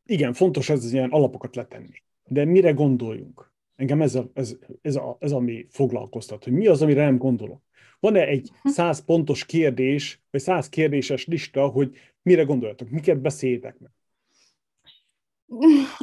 [0.04, 2.02] igen, fontos ez az ilyen alapokat letenni.
[2.24, 3.52] De mire gondoljunk?
[3.76, 7.62] Engem ez, a, ez, ez, a, ez ami foglalkoztat, hogy mi az, amire nem gondolok.
[8.00, 8.68] Van-e egy hm.
[8.68, 13.90] száz pontos kérdés, vagy száz kérdéses lista, hogy mire gondoltok, miket beszéltek meg?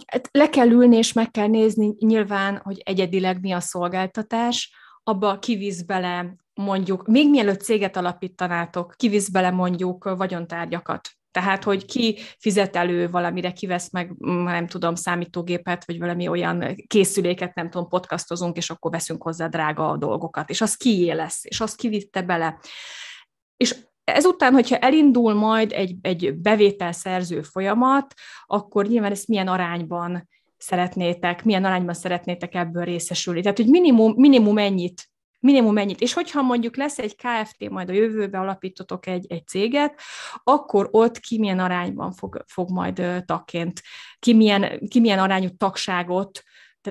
[0.06, 4.74] Hát le kell ülni, és meg kell nézni nyilván, hogy egyedileg mi a szolgáltatás,
[5.04, 12.18] abba kivisz bele mondjuk, még mielőtt céget alapítanátok, kivisz bele mondjuk vagyontárgyakat, tehát, hogy ki
[12.40, 17.88] fizet elő valamire, kivesz meg, mm, nem tudom, számítógépet, vagy valami olyan készüléket, nem tudom,
[17.88, 22.60] podcastozunk, és akkor veszünk hozzá drága dolgokat, és az kié lesz, és az kivitte bele.
[23.58, 28.14] És ezután, hogyha elindul majd egy, egy bevételszerző folyamat,
[28.46, 33.42] akkor nyilván ezt milyen arányban szeretnétek, milyen arányban szeretnétek ebből részesülni.
[33.42, 35.10] Tehát, hogy minimum, minimum ennyit
[35.40, 36.02] minimum ennyit.
[36.02, 40.00] És hogyha mondjuk lesz egy KFT, majd a jövőbe alapítotok egy, egy céget,
[40.44, 43.82] akkor ott ki milyen arányban fog, fog majd tagként,
[44.20, 46.44] ki milyen, ki milyen arányú tagságot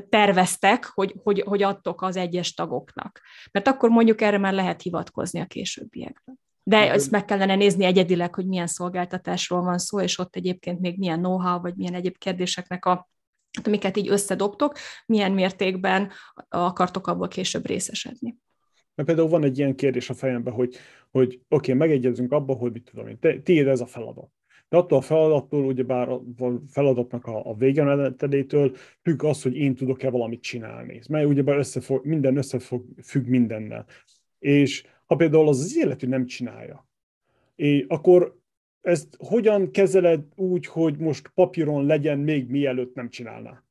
[0.08, 3.20] terveztek, hogy, hogy, hogy adtok az egyes tagoknak.
[3.52, 6.38] Mert akkor mondjuk erre már lehet hivatkozni a későbbiekben.
[6.62, 10.98] De ezt meg kellene nézni egyedileg, hogy milyen szolgáltatásról van szó, és ott egyébként még
[10.98, 13.08] milyen know-how, vagy milyen egyéb kérdéseknek a
[13.62, 14.76] amiket így összedobtok,
[15.06, 16.10] milyen mértékben
[16.48, 18.38] akartok abból később részesedni.
[18.94, 20.76] Mert például van egy ilyen kérdés a fejemben, hogy,
[21.10, 24.30] hogy oké, okay, megegyezünk abban, hogy mit tudom én, tiéd ez a feladat.
[24.68, 26.22] De attól a feladattól, ugyebár a
[26.70, 31.00] feladatnak a, a végemenetelétől függ az, hogy én tudok-e valamit csinálni.
[31.08, 33.86] Mert ugyebár összefog, minden összefog, függ mindennel.
[34.38, 36.88] És ha például az az életű nem csinálja,
[37.54, 38.38] és akkor
[38.84, 43.62] ezt hogyan kezeled úgy, hogy most papíron legyen még mielőtt nem csinálná?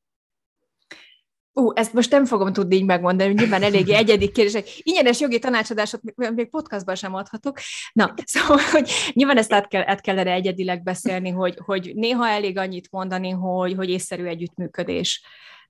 [1.53, 4.67] Ú, ezt most nem fogom tudni így megmondani, nyilván eléggé egyedi kérdések.
[4.77, 7.59] Ingyenes jogi tanácsadásot még podcastban sem adhatok.
[7.93, 12.57] Na, szóval, hogy nyilván ezt át, kell, át kellene egyedileg beszélni, hogy, hogy néha elég
[12.57, 15.23] annyit mondani, hogy, hogy észszerű együttműködés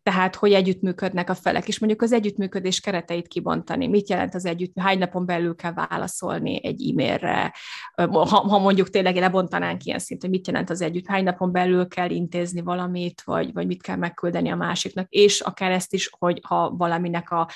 [0.04, 3.88] Tehát, hogy együttműködnek a felek, és mondjuk az együttműködés kereteit kibontani.
[3.88, 7.54] Mit jelent az együtt, hány napon belül kell válaszolni egy e-mailre,
[7.96, 12.10] ha, ha mondjuk tényleg lebontanánk ilyen szinten, mit jelent az együtt, hány napon belül kell
[12.10, 16.70] intézni valamit, vagy, vagy mit kell megküldeni a másiknak, és akár ezt is, hogy ha
[16.70, 17.50] valaminek a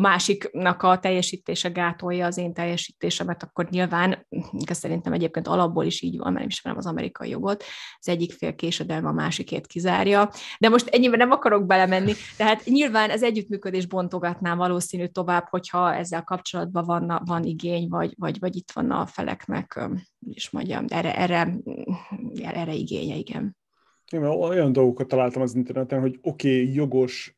[0.00, 4.26] másiknak a teljesítése gátolja az én teljesítésemet, akkor nyilván,
[4.64, 7.64] ez szerintem egyébként alapból is így van, mert nem ismerem az amerikai jogot,
[7.98, 13.10] az egyik fél késedelme a másikét kizárja, de most ennyiben nem akarok belemenni, tehát nyilván
[13.10, 18.70] az együttműködés bontogatná valószínű tovább, hogyha ezzel kapcsolatban van, van igény, vagy, vagy, vagy itt
[18.74, 19.88] van a feleknek,
[20.32, 21.56] is mondjam, erre, erre,
[22.42, 23.56] erre igénye, igen.
[24.12, 27.36] Én olyan dolgokat találtam az interneten, hogy oké, okay, jogos,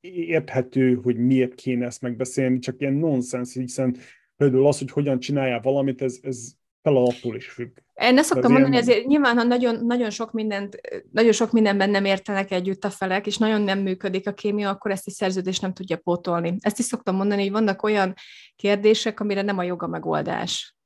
[0.00, 3.96] érthető, hogy miért kéne ezt megbeszélni, csak ilyen nonsens, hiszen
[4.36, 6.52] például az, hogy hogyan csinálják valamit, ez, ez
[6.82, 7.78] feladattól is függ.
[7.94, 8.88] Én ezt szoktam mondani, ilyen...
[8.88, 10.80] ezért nyilván, ha nagyon, nagyon, sok mindent,
[11.10, 14.90] nagyon sok mindenben nem értenek együtt a felek, és nagyon nem működik a kémia, akkor
[14.90, 16.56] ezt egy szerződés nem tudja pótolni.
[16.60, 18.14] Ezt is szoktam mondani, hogy vannak olyan
[18.56, 20.76] kérdések, amire nem a joga megoldás.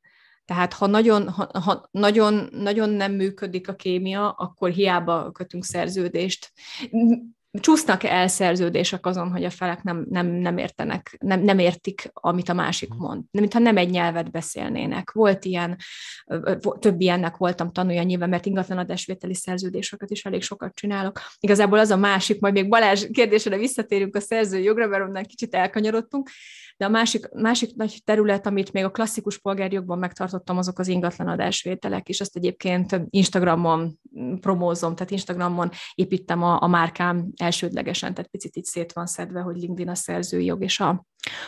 [0.45, 6.53] Tehát ha nagyon, ha, ha nagyon, nagyon nem működik a kémia, akkor hiába kötünk szerződést
[7.61, 12.49] csúsznak el szerződések azon, hogy a felek nem, nem, nem értenek, nem, nem értik, amit
[12.49, 12.99] a másik mhm.
[12.99, 13.23] mond.
[13.31, 15.13] Mintha nem egy nyelvet beszélnének.
[15.13, 15.77] Volt ilyen,
[16.79, 21.21] több ilyennek voltam tanulja nyilván, mert ingatlan adásvételi szerződéseket is elég sokat csinálok.
[21.41, 25.55] Igazából az a másik, majd még Balázs kérdésére visszatérünk a szerzői jogra, mert onnan kicsit
[25.55, 26.31] elkanyarodtunk,
[26.77, 31.29] de a másik, másik nagy terület, amit még a klasszikus polgárjogban megtartottam, azok az ingatlan
[31.29, 33.99] adásvételek, és azt egyébként Instagramon
[34.41, 39.57] promózom, tehát Instagramon építem a, a márkám elsődlegesen, tehát picit itt szét van szedve, hogy
[39.57, 41.07] LinkedIn a szerzői jog, és a,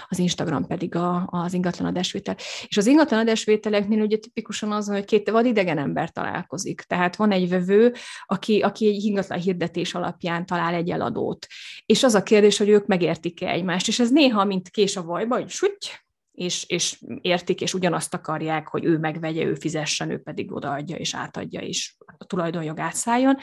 [0.09, 2.37] az Instagram pedig a, az ingatlan adásvétel.
[2.66, 6.81] És az ingatlan adásvételeknél ugye tipikusan az, hogy két vad idegen ember találkozik.
[6.81, 7.95] Tehát van egy vevő,
[8.26, 11.47] aki, aki egy ingatlan hirdetés alapján talál egy eladót.
[11.87, 13.89] És az a kérdés, hogy ők megértik-e egymást.
[13.89, 15.89] És ez néha, mint kés a vajba, hogy süty,
[16.33, 21.14] és, és értik, és ugyanazt akarják, hogy ő megvegye, ő fizessen, ő pedig odaadja és
[21.14, 23.37] átadja, és a tulajdonjog átszálljon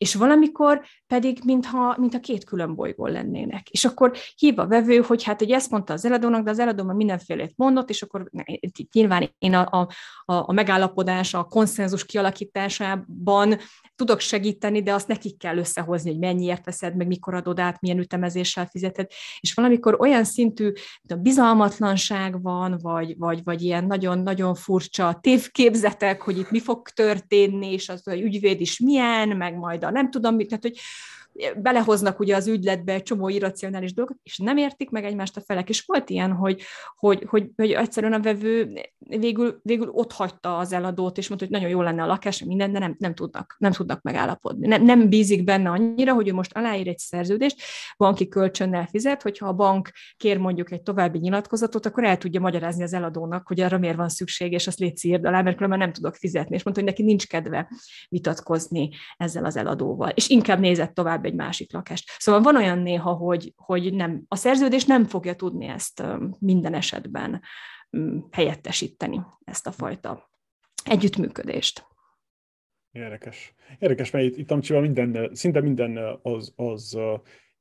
[0.00, 3.68] és valamikor pedig mintha, mintha két külön bolygón lennének.
[3.68, 6.84] És akkor hív a vevő, hogy hát hogy ezt mondta az eladónak, de az eladó
[6.84, 8.30] már mindenfélét mondott, és akkor
[8.92, 9.88] nyilván én a, a,
[10.24, 13.58] a megállapodás, a konszenzus kialakításában
[13.96, 17.98] tudok segíteni, de azt nekik kell összehozni, hogy mennyiért veszed, meg mikor adod át, milyen
[17.98, 19.06] ütemezéssel fizeted.
[19.40, 20.72] És valamikor olyan szintű
[21.18, 27.88] bizalmatlanság van, vagy, vagy, vagy ilyen nagyon-nagyon furcsa tévképzetek, hogy itt mi fog történni, és
[27.88, 30.78] az, hogy ügyvéd is milyen, meg majd a nem tudom mit, tehát hogy
[31.56, 35.68] belehoznak ugye az ügyletbe egy csomó irracionális dolgokat, és nem értik meg egymást a felek.
[35.68, 36.62] És volt ilyen, hogy,
[36.96, 41.54] hogy, hogy, hogy egyszerűen a vevő végül, végül ott hagyta az eladót, és mondta, hogy
[41.54, 44.66] nagyon jó lenne a lakás, minden, de nem, nem, tudnak, nem tudnak megállapodni.
[44.66, 47.60] Nem, nem bízik benne annyira, hogy ő most aláír egy szerződést,
[47.96, 52.82] banki kölcsönnel fizet, hogyha a bank kér mondjuk egy további nyilatkozatot, akkor el tudja magyarázni
[52.82, 55.92] az eladónak, hogy arra miért van szükség, és azt légy írd alá, mert különben nem
[55.92, 56.54] tudok fizetni.
[56.54, 57.68] És mondta, hogy neki nincs kedve
[58.08, 60.08] vitatkozni ezzel az eladóval.
[60.08, 62.10] És inkább nézett tovább egy másik lakást.
[62.18, 66.02] Szóval van olyan néha, hogy, hogy nem, a szerződés nem fogja tudni ezt
[66.38, 67.42] minden esetben
[68.30, 70.30] helyettesíteni, ezt a fajta
[70.84, 71.86] együttműködést.
[72.92, 73.54] Érdekes.
[73.78, 76.98] Érdekes, mert itt, itt Amcsival minden, szinte minden az, az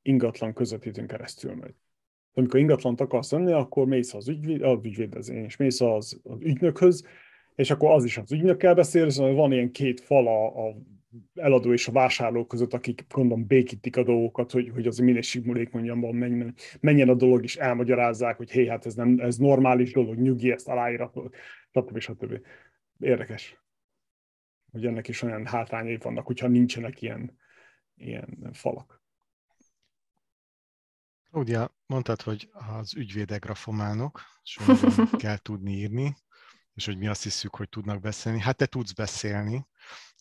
[0.01, 1.73] ingatlan közvetítőn keresztül megy.
[2.33, 7.05] Amikor ingatlant akarsz venni, akkor mész az ügyvéd, az ügyvédhez, és mész az, az ügynökhöz,
[7.55, 10.75] és akkor az is az ügynökkel beszél, szóval van ilyen két fal a, a
[11.35, 15.71] eladó és a vásárló között, akik gondolom békítik a dolgokat, hogy, hogy az a minőségmulék
[15.71, 20.15] mondjam, menjen, menjen a dolog, és elmagyarázzák, hogy hé, hát ez, nem, ez normális dolog,
[20.15, 21.33] nyugi, ezt aláíratod,
[21.71, 21.99] stb.
[21.99, 22.39] stb.
[22.99, 23.57] Érdekes,
[24.71, 27.37] hogy ennek is olyan hátrányai vannak, hogyha nincsenek ilyen,
[27.95, 29.01] ilyen falak.
[31.31, 34.59] Ugye mondtad, hogy az ügyvédek grafománok, és
[35.23, 36.15] kell tudni írni,
[36.73, 38.39] és hogy mi azt hiszük, hogy tudnak beszélni.
[38.39, 39.67] Hát te tudsz beszélni,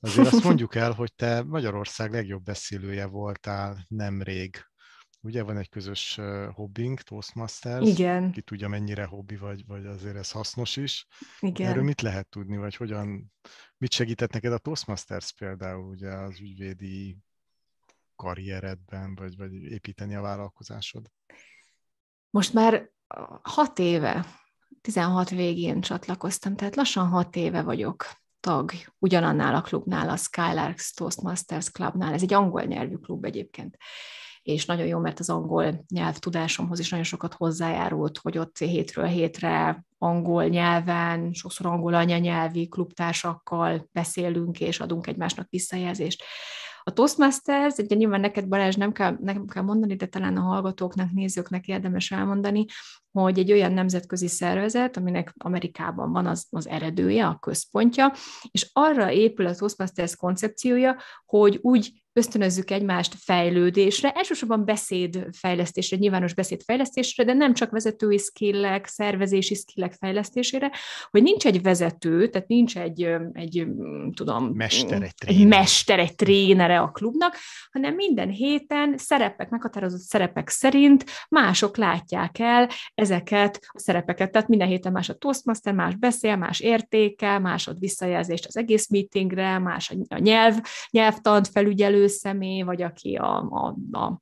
[0.01, 4.57] Azért azt mondjuk el, hogy te Magyarország legjobb beszélője voltál nemrég.
[5.21, 6.21] Ugye van egy közös
[6.53, 7.89] hobbink, Toastmasters.
[7.89, 8.33] Igen.
[8.33, 11.07] Ki tudja, mennyire hobbi, vagy, vagy azért ez hasznos is.
[11.41, 11.71] Igen.
[11.71, 13.33] Erről mit lehet tudni, vagy hogyan,
[13.77, 17.19] mit segített neked a Toastmasters például ugye az ügyvédi
[18.17, 21.11] karrieredben, vagy, vagy építeni a vállalkozásod?
[22.31, 22.91] Most már
[23.43, 24.27] hat éve,
[24.81, 28.07] 16 végén csatlakoztam, tehát lassan hat éve vagyok
[28.41, 32.13] tag ugyanannál a klubnál, a Skylarks Toastmasters Clubnál.
[32.13, 33.77] Ez egy angol nyelvű klub egyébként
[34.49, 39.85] és nagyon jó, mert az angol nyelvtudásomhoz is nagyon sokat hozzájárult, hogy ott hétről hétre
[39.99, 46.23] angol nyelven, sokszor angol anyanyelvi klubtársakkal beszélünk és adunk egymásnak visszajelzést.
[46.83, 51.11] A Toastmasters, ugye nyilván neked Balázs nem kell, nem kell mondani, de talán a hallgatóknak,
[51.11, 52.65] nézőknek érdemes elmondani,
[53.23, 58.13] hogy egy olyan nemzetközi szervezet, aminek Amerikában van az, az eredője, a központja,
[58.51, 67.25] és arra épül a Toastmasters koncepciója, hogy úgy ösztönözzük egymást fejlődésre, elsősorban beszédfejlesztésre, nyilvános beszédfejlesztésre,
[67.25, 70.71] de nem csak vezetői skillek, szervezési skillek fejlesztésére,
[71.11, 73.03] hogy nincs egy vezető, tehát nincs egy,
[73.33, 73.67] egy
[74.15, 77.37] tudom, mester, egy, egy mester, egy trénere a klubnak,
[77.71, 82.69] hanem minden héten szerepek, meghatározott szerepek szerint mások látják el
[83.11, 84.33] ezeket a szerepeket.
[84.33, 88.89] Tehát minden héten más a Toastmaster, más beszél, más értékel, más ad visszajelzést az egész
[88.89, 90.57] meetingre, más a nyelv,
[90.91, 94.21] nyelvtant felügyelő személy, vagy aki a, a, a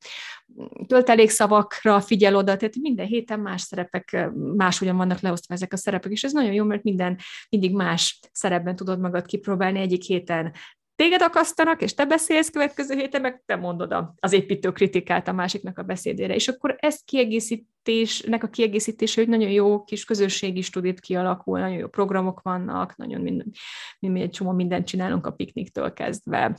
[0.86, 6.24] töltelékszavakra figyel oda, tehát minden héten más szerepek, máshogyan vannak leosztva ezek a szerepek, és
[6.24, 7.18] ez nagyon jó, mert minden,
[7.50, 10.52] mindig más szerepben tudod magad kipróbálni, egyik héten
[10.96, 15.78] téged akasztanak, és te beszélsz következő héten, meg te mondod az építő kritikát a másiknak
[15.78, 16.34] a beszédére.
[16.34, 21.88] És akkor ezt kiegészítésnek a kiegészítése, hogy nagyon jó kis közösségi stúdiót kialakul, nagyon jó
[21.88, 23.52] programok vannak, nagyon minden,
[23.98, 26.56] mi egy csomó mindent csinálunk a pikniktől kezdve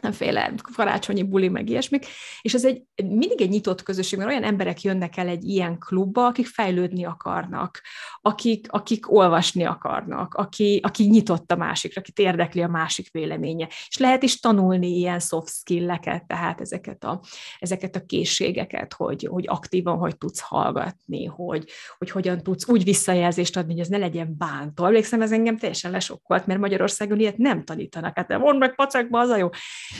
[0.00, 2.06] mindenféle karácsonyi buli, meg ilyesmik,
[2.42, 6.26] és ez egy mindig egy nyitott közösség, mert olyan emberek jönnek el egy ilyen klubba,
[6.26, 7.80] akik fejlődni akarnak,
[8.20, 13.98] akik, akik olvasni akarnak, aki, aki nyitott a másikra, akit érdekli a másik véleménye, és
[13.98, 17.20] lehet is tanulni ilyen soft skill-eket, tehát ezeket a,
[17.58, 23.56] ezeket a készségeket, hogy, hogy aktívan hogy tudsz hallgatni, hogy, hogy hogyan tudsz úgy visszajelzést
[23.56, 24.84] adni, hogy ez ne legyen bántó.
[24.84, 28.16] Emlékszem, ez engem teljesen lesokkolt, mert Magyarországon ilyet nem tanítanak.
[28.16, 29.48] Hát mondd meg pacakba, az a jó.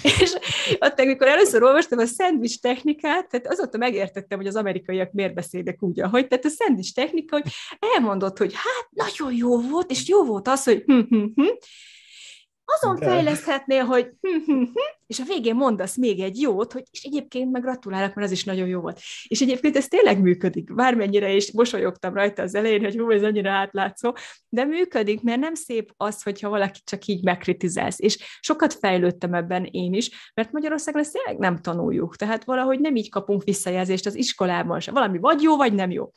[0.02, 0.34] És
[0.78, 5.82] ott, amikor először olvastam a szendvics technikát, tehát azóta megértettem, hogy az amerikaiak miért beszélnek
[5.82, 6.28] úgy, ahogy.
[6.28, 7.52] Tehát a szendvics technika, hogy
[7.94, 11.48] elmondott, hogy hát nagyon jó volt, és jó volt az, hogy hm, hm, hm,
[12.78, 13.06] azon De.
[13.06, 14.68] fejleszthetnél, hogy hm, hm, hm,
[15.06, 18.44] és a végén mondasz még egy jót, hogy és egyébként meg gratulálok, mert az is
[18.44, 19.00] nagyon jó volt.
[19.26, 23.50] És egyébként ez tényleg működik, bármennyire is mosolyogtam rajta az elején, hogy hú, ez annyira
[23.50, 24.12] átlátszó,
[24.48, 28.00] de működik, mert nem szép az, hogyha valaki csak így megkritizálsz.
[28.00, 32.96] És sokat fejlődtem ebben én is, mert Magyarországon ezt tényleg nem tanuljuk, tehát valahogy nem
[32.96, 34.94] így kapunk visszajelzést az iskolában sem.
[34.94, 36.10] Valami vagy jó, vagy nem jó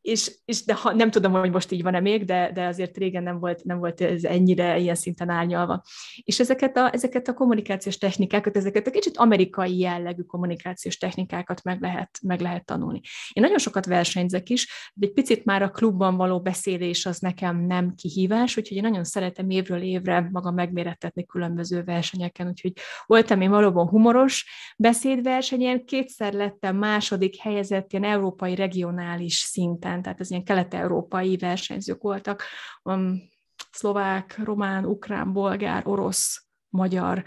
[0.00, 3.22] és, és de ha, nem tudom, hogy most így van-e még, de, de azért régen
[3.22, 5.82] nem volt, nem volt ez ennyire ilyen szinten árnyalva.
[6.22, 11.80] És ezeket a, ezeket a kommunikációs technikákat, ezeket a kicsit amerikai jellegű kommunikációs technikákat meg
[11.80, 13.00] lehet, meg lehet tanulni.
[13.32, 17.66] Én nagyon sokat versenyzek is, de egy picit már a klubban való beszélés az nekem
[17.66, 22.72] nem kihívás, úgyhogy én nagyon szeretem évről évre magam megmérettetni különböző versenyeken, úgyhogy
[23.06, 24.46] voltam én valóban humoros
[24.76, 32.02] beszédversenyen, kétszer lettem második helyezett ilyen európai regionális szinten, szinten, tehát ez ilyen kelet-európai versenyzők
[32.02, 32.42] voltak,
[32.82, 33.28] um,
[33.72, 37.24] szlovák, román, ukrán, bolgár, orosz, magyar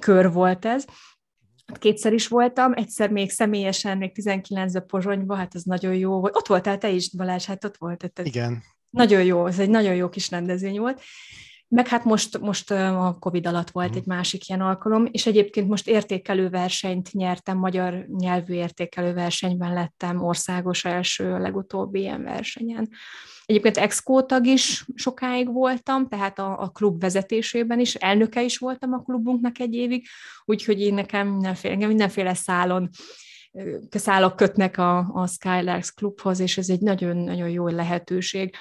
[0.00, 0.84] kör volt ez.
[1.66, 6.36] Hát kétszer is voltam, egyszer még személyesen, még 19 Pozsonyban, hát ez nagyon jó volt.
[6.36, 7.98] Ott voltál te is, Balázs, hát ott volt.
[7.98, 8.62] Tehát Igen.
[8.90, 11.00] Nagyon jó, ez egy nagyon jó kis rendezvény volt.
[11.68, 13.96] Meg hát most, most a Covid alatt volt mm.
[13.96, 20.22] egy másik ilyen alkalom, és egyébként most értékelő versenyt nyertem, magyar nyelvű értékelő versenyben lettem
[20.22, 22.88] országos első legutóbbi ilyen versenyen.
[23.44, 28.92] Egyébként exco tag is sokáig voltam, tehát a, a klub vezetésében is, elnöke is voltam
[28.92, 30.06] a klubunknak egy évig,
[30.44, 32.88] úgyhogy én nekem mindenféle, engem mindenféle szálon
[33.90, 38.54] szálok kötnek a, a Skylarks klubhoz, és ez egy nagyon-nagyon jó lehetőség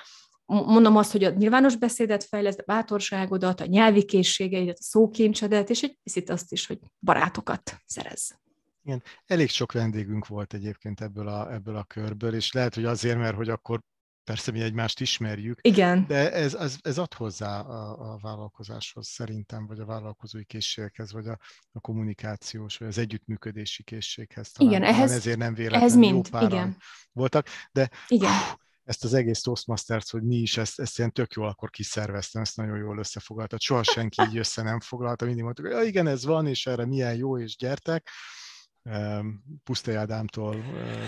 [0.46, 5.82] mondom azt, hogy a nyilvános beszédet fejleszt, a bátorságodat, a nyelvi készségeidet, a szókincsedet, és
[5.82, 8.40] egy picit azt is, hogy barátokat szerez.
[8.84, 13.18] Igen, elég sok vendégünk volt egyébként ebből a, ebből a körből, és lehet, hogy azért,
[13.18, 13.80] mert hogy akkor
[14.24, 16.06] persze mi egymást ismerjük, Igen.
[16.08, 21.28] de ez, ez, ez ad hozzá a, a vállalkozáshoz szerintem, vagy a vállalkozói készségekhez, vagy
[21.28, 21.38] a,
[21.72, 24.52] a kommunikációs, vagy az együttműködési készséghez.
[24.52, 26.78] Talán, igen, ehhez, ezért nem véletlenül ehhez mind, jó igen.
[27.12, 28.32] voltak, de igen.
[28.32, 32.42] Hú, ezt az egész Toastmasters, hogy mi is ezt, ezt ilyen tök jól akkor kiszerveztem,
[32.42, 33.62] ezt nagyon jól összefoglaltad.
[33.62, 36.86] Soha senki így össze nem foglalta, mindig mondtuk, hogy ja, igen, ez van, és erre
[36.86, 38.10] milyen jó, és gyertek.
[39.64, 40.56] Pusztai Ádámtól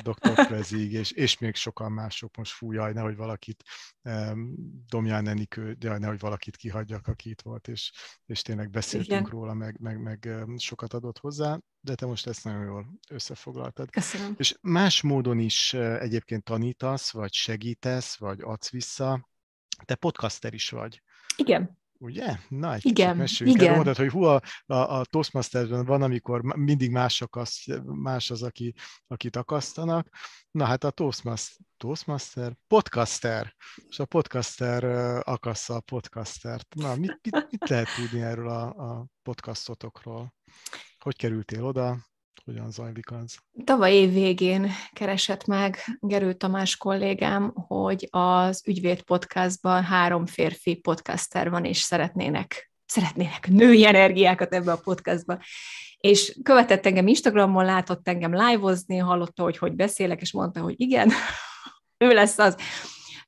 [0.01, 0.45] Dr.
[0.45, 3.63] Frezig, és, és még sokan mások most fú, jaj, nehogy valakit
[4.87, 7.91] Domján Enikő, jaj, nehogy valakit kihagyjak, aki itt volt, és,
[8.25, 9.31] és tényleg beszéltünk Igen.
[9.31, 13.89] róla, meg, meg, meg sokat adott hozzá, de te most ezt nagyon jól összefoglaltad.
[13.89, 14.35] Köszönöm.
[14.37, 19.29] És más módon is egyébként tanítasz, vagy segítesz, vagy adsz vissza.
[19.85, 21.01] Te podcaster is vagy.
[21.35, 21.77] Igen.
[21.99, 22.37] Ugye?
[22.49, 23.69] Na, egy igen, igen.
[23.69, 28.43] El, mondod, hogy hú, a, a, a Toastmasterben van, amikor mindig mások az, más az,
[28.43, 28.73] aki,
[29.07, 30.09] akit akasztanak.
[30.51, 33.55] Na hát a Toastmaster, Toastmaster, podcaster,
[33.89, 34.83] és a podcaster
[35.23, 36.75] akassza a podcastert.
[36.75, 40.35] Na, mit, mit, mit lehet tudni erről a, a podcastotokról?
[40.99, 41.97] hogy kerültél oda,
[42.45, 43.37] hogyan zajlik az?
[43.63, 51.49] Tavaly év végén keresett meg Gerő Tamás kollégám, hogy az Ügyvéd podcastban három férfi podcaster
[51.49, 55.39] van, és szeretnének, szeretnének női energiákat ebbe a podcastba.
[55.97, 61.11] És követett engem Instagramon, látott engem live-ozni, hallotta, hogy hogy beszélek, és mondta, hogy igen,
[62.05, 62.57] ő lesz az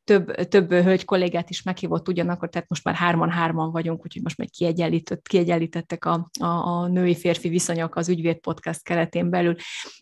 [0.10, 4.47] több, több hölgy kollégát is meghívott ugyanakkor, tehát most már hárman-hárman vagyunk, úgyhogy most már
[4.49, 9.55] kiegyenlített, kiegyenlítettek a, a, a női-férfi viszonyok az Ügyvéd Podcast keretén belül.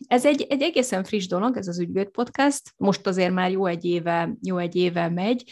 [0.06, 3.84] Ez egy, egy egészen friss dolog, ez az Ügyvéd Podcast, most azért már jó egy
[3.84, 5.50] éve, jó egy éve megy,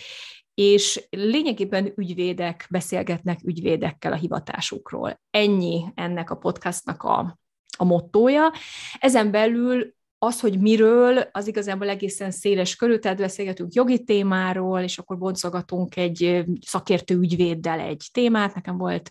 [0.54, 5.20] és lényegében ügyvédek beszélgetnek ügyvédekkel a hivatásukról.
[5.30, 7.38] Ennyi ennek a podcastnak a,
[7.78, 8.52] a mottója.
[8.98, 9.94] Ezen belül
[10.26, 15.96] az, hogy miről, az igazából egészen széles körül, tehát beszélgetünk jogi témáról, és akkor boncogatunk
[15.96, 18.54] egy szakértő ügyvéddel egy témát.
[18.54, 19.10] Nekem volt,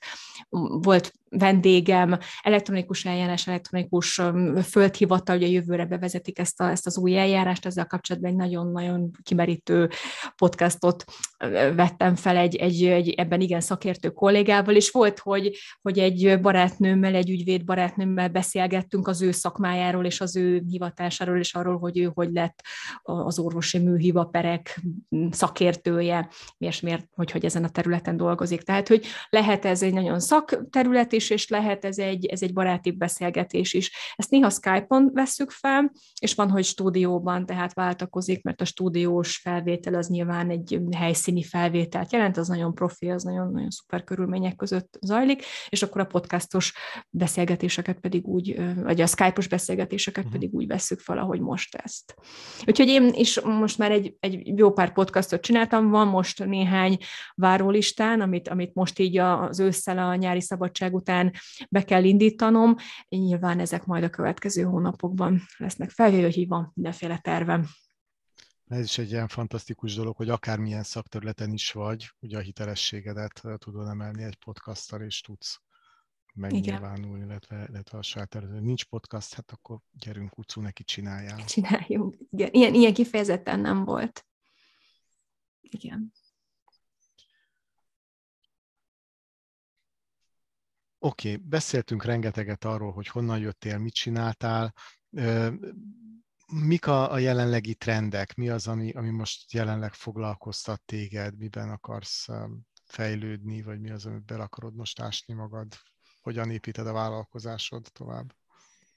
[0.81, 4.21] volt vendégem, elektronikus eljárás, elektronikus
[4.63, 9.89] földhivatal, ugye jövőre bevezetik ezt, a, ezt az új eljárást, ezzel kapcsolatban egy nagyon-nagyon kimerítő
[10.35, 11.05] podcastot
[11.75, 17.15] vettem fel egy, egy, egy ebben igen szakértő kollégával, és volt, hogy, hogy egy barátnőmmel,
[17.15, 22.11] egy ügyvéd barátnőmmel beszélgettünk az ő szakmájáról és az ő hivatásáról, és arról, hogy ő
[22.13, 22.61] hogy lett
[23.03, 24.81] az orvosi műhivaperek
[25.31, 28.61] szakértője, és miért, hogy, hogy ezen a területen dolgozik.
[28.61, 32.53] Tehát, hogy lehet ez egy nagyon szakterület, és is, és lehet ez egy, ez egy
[32.53, 33.91] baráti beszélgetés is.
[34.15, 39.93] Ezt néha Skype-on vesszük fel, és van, hogy stúdióban, tehát váltakozik, mert a stúdiós felvétel
[39.93, 44.97] az nyilván egy helyszíni felvételt jelent, az nagyon profi, az nagyon, nagyon szuper körülmények között
[45.01, 46.73] zajlik, és akkor a podcastos
[47.09, 50.39] beszélgetéseket pedig úgy, vagy a Skype-os beszélgetéseket uh-huh.
[50.39, 52.15] pedig úgy vesszük fel, ahogy most ezt.
[52.65, 56.97] Úgyhogy én is most már egy, egy jó pár podcastot csináltam, van most néhány
[57.35, 61.33] várólistán, amit, amit most így az ősszel a nyári szabadság után után
[61.69, 62.75] be kell indítanom.
[63.09, 67.67] Nyilván ezek majd a következő hónapokban lesznek felhívva mindenféle tervem.
[68.67, 73.87] Ez is egy ilyen fantasztikus dolog, hogy akármilyen szakterületen is vagy, ugye a hitelességedet tudod
[73.87, 75.59] emelni egy podcasttal, és tudsz
[76.33, 78.63] megnyilvánulni, illetve, illetve a saját területen.
[78.63, 81.45] Nincs podcast, hát akkor gyerünk, utcú, neki csináljál.
[81.45, 82.17] Csináljunk.
[82.29, 82.49] Igen.
[82.51, 84.25] Ilyen, ilyen kifejezetten nem volt.
[85.61, 86.13] Igen.
[91.05, 94.73] Oké, okay, beszéltünk rengeteget arról, hogy honnan jöttél, mit csináltál.
[96.47, 98.35] Mik a, a jelenlegi trendek?
[98.35, 101.37] Mi az, ami, ami most jelenleg foglalkoztat téged?
[101.37, 102.27] Miben akarsz
[102.85, 105.67] fejlődni, vagy mi az, amit bele akarod most ásni magad?
[106.21, 108.33] Hogyan építed a vállalkozásod tovább?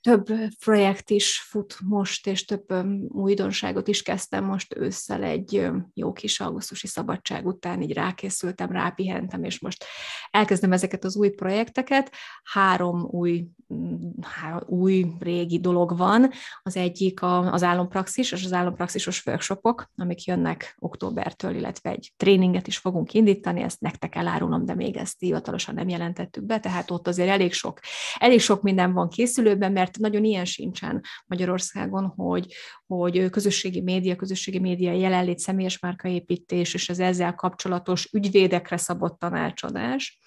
[0.01, 0.27] Több
[0.65, 2.65] projekt is fut most, és több
[3.09, 9.61] újdonságot is kezdtem most ősszel egy jó kis augusztusi szabadság után, így rákészültem, rápihentem, és
[9.61, 9.85] most
[10.31, 12.13] elkezdem ezeket az új projekteket.
[12.43, 13.47] Három új,
[14.21, 16.31] három új régi dolog van.
[16.63, 22.79] Az egyik az álompraxis, és az álompraxisos workshopok, amik jönnek októbertől, illetve egy tréninget is
[22.79, 27.29] fogunk indítani, ezt nektek elárulom, de még ezt hivatalosan nem jelentettük be, tehát ott azért
[27.29, 27.81] elég sok,
[28.19, 32.55] elég sok minden van készülőben, mert nagyon ilyen sincsen Magyarországon, hogy,
[32.87, 40.21] hogy közösségi média, közösségi média jelenlét, személyes márkaépítés és az ezzel kapcsolatos ügyvédekre szabott tanácsadás.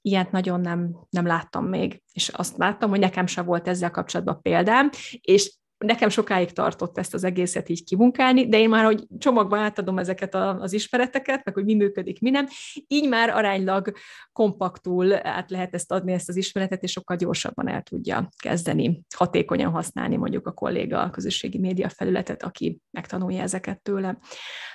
[0.00, 4.42] Ilyet nagyon nem, nem láttam még, és azt láttam, hogy nekem sem volt ezzel kapcsolatban
[4.42, 4.90] példám,
[5.20, 9.98] és nekem sokáig tartott ezt az egészet így kimunkálni, de én már, hogy csomagban átadom
[9.98, 12.46] ezeket az ismereteket, meg hogy mi működik, mi nem,
[12.86, 13.92] így már aránylag
[14.32, 19.70] kompaktul át lehet ezt adni, ezt az ismeretet, és sokkal gyorsabban el tudja kezdeni hatékonyan
[19.70, 24.18] használni mondjuk a kolléga a közösségi média felületet, aki megtanulja ezeket tőle.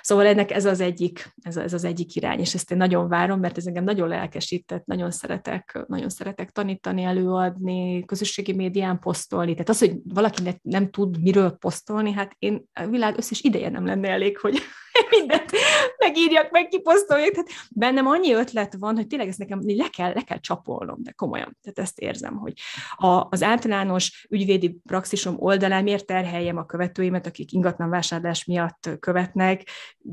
[0.00, 3.40] Szóval ennek ez az egyik, ez, ez az egyik irány, és ezt én nagyon várom,
[3.40, 9.52] mert ez engem nagyon lelkesített, nagyon szeretek, nagyon szeretek tanítani, előadni, közösségi médián posztolni.
[9.52, 13.86] Tehát az, hogy valaki nem tud miről posztolni, hát én a világ összes ideje nem
[13.86, 14.58] lenne elég, hogy
[15.18, 15.50] mindent
[15.98, 17.30] megírjak, meg kiposztoljak.
[17.30, 21.10] Tehát bennem annyi ötlet van, hogy tényleg ezt nekem le kell, le kell csapolnom, de
[21.10, 21.58] komolyan.
[21.62, 22.52] Tehát ezt érzem, hogy
[22.96, 29.68] a, az általános ügyvédi praxisom oldalán miért terheljem a követőimet, akik ingatlan vásárlás miatt követnek,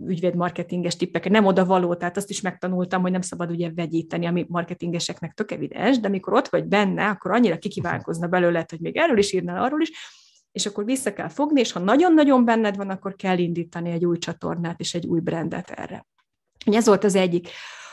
[0.06, 4.26] ügyvéd marketinges tippeket, nem oda való, tehát azt is megtanultam, hogy nem szabad ugye vegyíteni,
[4.26, 8.98] ami marketingeseknek tök evidens, de amikor ott vagy benne, akkor annyira kikívánkozna belőle, hogy még
[8.98, 9.92] erről is írnál, arról is,
[10.52, 14.18] és akkor vissza kell fogni, és ha nagyon-nagyon benned van, akkor kell indítani egy új
[14.18, 16.08] csatornát és egy új brandet erre.
[16.66, 17.50] Ez volt az egyik.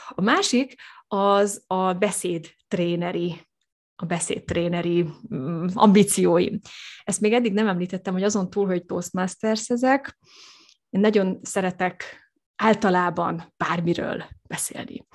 [0.08, 0.74] A másik
[1.06, 3.46] az a beszéd tréneri
[3.96, 6.58] a beszédtréneri mm, ambícióim.
[7.04, 10.18] Ezt még eddig nem említettem, hogy azon túl, hogy Toastmasters ezek,
[10.90, 15.06] én nagyon szeretek általában bármiről beszélni.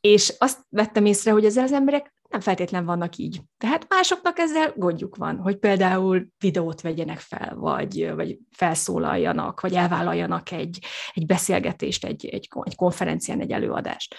[0.00, 3.40] És azt vettem észre, hogy ezzel az emberek nem feltétlen vannak így.
[3.58, 10.50] Tehát másoknak ezzel gondjuk van, hogy például videót vegyenek fel, vagy, vagy felszólaljanak, vagy elvállaljanak
[10.50, 10.78] egy,
[11.12, 14.14] egy beszélgetést, egy, egy, egy konferencián, egy előadást.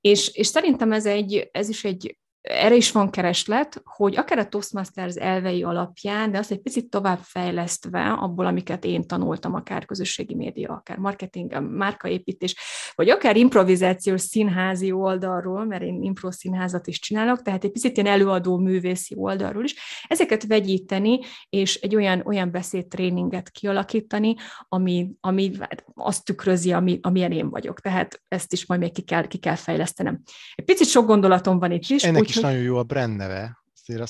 [0.00, 4.48] És, és szerintem ez, egy, ez is egy erre is van kereslet, hogy akár a
[4.48, 10.34] Toastmasters elvei alapján, de azt egy picit tovább fejlesztve abból, amiket én tanultam, akár közösségi
[10.34, 12.56] média, akár marketing, márkaépítés,
[12.94, 18.12] vagy akár improvizációs színházi oldalról, mert én impro színházat is csinálok, tehát egy picit ilyen
[18.12, 19.74] előadó művészi oldalról is,
[20.08, 24.34] ezeket vegyíteni, és egy olyan, olyan beszédtréninget kialakítani,
[24.68, 25.52] ami, ami
[25.94, 27.80] azt tükrözi, ami, amilyen én vagyok.
[27.80, 30.22] Tehát ezt is majd még ki kell, ki kell fejlesztenem.
[30.54, 33.62] Egy picit sok gondolatom van itt is, Ennek is nagyon jó a brand neve.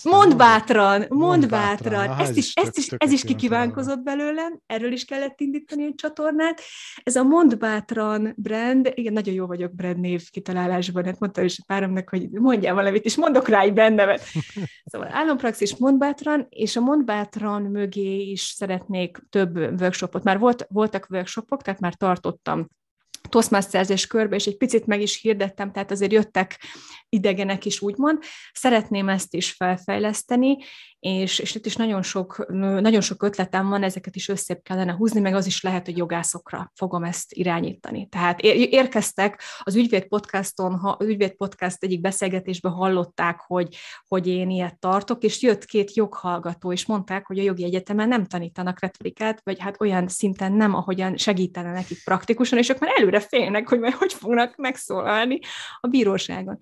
[0.03, 2.09] Mond bátran, mond bátran.
[2.09, 6.61] Aha, ezt is, ezt is, ez is kikívánkozott belőlem, erről is kellett indítani egy csatornát.
[7.03, 11.59] Ez a Mond bátran brand, igen, nagyon jó vagyok brand név kitalálásban, hát mondtam is
[11.59, 14.23] a páromnak, hogy mondjál valamit, és mondok rá egy brand nevet.
[14.85, 20.23] Szóval állampraxis Mond bátran, és a Mond bátran mögé is szeretnék több workshopot.
[20.23, 22.69] Már volt, voltak workshopok, tehát már tartottam
[23.29, 26.61] Toastmasters körbe, és egy picit meg is hirdettem, tehát azért jöttek
[27.09, 28.19] idegenek is úgymond.
[28.53, 30.57] Szeretném ezt is felfejleszteni,
[31.03, 32.47] és, és itt is nagyon sok,
[32.81, 36.73] nagyon sok ötletem van, ezeket is összép kellene húzni, meg az is lehet, hogy jogászokra
[36.75, 38.09] fogom ezt irányítani.
[38.09, 43.77] Tehát érkeztek az ügyvéd podcaston, az ügyvéd podcast egyik beszélgetésben hallották, hogy,
[44.07, 48.25] hogy én ilyet tartok, és jött két joghallgató, és mondták, hogy a jogi egyetemen nem
[48.25, 53.21] tanítanak retorikát, vagy hát olyan szinten nem, ahogyan segítene nekik praktikusan, és ők már előre
[53.21, 55.39] félnek, hogy majd hogy fognak megszólalni
[55.81, 56.59] a bíróságon.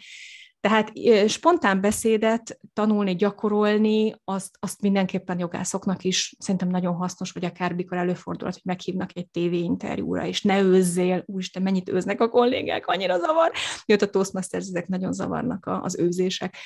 [0.60, 0.92] Tehát
[1.28, 7.96] spontán beszédet tanulni, gyakorolni, azt, azt mindenképpen jogászoknak is szerintem nagyon hasznos, vagy akár mikor
[7.96, 13.52] előfordulhat, hogy meghívnak egy tévéinterjúra, és ne őzzél, úristen, mennyit őznek a kollégák, annyira zavar.
[13.86, 16.56] Jött a Toastmasters, ezek nagyon zavarnak az őzések.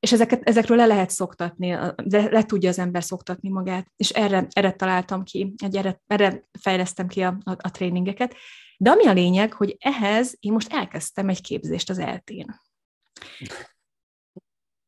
[0.00, 4.46] És ezeket, ezekről le lehet szoktatni, de le tudja az ember szoktatni magát, és erre,
[4.50, 8.34] erre találtam ki, egy erre, erre fejlesztem ki a, a, a tréningeket.
[8.78, 12.64] De ami a lényeg, hogy ehhez én most elkezdtem egy képzést az eltén.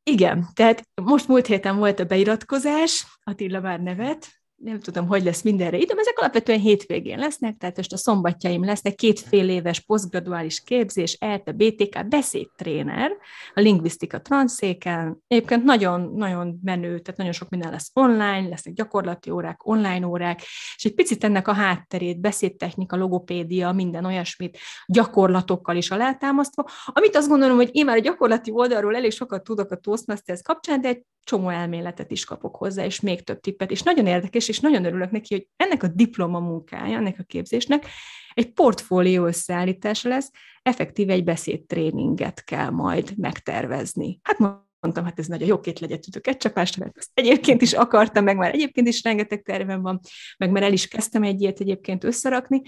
[0.03, 5.43] Igen, tehát most múlt héten volt a beiratkozás, Attila már nevet, nem tudom, hogy lesz
[5.43, 10.63] mindenre időm, ezek alapvetően hétvégén lesznek, tehát most a szombatjaim lesznek két fél éves posztgraduális
[10.63, 13.11] képzés, ELTE, BTK, beszédtréner,
[13.55, 19.31] a lingvisztika transzéken, egyébként nagyon, nagyon menő, tehát nagyon sok minden lesz online, lesznek gyakorlati
[19.31, 20.41] órák, online órák,
[20.77, 27.29] és egy picit ennek a hátterét, beszédtechnika, logopédia, minden olyasmit gyakorlatokkal is alátámasztva, amit azt
[27.29, 31.03] gondolom, hogy én már a gyakorlati oldalról elég sokat tudok a Toastmasters kapcsán, de egy
[31.29, 35.11] csomó elméletet is kapok hozzá, és még több tippet, és nagyon érdekes, és nagyon örülök
[35.11, 37.87] neki, hogy ennek a diploma munkája, ennek a képzésnek
[38.35, 40.31] egy portfólió összeállítása lesz,
[40.62, 44.20] effektív egy beszédtréninget kell majd megtervezni.
[44.22, 47.72] Hát mondtam, hát ez nagyon jó, két legyet tudok egy csapásra, mert ezt egyébként is
[47.72, 50.01] akartam, meg már egyébként is rengeteg tervem van,
[50.37, 52.62] meg már el is kezdtem egy ilyet egyébként összerakni,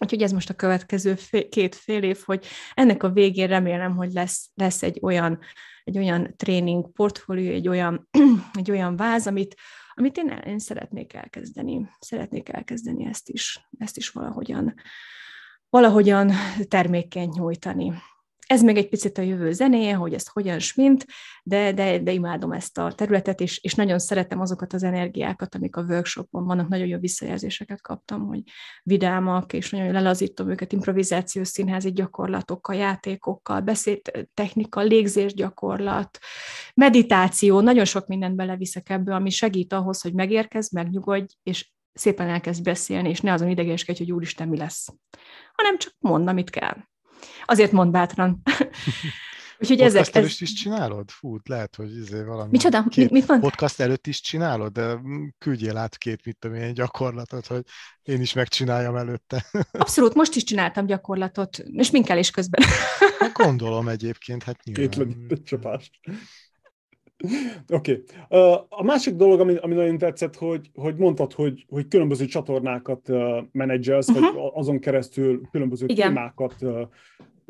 [0.00, 4.12] Úgyhogy ez most a következő fél, két fél év, hogy ennek a végén remélem, hogy
[4.12, 5.38] lesz, lesz egy olyan,
[5.88, 8.08] egy olyan tréning portfólió, egy olyan,
[8.60, 9.54] egy olyan váz, amit,
[9.94, 11.88] amit én, én szeretnék elkezdeni.
[12.00, 14.74] Szeretnék elkezdeni ezt is, ezt is valahogyan,
[15.70, 16.32] valahogyan
[16.68, 17.92] termékként nyújtani.
[18.48, 21.06] Ez még egy picit a jövő zenéje, hogy ezt hogyan smint,
[21.42, 25.76] de, de, de imádom ezt a területet, és, és nagyon szeretem azokat az energiákat, amik
[25.76, 28.42] a workshopon vannak, nagyon jó visszajelzéseket kaptam, hogy
[28.82, 36.18] vidámak, és nagyon lelazítom őket improvizációs színházi gyakorlatokkal, játékokkal, beszédtechnika, légzésgyakorlat,
[36.74, 42.62] meditáció, nagyon sok mindent beleviszek ebből, ami segít ahhoz, hogy megérkezz, megnyugodj, és szépen elkezd
[42.62, 44.88] beszélni, és ne azon idegeskedj, hogy úristen, mi lesz,
[45.52, 46.76] hanem csak mondd, amit kell.
[47.44, 48.42] Azért mond bátran.
[49.60, 50.40] Úgyhogy podcast ezek, előtt ez...
[50.40, 51.10] is csinálod?
[51.10, 52.50] Fú, lehet, hogy izé valami...
[52.50, 52.84] Micsoda?
[52.88, 53.40] Két mit mond?
[53.40, 55.00] Podcast előtt is csinálod, de
[55.38, 57.62] küldjél át két, mit tudom én, gyakorlatot, hogy
[58.02, 59.44] én is megcsináljam előtte.
[59.72, 62.64] Abszolút, most is csináltam gyakorlatot, és minkelés közben.
[63.18, 65.26] Hát gondolom egyébként, hát nyilván.
[65.28, 65.90] Két csapást.
[67.68, 68.04] Oké.
[68.28, 68.64] Okay.
[68.68, 73.10] A másik dolog, ami, ami nagyon tetszett, hogy, hogy mondtad, hogy, hogy különböző csatornákat
[73.52, 74.34] menedzselsz, uh-huh.
[74.34, 76.08] vagy azon keresztül különböző Igen.
[76.08, 76.64] témákat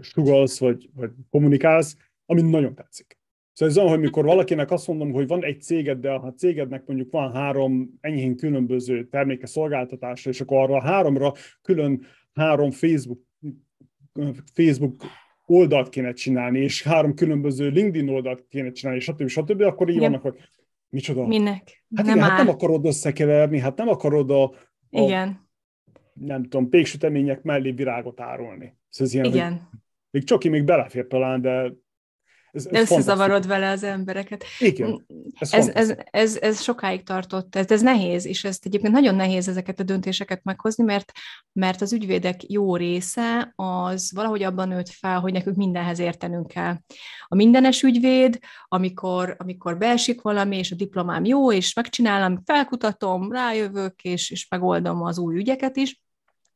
[0.00, 1.96] sugalsz, vagy, vagy kommunikálsz,
[2.26, 3.18] ami nagyon tetszik.
[3.52, 6.86] Szóval ez olyan, hogy mikor valakinek azt mondom, hogy van egy céged, de ha cégednek
[6.86, 12.04] mondjuk van három enyhén különböző terméke szolgáltatása, és akkor arra a háromra külön
[12.34, 13.20] három Facebook,
[14.54, 15.02] Facebook
[15.50, 19.28] oldalt kéne csinálni, és három különböző LinkedIn oldalt kéne csinálni, stb.
[19.28, 20.10] stb., akkor így Igen.
[20.10, 20.48] vannak, hogy
[20.88, 21.26] micsoda?
[21.26, 21.84] Minek?
[21.96, 24.52] Hát nem, igen, hát nem akarod összekeverni, hát nem akarod a, a
[24.90, 25.48] Igen.
[26.12, 28.76] nem tudom, péksütemények mellé virágot árulni.
[28.88, 29.68] Szóval ez ilyen, Igen.
[30.10, 31.72] Még Csoki még belefér talán, de
[32.52, 34.44] Ez, ez Összezavarod vele az embereket.
[34.58, 35.06] Igen.
[35.38, 39.48] Ez, ez, ez, ez, ez sokáig tartott, ez, ez nehéz, és ezt egyébként nagyon nehéz
[39.48, 41.12] ezeket a döntéseket meghozni, mert,
[41.52, 46.76] mert az ügyvédek jó része az valahogy abban nőtt fel, hogy nekünk mindenhez értenünk kell.
[47.26, 54.02] A mindenes ügyvéd, amikor, amikor beesik valami, és a diplomám jó, és megcsinálom, felkutatom, rájövök,
[54.02, 56.00] és, és megoldom az új ügyeket is,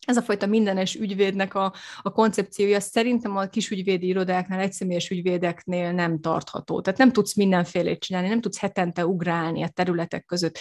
[0.07, 1.73] ez a fajta mindenes ügyvédnek a,
[2.03, 6.81] a koncepciója szerintem a kis ügyvédi irodáknál, egyszemélyes ügyvédeknél nem tartható.
[6.81, 10.59] Tehát nem tudsz mindenfélét csinálni, nem tudsz hetente ugrálni a területek között.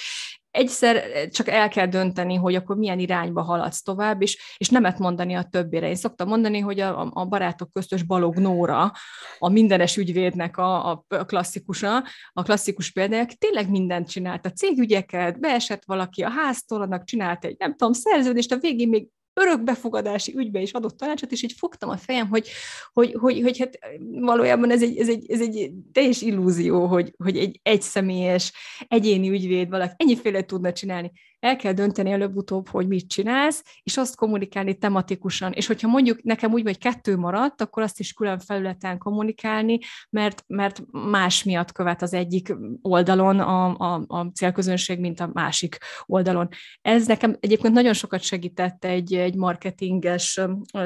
[0.51, 5.33] Egyszer csak el kell dönteni, hogy akkor milyen irányba haladsz tovább, és, és nemet mondani
[5.33, 5.87] a többére.
[5.87, 8.91] Én szoktam mondani, hogy a, a barátok köztös Balog Nóra,
[9.39, 12.03] a mindenes ügyvédnek a, a klasszikusa,
[12.33, 14.45] a klasszikus példája, tényleg mindent csinált.
[14.45, 19.07] A cégügyeket, beesett valaki a háztól, annak csinált egy, nem tudom, szerződést, a végén még
[19.33, 22.47] örökbefogadási ügybe is adott tanácsot, és így fogtam a fejem, hogy,
[22.93, 23.79] hogy, hogy, hogy hát
[24.11, 28.53] valójában ez egy, ez egy, ez egy teljes illúzió, hogy, hogy egy egyszemélyes,
[28.87, 31.11] egyéni ügyvéd valaki ennyiféle tudna csinálni
[31.41, 35.51] el kell dönteni előbb-utóbb, hogy mit csinálsz, és azt kommunikálni tematikusan.
[35.51, 40.43] És hogyha mondjuk nekem úgy, hogy kettő maradt, akkor azt is külön felületen kommunikálni, mert,
[40.47, 46.49] mert más miatt követ az egyik oldalon a, a, a célközönség, mint a másik oldalon.
[46.81, 50.39] Ez nekem egyébként nagyon sokat segített egy, egy marketinges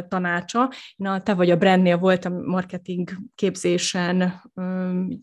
[0.08, 0.72] tanácsa.
[0.96, 4.42] Én a Te vagy a brandnél voltam marketing képzésen,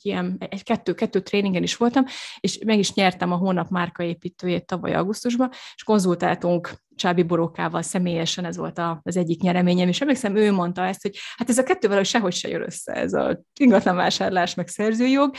[0.03, 2.05] ilyen, egy kettő, kettő tréningen is voltam,
[2.41, 8.44] és meg is nyertem a hónap márkaépítőjét tavaly auguszt augusztusban, és konzultáltunk Csábi Borókával személyesen,
[8.44, 11.86] ez volt az egyik nyereményem, és emlékszem, ő mondta ezt, hogy hát ez a kettő
[11.86, 15.35] valahogy sehogy se jön össze, ez a ingatlanvásárlás meg szerzőjog,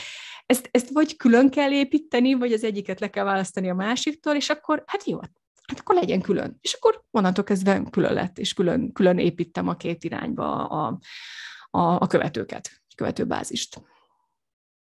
[0.46, 4.48] ezt, ezt vagy külön kell építeni, vagy az egyiket le kell választani a másiktól, és
[4.48, 5.20] akkor, hát jó,
[5.68, 6.58] hát akkor legyen külön.
[6.60, 10.98] És akkor onnantól kezdve külön lett, és külön, külön építem a két irányba a,
[11.70, 13.82] a, a követőket, a követőbázist.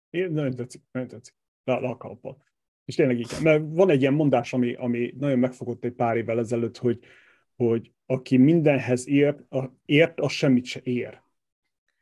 [0.10, 1.34] Én nagyon tetszik, nagyon tetszik.
[1.64, 2.45] Le, le a kalapot.
[2.86, 6.40] És tényleg igen, mert van egy ilyen mondás, ami, ami nagyon megfogott egy pár évvel
[6.40, 7.00] ezelőtt, hogy,
[7.56, 11.24] hogy aki mindenhez ért, a, ért, az semmit se ér.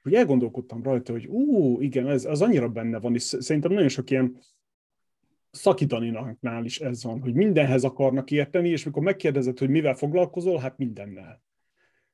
[0.02, 4.10] Hogy elgondolkodtam rajta, hogy ú, igen, ez az annyira benne van, és szerintem nagyon sok
[4.10, 4.38] ilyen
[5.52, 10.78] szakítaninaknál is ez van, hogy mindenhez akarnak érteni, és mikor megkérdezed, hogy mivel foglalkozol, hát
[10.78, 11.42] mindennel.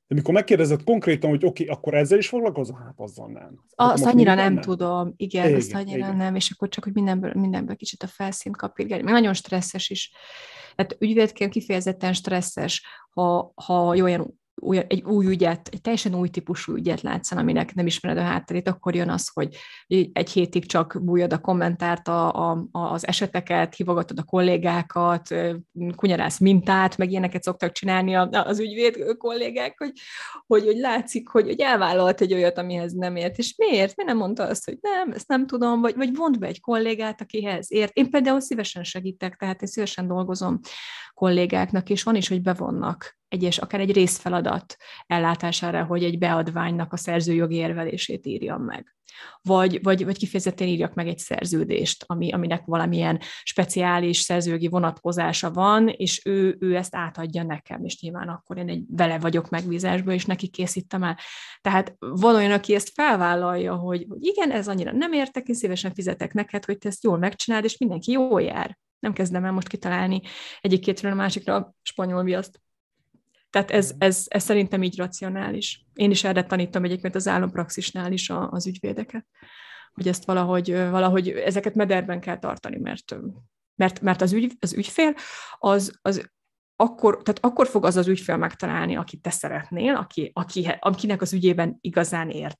[0.09, 2.77] De mikor megkérdezed konkrétan, hogy oké, okay, akkor ezzel is foglalkozol?
[2.85, 3.63] Hát azzal nem.
[3.75, 6.15] Azt annyira nem, nem tudom, igen, igen azt annyira igen.
[6.15, 9.03] nem, és akkor csak, hogy mindenből, mindenből kicsit a felszínt kapirgálni.
[9.03, 10.11] Még nagyon stresszes is.
[10.75, 16.73] Tehát ügyvédként kifejezetten stresszes, ha, ha olyan új, egy új ügyet, egy teljesen új típusú
[16.73, 19.55] ügyet látszan, aminek nem ismered a hátterét, akkor jön az, hogy
[20.13, 25.35] egy hétig csak bújod a kommentárt, a, a, az eseteket, hívogatod a kollégákat,
[25.95, 29.91] kunyarász mintát, meg ilyeneket szoktak csinálni az ügyvéd kollégák, hogy,
[30.47, 33.37] hogy, hogy látszik, hogy, hogy elvállalt egy olyat, amihez nem ért.
[33.37, 33.95] És miért?
[33.95, 37.21] Mi nem mondta azt, hogy nem, ezt nem tudom, vagy, vagy vond be egy kollégát,
[37.21, 37.97] akihez ért.
[37.97, 40.59] Én például szívesen segítek, tehát én szívesen dolgozom
[41.19, 44.75] kollégáknak, és van is, hogy bevonnak egyes, akár egy részfeladat
[45.07, 48.95] ellátására, hogy egy beadványnak a szerzőjogi érvelését írjam meg.
[49.41, 55.87] Vagy, vagy, vagy kifejezetten írjak meg egy szerződést, ami, aminek valamilyen speciális szerzőjogi vonatkozása van,
[55.87, 60.25] és ő, ő ezt átadja nekem, és nyilván akkor én egy vele vagyok megbízásban, és
[60.25, 61.17] neki készítem el.
[61.61, 65.93] Tehát van olyan, aki ezt felvállalja, hogy, hogy igen, ez annyira nem értek, én szívesen
[65.93, 68.77] fizetek neked, hogy te ezt jól megcsináld, és mindenki jól jár.
[68.99, 70.21] Nem kezdem el most kitalálni
[70.61, 72.61] egyik kétről a másikra a spanyol viaszt.
[73.49, 75.85] Tehát ez, ez, ez szerintem így racionális.
[75.93, 79.25] Én is erre tanítom egyébként az állampraxisnál is a, az ügyvédeket,
[79.93, 83.15] hogy ezt valahogy, valahogy ezeket mederben kell tartani, mert,
[83.75, 85.13] mert, mert az, ügy, az ügyfél
[85.57, 86.29] az, az
[86.75, 91.33] akkor, tehát akkor fog az az ügyfél megtalálni, akit te szeretnél, aki, aki, akinek az
[91.33, 92.59] ügyében igazán ért,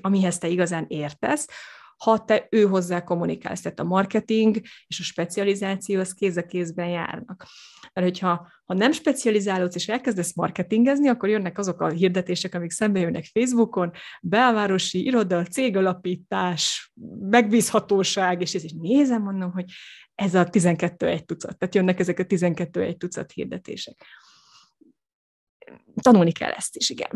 [0.00, 1.48] amihez te igazán értesz,
[1.96, 3.60] ha te ő hozzá kommunikálsz.
[3.60, 7.46] Tehát a marketing és a specializáció az kéz a kézben járnak.
[7.92, 13.00] Mert hogyha ha nem specializálódsz és elkezdesz marketingezni, akkor jönnek azok a hirdetések, amik szembe
[13.00, 13.92] jönnek Facebookon,
[14.22, 19.64] belvárosi iroda, cégalapítás, megbízhatóság, és ez is nézem, mondom, hogy
[20.14, 21.58] ez a 12 egy tucat.
[21.58, 24.04] Tehát jönnek ezek a 12 egy tucat hirdetések.
[25.94, 27.10] Tanulni kell ezt is, igen.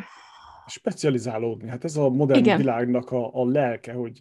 [0.66, 2.56] Specializálódni, hát ez a modern igen.
[2.56, 4.18] világnak a, a lelke, hogy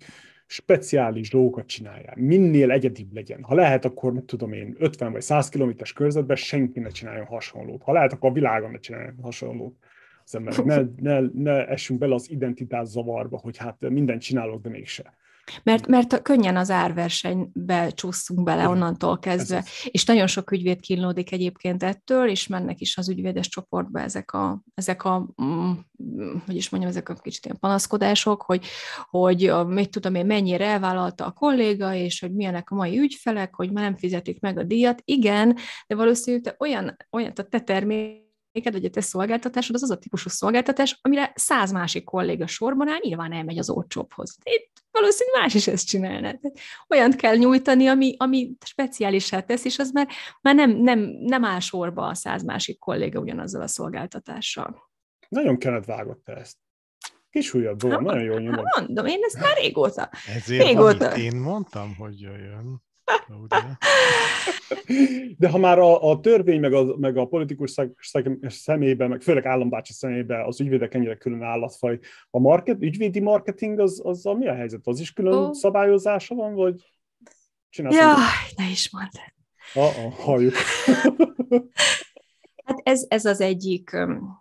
[0.51, 3.43] speciális dolgokat csináljál, minél egyedibb legyen.
[3.43, 7.83] Ha lehet, akkor mit tudom én, 50 vagy 100 kilométeres körzetben senki ne csináljon hasonlót.
[7.83, 9.75] Ha lehet, akkor a világon ne csináljon hasonlót
[10.23, 10.63] az emberek.
[10.63, 15.13] Ne, ne, ne essünk bele az identitás zavarba, hogy hát mindent csinálok, de mégse.
[15.63, 21.83] Mert, mert könnyen az árversenybe csúszunk bele onnantól kezdve, és nagyon sok ügyvéd kínlódik egyébként
[21.83, 25.71] ettől, és mennek is az ügyvédes csoportba ezek a, ezek a mm,
[26.45, 28.65] hogy is mondjam, ezek a kicsit ilyen panaszkodások, hogy,
[29.09, 33.71] hogy mit tudom én, mennyire elvállalta a kolléga, és hogy milyenek a mai ügyfelek, hogy
[33.71, 35.01] már nem fizetik meg a díjat.
[35.05, 35.57] Igen,
[35.87, 38.27] de valószínűleg te olyan, olyan a te termék
[38.63, 42.87] neked, vagy a te szolgáltatásod, az az a típusú szolgáltatás, amire száz másik kolléga sorban
[42.87, 44.37] áll, nyilván elmegy az olcsóbbhoz.
[44.43, 46.39] Itt valószínűleg más is ezt csinálna.
[46.87, 50.07] Olyant kell nyújtani, ami, ami speciálisá tesz, és az már,
[50.41, 54.89] már nem, nem, nem áll sorba a száz másik kolléga ugyanazzal a szolgáltatással.
[55.29, 56.57] Nagyon kellett vágott ezt.
[57.29, 58.65] Kis újabb hát, nagyon jól nyomod.
[58.65, 60.09] Hát mondom, én ezt már régóta.
[60.35, 61.17] Ezért, régóta.
[61.17, 62.81] én mondtam, hogy jöjjön.
[65.37, 69.21] De ha már a, a törvény, meg a, meg a politikus szeg, szeg, személyben, meg
[69.21, 71.99] főleg állambácsi személyben az ügyvédek ennyire külön állatfaj,
[72.29, 74.81] a market, ügyvédi marketing, az, az a mi a helyzet?
[74.83, 75.51] Az is külön oh.
[75.51, 76.93] szabályozása van, vagy
[77.69, 77.95] csinálsz?
[77.95, 78.15] Jaj,
[78.55, 79.15] ne is mondd.
[79.73, 80.53] Ah, halljuk.
[82.69, 83.97] Hát ez, ez, az egyik,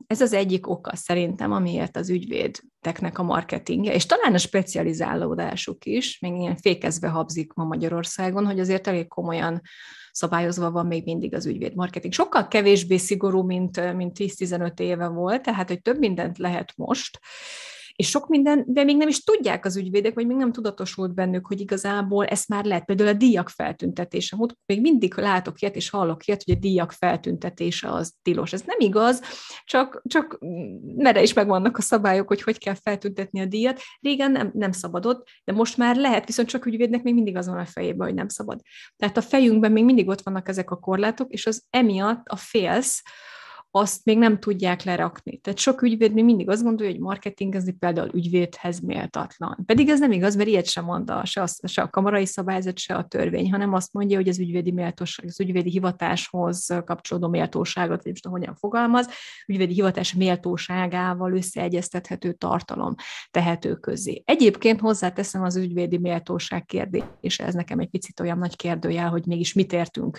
[0.07, 6.19] ez az egyik oka szerintem, amiért az ügyvédeknek a marketingje, és talán a specializálódásuk is,
[6.19, 9.61] még ilyen fékezve habzik ma Magyarországon, hogy azért elég komolyan
[10.13, 12.13] szabályozva van még mindig az ügyvéd marketing.
[12.13, 17.19] Sokkal kevésbé szigorú, mint, mint 10-15 éve volt, tehát hogy több mindent lehet most,
[17.99, 21.47] és sok minden, de még nem is tudják az ügyvédek, vagy még nem tudatosult bennük,
[21.47, 22.85] hogy igazából ezt már lehet.
[22.85, 24.37] Például a díjak feltüntetése.
[24.67, 28.53] Még mindig látok ilyet, és hallok ilyet, hogy a díjak feltüntetése az tilos.
[28.53, 29.23] Ez nem igaz,
[29.65, 30.39] csak, csak
[30.97, 33.81] merre is megvannak a szabályok, hogy hogy kell feltüntetni a díjat.
[34.01, 37.59] Régen nem, nem szabadott, de most már lehet, viszont csak ügyvédnek még mindig az van
[37.59, 38.61] a fejében, hogy nem szabad.
[38.97, 43.03] Tehát a fejünkben még mindig ott vannak ezek a korlátok, és az emiatt a félsz,
[43.79, 45.39] azt még nem tudják lerakni.
[45.39, 49.63] Tehát sok ügyvéd még mindig azt gondolja, hogy marketingezni például ügyvédhez méltatlan.
[49.67, 52.79] Pedig ez nem igaz, mert ilyet sem mond a, se, a, se a kamarai szabályzat,
[52.79, 58.05] se a törvény, hanem azt mondja, hogy az ügyvédi méltóság, az ügyvédi hivatáshoz kapcsolódó méltóságot,
[58.05, 59.09] nem tudom, hogyan fogalmaz,
[59.47, 62.95] ügyvédi hivatás méltóságával összeegyeztethető tartalom
[63.31, 64.23] tehető közé.
[64.25, 69.53] Egyébként hozzáteszem az ügyvédi méltóság kérdése, ez nekem egy picit olyan nagy kérdőjel, hogy mégis
[69.53, 70.19] mit értünk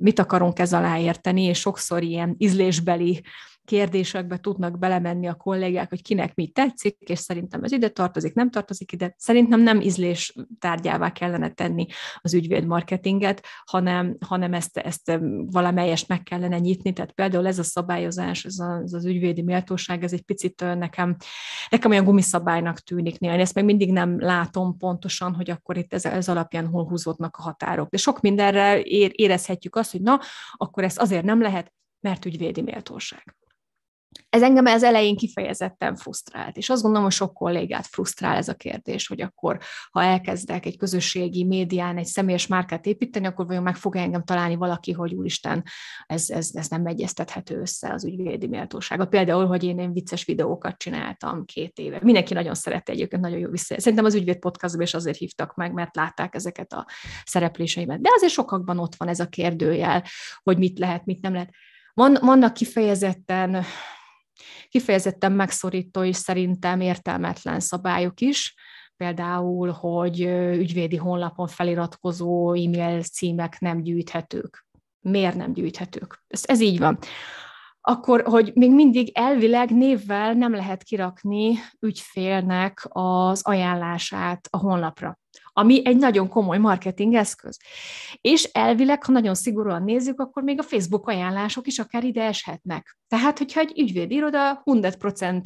[0.00, 3.22] mit akarunk ez alá érteni, és sokszor ilyen ízlésbeli
[3.70, 8.50] kérdésekbe tudnak belemenni a kollégák, hogy kinek mi tetszik, és szerintem ez ide tartozik, nem
[8.50, 9.14] tartozik ide.
[9.16, 11.86] Szerintem nem ízlés tárgyává kellene tenni
[12.20, 15.18] az ügyvédmarketinget, hanem, hanem ezt, ezt
[15.50, 16.92] valamelyest meg kellene nyitni.
[16.92, 21.16] Tehát például ez a szabályozás, ez, a, ez az ügyvédi méltóság, ez egy picit nekem,
[21.68, 23.34] nekem olyan gumiszabálynak tűnik néha.
[23.34, 27.36] Én ezt még mindig nem látom pontosan, hogy akkor itt ez, ez alapján hol húzódnak
[27.36, 27.88] a határok.
[27.88, 28.82] De sok mindenre
[29.12, 30.20] érezhetjük azt, hogy na,
[30.52, 33.34] akkor ezt azért nem lehet, mert ügyvédi méltóság
[34.30, 38.54] ez engem az elején kifejezetten frusztrált, és azt gondolom, hogy sok kollégát frusztrál ez a
[38.54, 39.58] kérdés, hogy akkor,
[39.90, 44.54] ha elkezdek egy közösségi médián egy személyes márkát építeni, akkor vajon meg fog engem találni
[44.54, 45.64] valaki, hogy úristen,
[46.06, 49.06] ez, ez, ez nem egyeztethető össze az ügyvédi méltósága.
[49.06, 51.98] Például, hogy én, én vicces videókat csináltam két éve.
[52.02, 53.80] Mindenki nagyon szerette egyébként, nagyon jó vissza.
[53.80, 56.86] Szerintem az ügyvéd podcastban is azért hívtak meg, mert látták ezeket a
[57.24, 58.00] szerepléseimet.
[58.00, 60.04] De azért sokakban ott van ez a kérdőjel,
[60.42, 61.50] hogy mit lehet, mit nem lehet.
[61.94, 63.64] Van, vannak kifejezetten
[64.68, 68.54] kifejezetten megszorító és szerintem értelmetlen szabályok is,
[68.96, 70.20] például, hogy
[70.54, 74.66] ügyvédi honlapon feliratkozó e-mail címek nem gyűjthetők.
[75.00, 76.24] Miért nem gyűjthetők?
[76.26, 76.98] Ez, ez így van.
[77.80, 85.18] Akkor, hogy még mindig elvileg névvel nem lehet kirakni ügyfélnek az ajánlását a honlapra
[85.60, 87.58] ami egy nagyon komoly marketing eszköz.
[88.20, 92.98] És elvileg, ha nagyon szigorúan nézzük, akkor még a Facebook ajánlások is akár ide eshetnek.
[93.08, 95.42] Tehát, hogyha egy ügyvédiroda 100%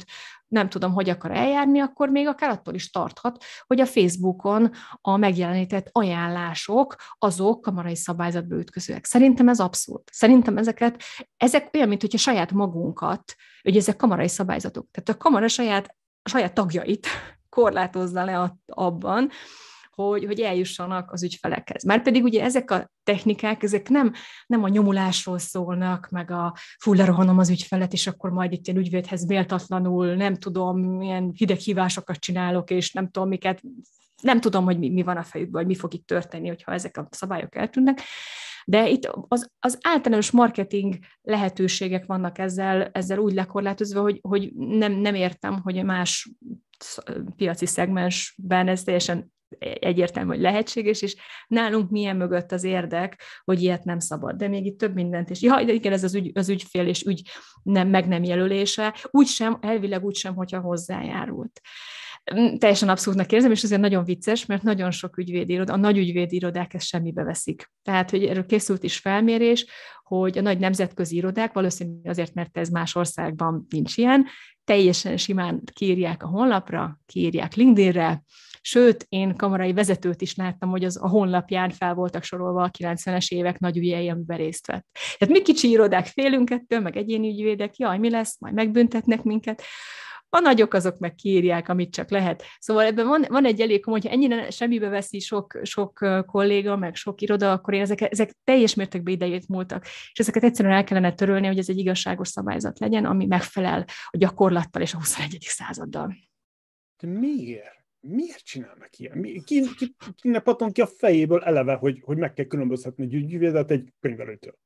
[0.47, 4.71] nem tudom, hogy akar eljárni, akkor még akár attól is tarthat, hogy a Facebookon
[5.01, 9.05] a megjelenített ajánlások azok kamarai szabályzatba ütközőek.
[9.05, 10.03] Szerintem ez abszurd.
[10.11, 11.03] Szerintem ezeket,
[11.37, 14.87] ezek olyan, mint hogyha saját magunkat, hogy ezek kamarai szabályzatok.
[14.91, 17.07] Tehát a kamara saját, saját tagjait
[17.49, 19.29] korlátozza le abban,
[19.95, 21.83] hogy, hogy eljussanak az ügyfelekhez.
[21.83, 24.13] Már pedig ugye ezek a technikák, ezek nem,
[24.45, 29.25] nem a nyomulásról szólnak, meg a fullarohanom az ügyfelet, és akkor majd itt ilyen ügyvédhez
[29.25, 33.61] méltatlanul, nem tudom, milyen hideghívásokat csinálok, és nem tudom, miket,
[34.21, 36.97] nem tudom, hogy mi, mi van a fejükben, vagy mi fog itt történni, hogyha ezek
[36.97, 38.01] a szabályok eltűnnek.
[38.67, 44.91] De itt az, az általános marketing lehetőségek vannak ezzel, ezzel úgy lekorlátozva, hogy, hogy nem,
[44.91, 46.29] nem értem, hogy más
[47.35, 49.33] piaci szegmensben ez teljesen
[49.79, 51.15] egyértelmű, hogy lehetséges, és
[51.47, 54.35] nálunk milyen mögött az érdek, hogy ilyet nem szabad.
[54.35, 55.41] De még itt több mindent is.
[55.41, 57.29] Ja, igen, ez az, ügy, az ügyfél és ügy
[57.63, 61.61] nem, meg nem jelölése, úgysem, elvileg úgysem, hogyha hozzájárult.
[62.33, 66.73] Mm, teljesen abszurdnak érzem, és azért nagyon vicces, mert nagyon sok ügyvédiroda, a nagy ügyvédirodák
[66.73, 67.71] ezt semmibe veszik.
[67.83, 69.65] Tehát, hogy erről készült is felmérés,
[70.03, 74.25] hogy a nagy nemzetközi irodák, valószínűleg azért, mert ez más országban nincs ilyen,
[74.63, 78.23] teljesen simán kiírják a honlapra, kiírják LinkedInre,
[78.67, 83.27] Sőt, én kamarai vezetőt is láttam, hogy az a honlapján fel voltak sorolva a 90-es
[83.27, 84.87] évek nagy ügyei, amiben részt vett.
[85.17, 89.63] Tehát mi kicsi irodák félünk ettől, meg egyéni ügyvédek, jaj, mi lesz, majd megbüntetnek minket.
[90.29, 92.43] A nagyok azok meg kiírják, amit csak lehet.
[92.59, 96.95] Szóval ebben van, van egy elég komoly, hogyha ennyire semmibe veszi sok, sok kolléga, meg
[96.95, 99.83] sok iroda, akkor én ezek, ezek teljes mértékben idejét múltak.
[99.83, 104.17] És ezeket egyszerűen el kellene törölni, hogy ez egy igazságos szabályzat legyen, ami megfelel a
[104.17, 105.37] gyakorlattal és a 21.
[105.39, 106.15] századdal.
[107.01, 107.84] De miért?
[108.07, 109.17] Miért csinálnak ilyen?
[109.17, 113.13] Mi, ki, ki, kinek paton ki a fejéből eleve, hogy, hogy meg kell különböztetni egy
[113.13, 114.57] ügyvédet egy könyvelőtől?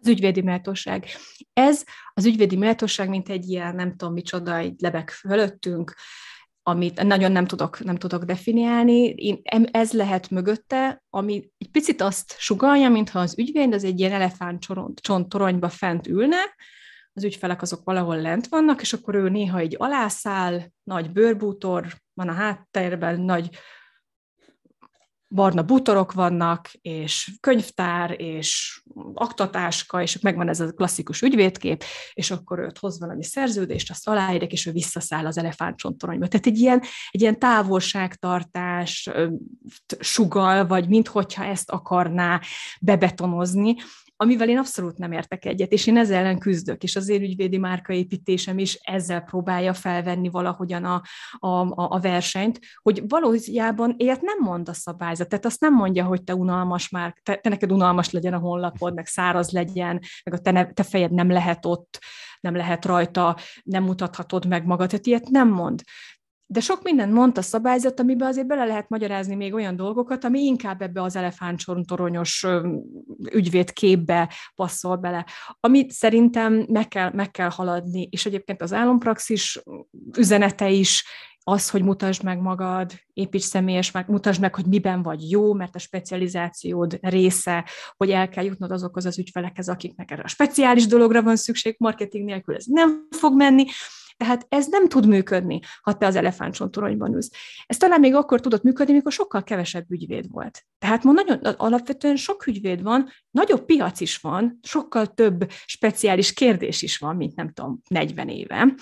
[0.00, 1.06] Az ügyvédi méltóság.
[1.52, 1.84] Ez
[2.14, 5.94] az ügyvédi méltóság, mint egy ilyen, nem tudom micsoda, egy lebek fölöttünk,
[6.62, 9.08] amit nagyon nem tudok, nem tudok definiálni.
[9.08, 9.40] Én,
[9.70, 15.28] ez lehet mögötte, ami egy picit azt sugalja, mintha az ügyvéd az egy ilyen elefántcsont
[15.28, 16.40] toronyba fent ülne,
[17.12, 22.28] az ügyfelek azok valahol lent vannak, és akkor ő néha egy alászáll, nagy bőrbútor van
[22.28, 23.50] a háttérben, nagy
[25.34, 28.80] barna bútorok vannak, és könyvtár, és
[29.14, 34.52] aktatáska, és megvan ez a klasszikus ügyvédkép, és akkor őt hoz valami szerződést, azt aláírek,
[34.52, 36.28] és ő visszaszáll az elefántcsontoronyba.
[36.28, 39.10] Tehát egy ilyen, egy ilyen távolságtartás
[39.98, 42.40] sugal, vagy minthogyha ezt akarná
[42.80, 43.74] bebetonozni,
[44.22, 47.56] amivel én abszolút nem értek egyet, és én ezzel ellen küzdök, és az én ügyvédi
[47.58, 51.02] márkaépítésem is ezzel próbálja felvenni valahogyan a,
[51.38, 51.48] a,
[51.94, 56.34] a versenyt, hogy valójában ilyet nem mond a szabályzat, tehát azt nem mondja, hogy te
[56.34, 60.50] unalmas már, te, te neked unalmas legyen a honlapod, meg száraz legyen, meg a te,
[60.50, 61.98] ne, te fejed nem lehet ott,
[62.40, 65.82] nem lehet rajta, nem mutathatod meg magad, tehát ilyet nem mond.
[66.52, 70.40] De sok mindent mond a szabályzat, amiben azért bele lehet magyarázni még olyan dolgokat, ami
[70.40, 72.46] inkább ebbe az elefántcsontoronyos
[73.32, 75.26] ügyvéd képbe passzol bele,
[75.60, 79.62] amit szerintem meg kell, meg kell haladni, és egyébként az állampraxis
[80.18, 81.04] üzenete is
[81.42, 85.74] az, hogy mutasd meg magad, építs személyes, meg mutasd meg, hogy miben vagy jó, mert
[85.74, 91.22] a specializációd része, hogy el kell jutnod azokhoz az ügyfelekhez, akiknek erre a speciális dologra
[91.22, 93.64] van szükség, marketing nélkül ez nem fog menni,
[94.24, 97.30] tehát ez nem tud működni, ha te az elefántcsontoronyban ülsz.
[97.66, 100.64] Ez talán még akkor tudott működni, mikor sokkal kevesebb ügyvéd volt.
[100.78, 106.82] Tehát ma nagyon alapvetően sok ügyvéd van, nagyobb piac is van, sokkal több speciális kérdés
[106.82, 108.74] is van, mint nem tudom, 40 éve.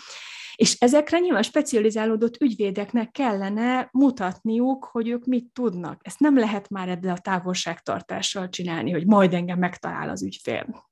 [0.54, 6.00] És ezekre nyilván specializálódott ügyvédeknek kellene mutatniuk, hogy ők mit tudnak.
[6.04, 10.84] Ezt nem lehet már ebben a távolságtartással csinálni, hogy majd engem megtalál az ügyfél.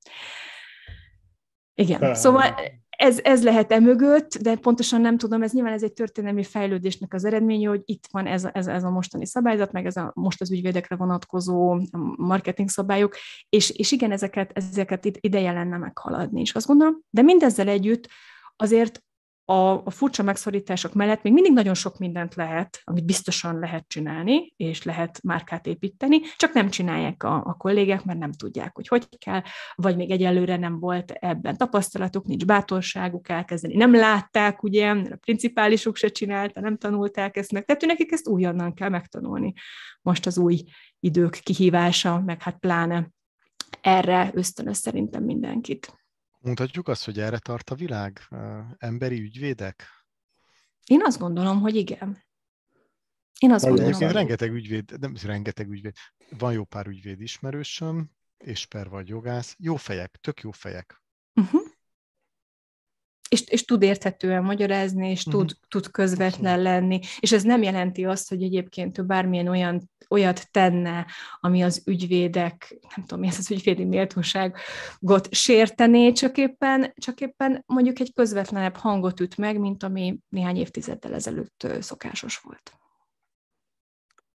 [1.73, 2.55] Igen, szóval
[2.97, 7.13] ez, ez lehet e mögött, de pontosan nem tudom, ez nyilván ez egy történelmi fejlődésnek
[7.13, 10.41] az eredménye, hogy itt van ez, ez, ez a mostani szabályzat, meg ez a most
[10.41, 11.79] az ügyvédekre vonatkozó
[12.15, 13.15] marketing szabályok,
[13.49, 18.07] és, és igen, ezeket, ezeket ideje lenne meghaladni, és azt gondolom, de mindezzel együtt
[18.55, 19.03] azért
[19.49, 24.53] a, a furcsa megszorítások mellett még mindig nagyon sok mindent lehet, amit biztosan lehet csinálni,
[24.55, 29.07] és lehet márkát építeni, csak nem csinálják a, a kollégák, mert nem tudják, hogy hogy
[29.17, 29.41] kell,
[29.75, 33.75] vagy még egyelőre nem volt ebben tapasztalatuk, nincs bátorságuk elkezdeni.
[33.75, 38.73] Nem látták, ugye, a principálisuk se csinálta, nem tanulták ezt meg, tehát nekik ezt újonnan
[38.73, 39.53] kell megtanulni.
[40.01, 40.63] Most az új
[40.99, 43.09] idők kihívása, meg hát pláne
[43.81, 46.06] erre ösztönöz szerintem mindenkit.
[46.47, 48.27] Mondhatjuk azt, hogy erre tart a világ?
[48.77, 49.83] Emberi ügyvédek?
[50.85, 52.23] Én azt gondolom, hogy igen.
[53.39, 53.89] Én azt gondolom.
[53.89, 55.95] Egyébként rengeteg ügyvéd, nem rengeteg ügyvéd,
[56.37, 61.01] van jó pár ügyvéd ismerősöm, és per vagy jogász, jó fejek, tök jó fejek.
[63.29, 65.57] És, és tud érthetően magyarázni, és tud, uh-huh.
[65.67, 71.05] tud közvetlen lenni, és ez nem jelenti azt, hogy egyébként ő bármilyen olyan, olyat tenne,
[71.39, 77.63] ami az ügyvédek, nem tudom, mi ez az ügyvédi méltóságot sértené, csak éppen, csak éppen
[77.65, 82.71] mondjuk egy közvetlenebb hangot üt meg, mint ami néhány évtizeddel ezelőtt szokásos volt.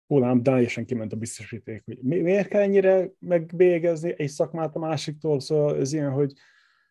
[0.09, 5.77] Ólám teljesen kiment a biztosíték, hogy miért kell ennyire megbélyegezni egy szakmát a másiktól, szóval
[5.77, 6.33] ez ilyen, hogy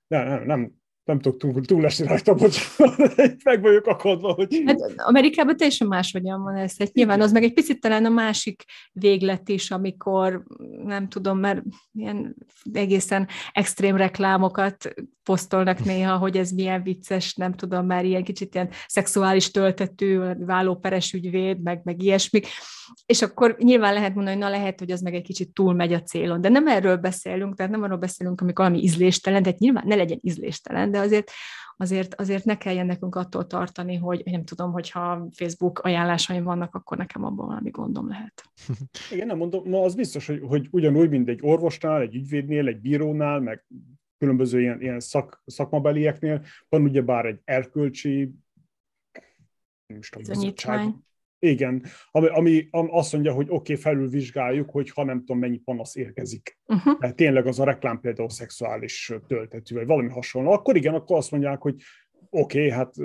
[0.08, 0.79] nem, nem, nem
[1.10, 2.98] nem túl, túlesni rajta, bocsánat,
[3.44, 4.64] meg vagyok akadva, hogy...
[4.66, 6.78] Hát Amerikában teljesen máshogyan van ez.
[6.78, 10.44] Hát nyilván az meg egy picit talán a másik véglet is, amikor
[10.84, 11.62] nem tudom, mert
[11.94, 12.36] ilyen
[12.74, 18.70] egészen extrém reklámokat posztolnak néha, hogy ez milyen vicces, nem tudom, már ilyen kicsit ilyen
[18.88, 22.48] szexuális töltető, vállóperes ügyvéd, meg, meg ilyesmik.
[23.06, 25.94] És akkor nyilván lehet mondani, hogy na lehet, hogy az meg egy kicsit túl megy
[25.94, 26.42] a célon.
[26.42, 30.20] De nem erről beszélünk, tehát nem arról beszélünk, amikor valami ízléstelen, tehát nyilván ne legyen
[30.22, 31.32] ízléstelen, de de azért,
[31.78, 36.98] azért, azért ne kelljen nekünk attól tartani, hogy nem tudom, hogyha Facebook ajánlásaim vannak, akkor
[36.98, 38.44] nekem abban valami gondom lehet.
[39.14, 42.80] Igen, nem mondom, na az biztos, hogy, hogy ugyanúgy, mint egy orvosnál, egy ügyvédnél, egy
[42.80, 43.66] bírónál, meg
[44.18, 48.34] különböző ilyen, ilyen szak, szakmabelieknél van ugyebár egy erkölcsi
[49.90, 51.06] nem is tudom,
[51.40, 55.96] igen, ami, ami azt mondja, hogy oké, okay, felülvizsgáljuk, hogy ha nem tudom, mennyi panasz
[55.96, 56.60] érkezik.
[56.66, 56.98] Uh-huh.
[56.98, 60.52] Tehát tényleg az a reklám például szexuális töltetű, vagy valami hasonló.
[60.52, 61.76] Akkor igen, akkor azt mondják, hogy
[62.30, 62.96] oké, okay, hát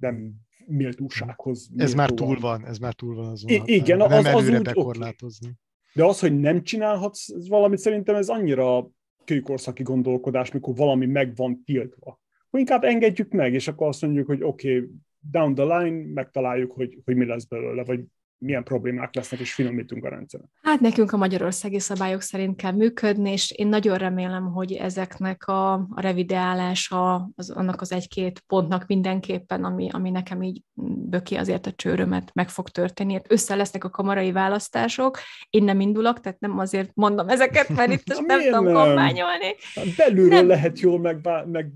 [0.00, 0.32] nem
[0.66, 1.70] méltósághoz.
[1.76, 3.50] Ez már túl van, ez már túl van azon.
[3.50, 5.46] I- igen, nem az, az úgy, bekorlátozni.
[5.46, 5.58] Okay.
[5.92, 8.90] De az, hogy nem csinálhatsz valamit, szerintem ez annyira
[9.24, 12.20] kőkorszaki gondolkodás, mikor valami meg van tiltva.
[12.50, 16.72] Hogy inkább engedjük meg, és akkor azt mondjuk, hogy oké, okay, down the line megtaláljuk,
[16.72, 18.04] hogy, hogy mi lesz belőle, vagy
[18.38, 20.50] milyen problémák lesznek, és finomítunk a rendszeren.
[20.62, 25.72] Hát nekünk a magyarországi szabályok szerint kell működni, és én nagyon remélem, hogy ezeknek a,
[25.72, 30.62] a revideálása, az, annak az egy-két pontnak mindenképpen, ami, ami nekem így
[31.08, 33.12] böki azért a csőrömet meg fog történni.
[33.12, 35.18] Hát össze lesznek a kamarai választások,
[35.50, 39.54] én nem indulok, tehát nem azért mondom ezeket, mert itt most nem tudom kampányolni.
[39.74, 40.46] Hát belülről nem.
[40.46, 41.70] lehet jól meg, meg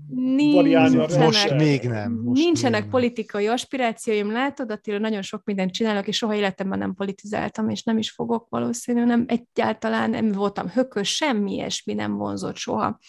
[0.53, 2.21] variálni a Most még nem.
[2.23, 6.93] Most nincsenek még politikai aspirációim, látod, Attila, nagyon sok mindent csinálok, és soha életemben nem
[6.93, 12.55] politizáltam, és nem is fogok valószínű, nem egyáltalán nem voltam hökös, semmi ilyesmi nem vonzott
[12.55, 12.99] soha.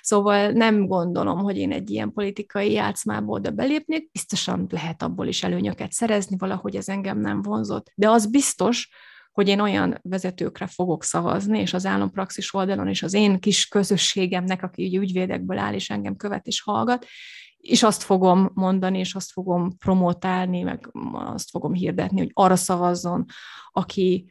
[0.00, 5.42] Szóval nem gondolom, hogy én egy ilyen politikai játszmából oda belépnék, biztosan lehet abból is
[5.42, 7.92] előnyöket szerezni, valahogy ez engem nem vonzott.
[7.94, 8.88] De az biztos,
[9.32, 14.62] hogy én olyan vezetőkre fogok szavazni, és az állampraxis oldalon, és az én kis közösségemnek,
[14.62, 17.06] aki ügyvédekből áll, és engem követ és hallgat,
[17.66, 23.24] és azt fogom mondani, és azt fogom promotálni, meg azt fogom hirdetni, hogy arra szavazzon,
[23.72, 24.30] aki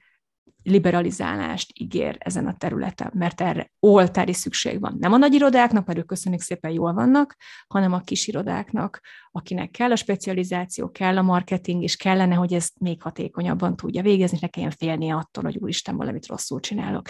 [0.66, 4.96] liberalizálást ígér ezen a területen, mert erre oltári szükség van.
[5.00, 7.36] Nem a nagy irodáknak, mert ők köszönjük szépen jól vannak,
[7.68, 9.02] hanem a kis irodáknak,
[9.32, 14.38] akinek kell a specializáció, kell a marketing, és kellene, hogy ezt még hatékonyabban tudja végezni,
[14.42, 17.10] ne kelljen félni attól, hogy úristen, valamit rosszul csinálok.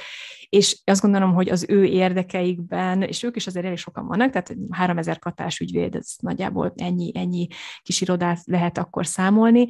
[0.49, 4.55] És azt gondolom, hogy az ő érdekeikben, és ők is azért elég sokan vannak, tehát
[4.69, 7.47] 3000 katás ügyvéd, ez nagyjából ennyi, ennyi
[7.81, 9.67] kis irodát lehet akkor számolni,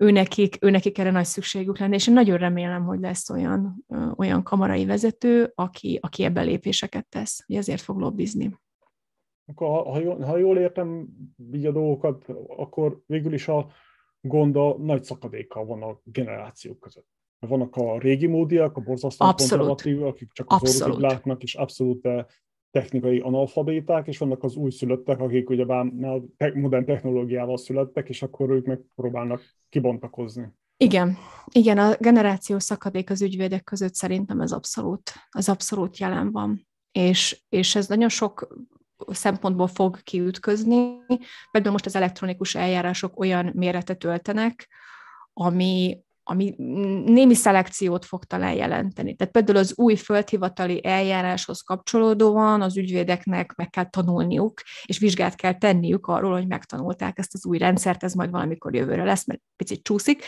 [0.00, 3.84] őnekik, őnekik erre nagy szükségük lenne, és én nagyon remélem, hogy lesz olyan,
[4.16, 8.58] olyan kamarai vezető, aki, aki ebben lépéseket tesz, hogy ezért fog lobbizni.
[9.46, 11.08] Akkor, ha, ha, jól, ha jól értem
[11.52, 12.24] így a dolgokat,
[12.56, 13.70] akkor végül is a
[14.20, 17.08] gond a nagy szakadékkal van a generációk között.
[17.38, 22.08] Vannak a régi módiak, a borzasztóan konzervatívak, akik csak az orrukig látnak, és abszolút
[22.70, 25.64] technikai analfabéták, és vannak az újszülöttek, akik ugye
[26.54, 30.52] modern technológiával születtek, és akkor ők megpróbálnak kibontakozni.
[30.76, 31.16] Igen,
[31.52, 36.66] igen, a generáció szakadék az ügyvédek között szerintem ez abszolút, az abszolút jelen van.
[36.92, 38.56] És, és ez nagyon sok
[39.06, 40.98] szempontból fog kiütközni.
[41.50, 44.68] Például most az elektronikus eljárások olyan méretet öltenek,
[45.32, 46.54] ami, ami
[47.04, 49.14] némi szelekciót fog talán jelenteni.
[49.14, 55.58] Tehát például az új földhivatali eljáráshoz kapcsolódóan az ügyvédeknek meg kell tanulniuk, és vizsgát kell
[55.58, 59.82] tenniük arról, hogy megtanulták ezt az új rendszert, ez majd valamikor jövőre lesz, mert picit
[59.82, 60.24] csúszik.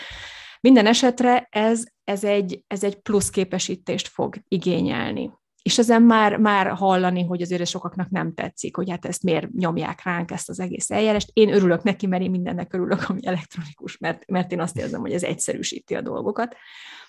[0.61, 6.71] Minden esetre ez, ez, egy, ez egy plusz képesítést fog igényelni és ezen már, már
[6.71, 10.91] hallani, hogy azért sokaknak nem tetszik, hogy hát ezt miért nyomják ránk ezt az egész
[10.91, 11.31] eljárást.
[11.33, 15.13] Én örülök neki, mert én mindennek örülök, ami elektronikus, mert, mert én azt érzem, hogy
[15.13, 16.57] ez egyszerűsíti a dolgokat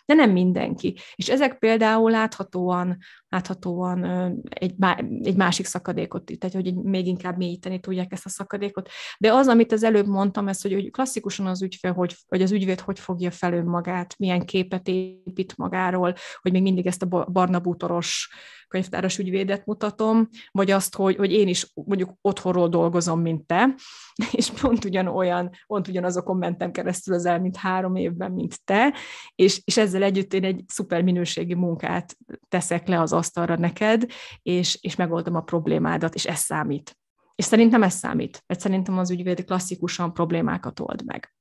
[0.05, 0.97] de nem mindenki.
[1.15, 2.97] És ezek például láthatóan,
[3.27, 4.03] láthatóan
[4.49, 4.73] egy,
[5.21, 8.89] egy másik szakadékot, tehát hogy még inkább mélyíteni tudják ezt a szakadékot.
[9.19, 12.51] De az, amit az előbb mondtam, ez, hogy, hogy klasszikusan az ügyfél, hogy, hogy az
[12.51, 17.59] ügyvéd hogy fogja fel önmagát, milyen képet épít magáról, hogy még mindig ezt a barna
[17.59, 18.29] bútoros
[18.73, 23.75] könyvtáros ügyvédet mutatom, vagy azt, hogy, hogy én is mondjuk otthonról dolgozom, mint te,
[24.31, 28.93] és pont ugyanolyan, pont ugyanazokon mentem keresztül az elmúlt három évben, mint te,
[29.35, 32.17] és, és ezzel együtt én egy szuper minőségi munkát
[32.49, 34.05] teszek le az asztalra neked,
[34.41, 36.97] és, és megoldom a problémádat, és ez számít.
[37.35, 41.33] És szerintem ez számít, mert szerintem az ügyvéd klasszikusan problémákat old meg.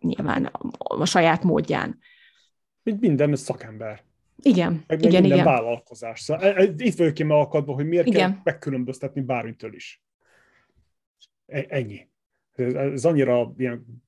[0.00, 1.98] Nyilván a, a saját módján.
[2.82, 4.02] Mint minden szakember.
[4.42, 5.44] Igen, meg igen, minden igen.
[5.44, 6.20] vállalkozás.
[6.20, 8.32] Szóval e, e, itt vagyok én akadva, hogy miért igen.
[8.32, 10.02] kell megkülönböztetni bármitől is.
[11.46, 12.08] E, ennyi.
[12.52, 14.04] Ez, ez annyira ilyen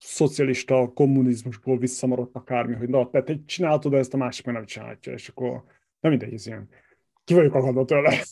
[0.00, 5.28] szocialista kommunizmusból visszamaradt akármi, hogy na, te csináltad ezt, a másik meg nem csinálhatja, és
[5.28, 5.64] akkor
[6.00, 6.68] nem mindegy, ez ilyen.
[7.24, 8.14] Ki vagyok akadva tőle.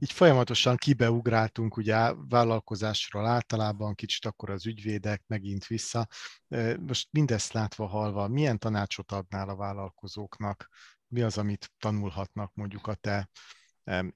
[0.00, 6.06] így folyamatosan kibeugráltunk ugye vállalkozásról általában, kicsit akkor az ügyvédek, megint vissza.
[6.86, 10.68] Most mindezt látva, halva, milyen tanácsot adnál a vállalkozóknak?
[11.06, 13.28] Mi az, amit tanulhatnak mondjuk a te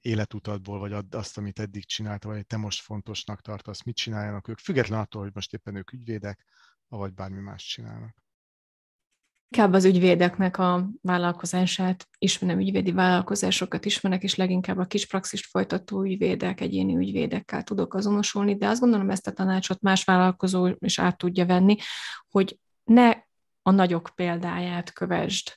[0.00, 5.00] életutatból, vagy azt, amit eddig csinálta, vagy te most fontosnak tartasz, mit csináljanak ők, független
[5.00, 6.44] attól, hogy most éppen ők ügyvédek,
[6.88, 8.22] vagy bármi más csinálnak.
[9.48, 16.02] Inkább az ügyvédeknek a vállalkozását ismerem, ügyvédi vállalkozásokat ismerek, és leginkább a kis praxist folytató
[16.02, 21.18] ügyvédek, egyéni ügyvédekkel tudok azonosulni, de azt gondolom ezt a tanácsot más vállalkozó is át
[21.18, 21.76] tudja venni,
[22.28, 23.10] hogy ne
[23.62, 25.54] a nagyok példáját kövesd.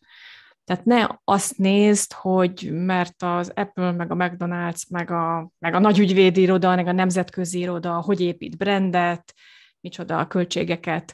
[0.66, 5.80] Tehát ne azt nézd, hogy mert az Apple, meg a McDonald's, meg a, meg a
[5.80, 9.34] nagy ügyvédi iroda, meg a nemzetközi iroda, hogy épít brandet,
[9.80, 11.14] micsoda a költségeket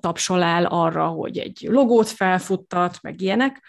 [0.00, 3.62] tapsol el arra, hogy egy logót felfuttat, meg ilyenek,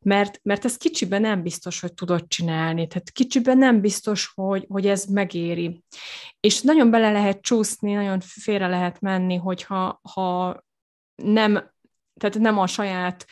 [0.00, 4.86] mert, mert ez kicsiben nem biztos, hogy tudod csinálni, tehát kicsiben nem biztos, hogy, hogy
[4.86, 5.82] ez megéri.
[6.40, 10.60] És nagyon bele lehet csúszni, nagyon félre lehet menni, hogyha ha
[11.14, 11.52] nem,
[12.20, 13.26] tehát nem a saját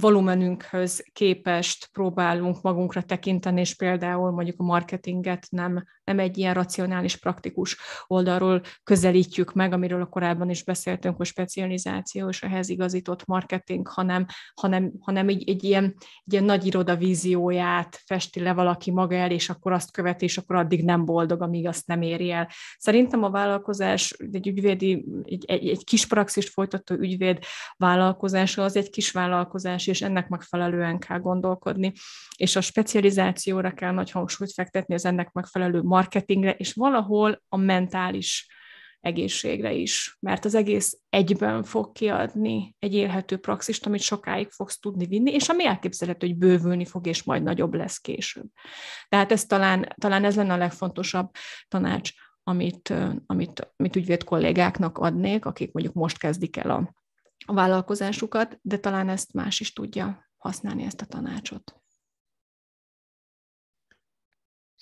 [0.00, 7.16] volumenünkhöz képest próbálunk magunkra tekinteni, és például mondjuk a marketinget nem, nem egy ilyen racionális,
[7.16, 7.76] praktikus
[8.06, 14.26] oldalról közelítjük meg, amiről a korábban is beszéltünk, hogy specializáció és ehhez igazított marketing, hanem,
[14.54, 15.84] hanem, hanem egy, egy, ilyen,
[16.24, 20.38] egy ilyen nagy iroda vízióját festi le valaki maga el, és akkor azt követi, és
[20.38, 22.48] akkor addig nem boldog, amíg azt nem éri el.
[22.78, 27.38] Szerintem a vállalkozás, egy ügyvédi, egy, egy, egy kis praxist folytató ügyvéd
[27.76, 31.92] vállalkozása az egy kis vállalkozás, és ennek megfelelően kell gondolkodni.
[32.36, 38.46] És a specializációra kell nagy hangsúlyt fektetni, az ennek megfelelő marketingre, és valahol a mentális
[39.00, 45.06] egészségre is, mert az egész egyben fog kiadni egy élhető praxist, amit sokáig fogsz tudni
[45.06, 48.46] vinni, és ami elképzelhető, hogy bővülni fog, és majd nagyobb lesz később.
[49.08, 51.30] Tehát ez talán, talán ez lenne a legfontosabb
[51.68, 52.10] tanács,
[52.42, 52.94] amit,
[53.26, 56.94] amit, amit ügyvéd kollégáknak adnék, akik mondjuk most kezdik el a,
[57.46, 61.81] a vállalkozásukat, de talán ezt más is tudja használni, ezt a tanácsot.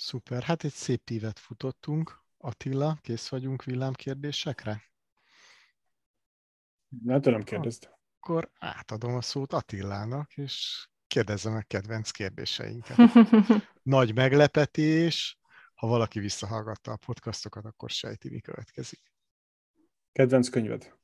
[0.02, 2.24] Szuper, hát egy szép tívet futottunk.
[2.36, 4.82] Attila, kész vagyunk villámkérdésekre?
[6.88, 7.86] Nem tudom, kérdezni.
[8.20, 12.96] Akkor átadom a szót Attilának, és kérdezze meg kedvenc kérdéseinket.
[13.82, 15.38] Nagy meglepetés,
[15.74, 19.12] ha valaki visszahallgatta a podcastokat, akkor sejti, mi következik.
[20.12, 20.98] Kedvenc könyved?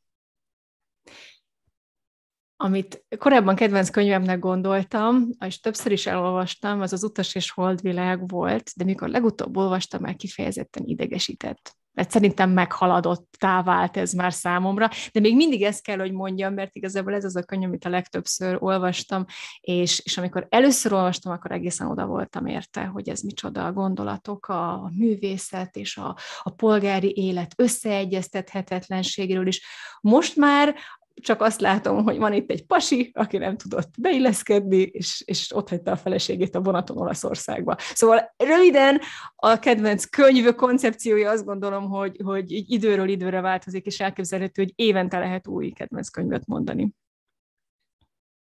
[2.56, 8.70] Amit korábban kedvenc könyvemnek gondoltam, és többször is elolvastam, az az Utas és Holdvilág volt,
[8.76, 11.76] de mikor legutóbb olvastam, már kifejezetten idegesített.
[11.92, 16.76] Mert szerintem meghaladott, vált ez már számomra, de még mindig ezt kell, hogy mondjam, mert
[16.76, 19.24] igazából ez az a könyv, amit a legtöbbször olvastam,
[19.60, 24.46] és, és amikor először olvastam, akkor egészen oda voltam érte, hogy ez micsoda a gondolatok,
[24.46, 29.66] a művészet és a, a polgári élet összeegyeztethetetlenségéről is.
[30.00, 30.74] Most már
[31.22, 35.68] csak azt látom, hogy van itt egy pasi, aki nem tudott beilleszkedni, és, és ott
[35.68, 37.76] hagyta a feleségét a vonaton Olaszországba.
[37.78, 39.00] Szóval röviden
[39.36, 44.72] a kedvenc könyv koncepciója azt gondolom, hogy, hogy így időről időre változik, és elképzelhető, hogy
[44.74, 46.94] évente lehet új kedvenc könyvet mondani.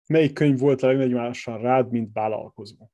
[0.07, 2.91] Melyik könyv volt a legnagyobb rád, mint vállalkozó?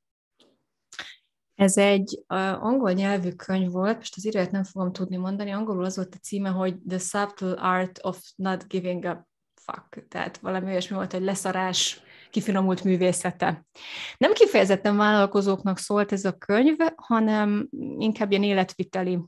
[1.55, 5.85] Ez egy uh, angol nyelvű könyv volt, most az íróját nem fogom tudni mondani, angolul
[5.85, 9.31] az volt a címe, hogy The Subtle Art of Not Giving Up
[9.65, 13.65] fuck, tehát valami olyasmi volt, hogy leszarás kifinomult művészete.
[14.19, 17.69] Nem kifejezetten vállalkozóknak szólt ez a könyv, hanem
[17.99, 19.19] inkább ilyen életviteli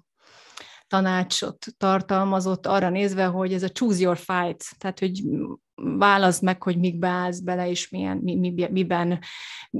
[0.87, 5.23] tanácsot tartalmazott arra nézve, hogy ez a choose your fight, tehát hogy
[5.75, 9.19] válaszd meg, hogy mikbe állsz bele, és milyen, mi, mi, miben,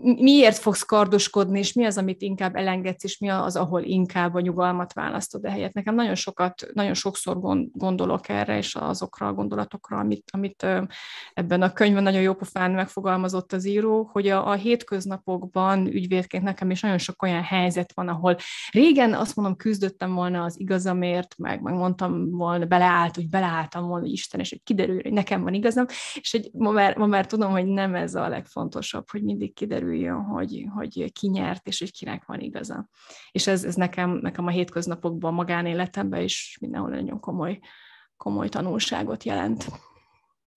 [0.01, 4.41] miért fogsz kardoskodni, és mi az, amit inkább elengedsz, és mi az, ahol inkább a
[4.41, 5.73] nyugalmat választod ehelyett.
[5.73, 7.39] Nekem nagyon sokat, nagyon sokszor
[7.73, 10.67] gondolok erre, és azokra a gondolatokra, amit, amit
[11.35, 16.71] ebben a könyvben nagyon jó pofán megfogalmazott az író, hogy a, a hétköznapokban ügyvédként nekem
[16.71, 18.37] is nagyon sok olyan helyzet van, ahol
[18.71, 24.05] régen azt mondom, küzdöttem volna az igazamért, meg, meg mondtam volna, beleállt, hogy beleálltam volna,
[24.05, 27.07] hogy Isten, és hogy kiderül, hogy nekem van igazam, dolgozom, és hogy ma már, ma
[27.07, 31.79] már tudom, hogy nem ez a legfontosabb, hogy mindig kiderüljön, hogy, hogy ki nyert, és
[31.79, 32.89] hogy kinek van igaza.
[33.31, 37.59] És ez, ez nekem, nekem a hétköznapokban, magánéletemben is mindenhol nagyon komoly,
[38.17, 39.67] komoly tanulságot jelent.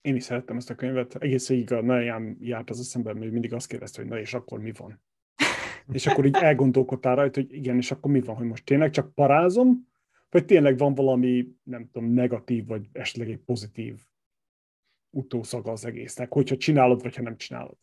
[0.01, 1.15] Én is szerettem ezt a könyvet.
[1.15, 4.59] Egész végig a nagyon járt az eszemben, hogy mindig azt kérdezte, hogy na és akkor
[4.59, 5.01] mi van?
[5.91, 9.13] és akkor így elgondolkodtál rajta, hogy igen, és akkor mi van, hogy most tényleg csak
[9.13, 9.87] parázom,
[10.29, 13.99] vagy tényleg van valami, nem tudom, negatív, vagy esetleg egy pozitív
[15.09, 17.77] utószaga az egésznek, hogyha csinálod, vagy ha nem csinálod.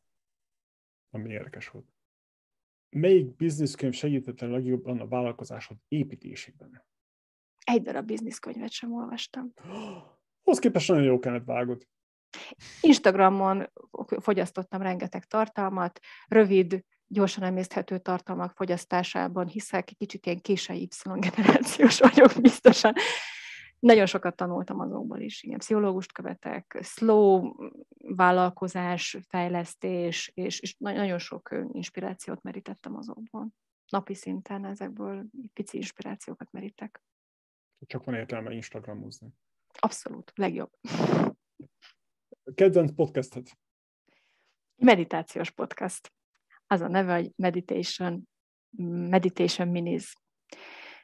[1.11, 1.87] Ami érdekes volt.
[2.91, 6.85] Melyik bizniszkönyv segített a legjobban a vállalkozásod építésében?
[7.65, 9.53] Egy darab bizniszkönyvet sem olvastam.
[10.43, 11.87] Hoz képest nagyon jó kellett vágod.
[12.81, 13.73] Instagramon
[14.21, 22.33] fogyasztottam rengeteg tartalmat, rövid, gyorsan emészthető tartalmak fogyasztásában hiszek, egy kicsit ilyen késői Y-generációs vagyok
[22.41, 22.95] biztosan.
[23.85, 27.55] Nagyon sokat tanultam azokból is, igen, pszichológust követek, slow
[27.99, 33.49] vállalkozás, fejlesztés, és, és nagyon sok inspirációt merítettem azokból.
[33.89, 37.03] Napi szinten ezekből pici inspirációkat merítek.
[37.87, 39.29] Csak van értelme Instagramozni.
[39.79, 40.71] Abszolút, legjobb.
[42.55, 43.59] Kedvenc podcastet?
[44.77, 46.13] Meditációs podcast.
[46.67, 48.29] Az a neve, hogy Meditation,
[49.09, 50.13] Meditation Minis.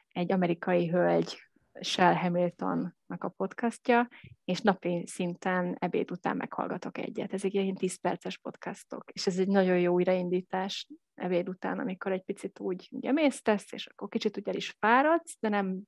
[0.07, 4.07] Egy amerikai hölgy, Shell Hamiltonnak a podcastja,
[4.45, 7.33] és napi szinten ebéd után meghallgatok egyet.
[7.33, 12.23] Ezek ilyen 10 perces podcastok, és ez egy nagyon jó újraindítás ebéd után, amikor egy
[12.23, 15.81] picit úgy ugye mésztesz, és akkor kicsit ugye is fáradsz, de nem,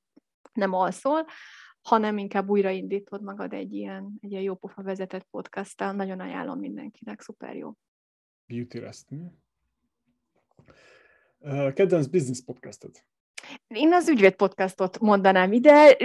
[0.53, 1.25] nem alszol,
[1.81, 5.91] hanem inkább újraindítod magad egy ilyen, egy ilyen jópofa vezetett podcasttal.
[5.91, 7.73] Nagyon ajánlom mindenkinek, szuper jó.
[8.45, 9.31] Beauty Rest, mi?
[11.73, 13.05] Kedvenc business podcastot?
[13.67, 15.97] Én az ügyvéd podcastot mondanám ide,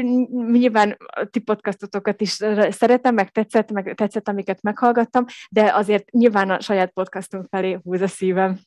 [0.51, 2.31] nyilván a ti podcastotokat is
[2.69, 8.01] szeretem, meg tetszett, meg tetszett, amiket meghallgattam, de azért nyilván a saját podcastunk felé húz
[8.01, 8.59] a szívem.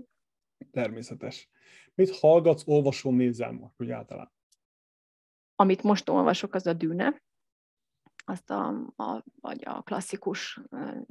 [0.70, 1.48] Természetes.
[1.94, 4.32] Mit hallgatsz, olvasol, nézel most, úgy általában?
[5.56, 7.22] Amit most olvasok, az a Dűne,
[8.24, 10.60] azt a, a, vagy a klasszikus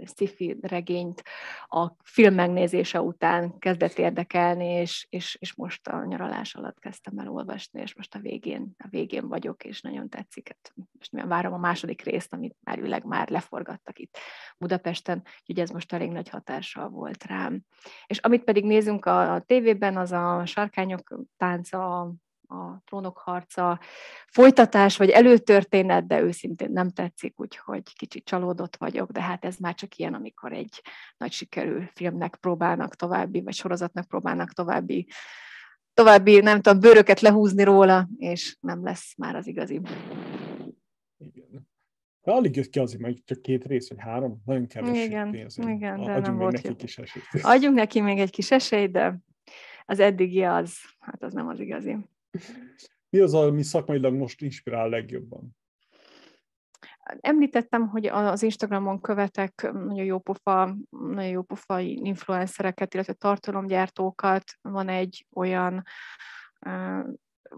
[0.05, 1.23] sci-fi regényt
[1.67, 7.27] a film megnézése után kezdett érdekelni, és, és, és most a nyaralás alatt kezdtem el
[7.27, 10.47] olvasni, és most a végén, a végén vagyok, és nagyon tetszik.
[10.47, 14.17] Hát most már várom a második részt, amit már már leforgattak itt
[14.57, 17.61] Budapesten, úgyhogy ez most elég nagy hatással volt rám.
[18.05, 22.13] És amit pedig nézünk a, a tévében, az a sarkányok tánca,
[22.51, 23.79] a trónok harca
[24.27, 29.75] folytatás vagy előtörténet, de őszintén nem tetszik, úgyhogy kicsit csalódott vagyok, de hát ez már
[29.75, 30.81] csak ilyen, amikor egy
[31.17, 35.07] nagy sikerű filmnek próbálnak további, vagy sorozatnak próbálnak további
[35.93, 39.81] további, nem tudom, bőröket lehúzni róla, és nem lesz már az igazi.
[41.17, 41.69] Igen.
[42.23, 45.57] De alig jött ki azért, mert csak két rész, vagy három, nagyon kevés igen, pénz.
[45.57, 46.75] Igen, de Adjunk nem még volt neki jó.
[46.75, 47.25] kis esélyt.
[47.41, 49.19] Adjunk neki még egy kis esélyt, de
[49.85, 51.97] az eddigi az, hát az nem az igazi.
[53.09, 55.55] Mi az, ami szakmailag most inspirál legjobban?
[57.19, 64.43] Említettem, hogy az Instagramon követek nagyon jó pofa, nagyon jó pofa influencereket, illetve tartalomgyártókat.
[64.61, 65.83] Van egy olyan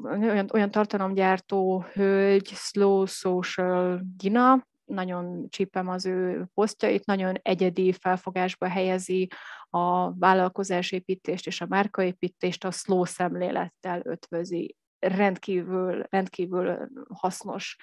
[0.04, 8.68] olyan, olyan tartalomgyártó hölgy, Slow Social Gina, nagyon csípem az ő posztjait, nagyon egyedi felfogásba
[8.68, 9.30] helyezi
[9.69, 14.76] a vállalkozásépítést és a márkaépítést a slow szemlélettel ötvözi.
[14.99, 17.76] Rendkívül, rendkívül hasznos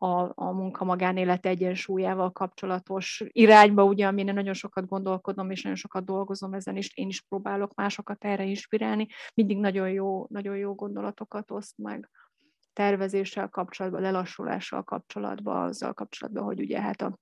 [0.00, 6.52] a, a munka-magánélet egyensúlyával kapcsolatos irányba, ugye, amin nagyon sokat gondolkodom, és nagyon sokat dolgozom
[6.52, 11.78] ezen is, én is próbálok másokat erre inspirálni, mindig nagyon jó, nagyon jó gondolatokat oszt
[11.78, 12.10] meg
[12.78, 17.18] tervezéssel kapcsolatban, lelassulással kapcsolatban, azzal kapcsolatban, hogy ugye hát a,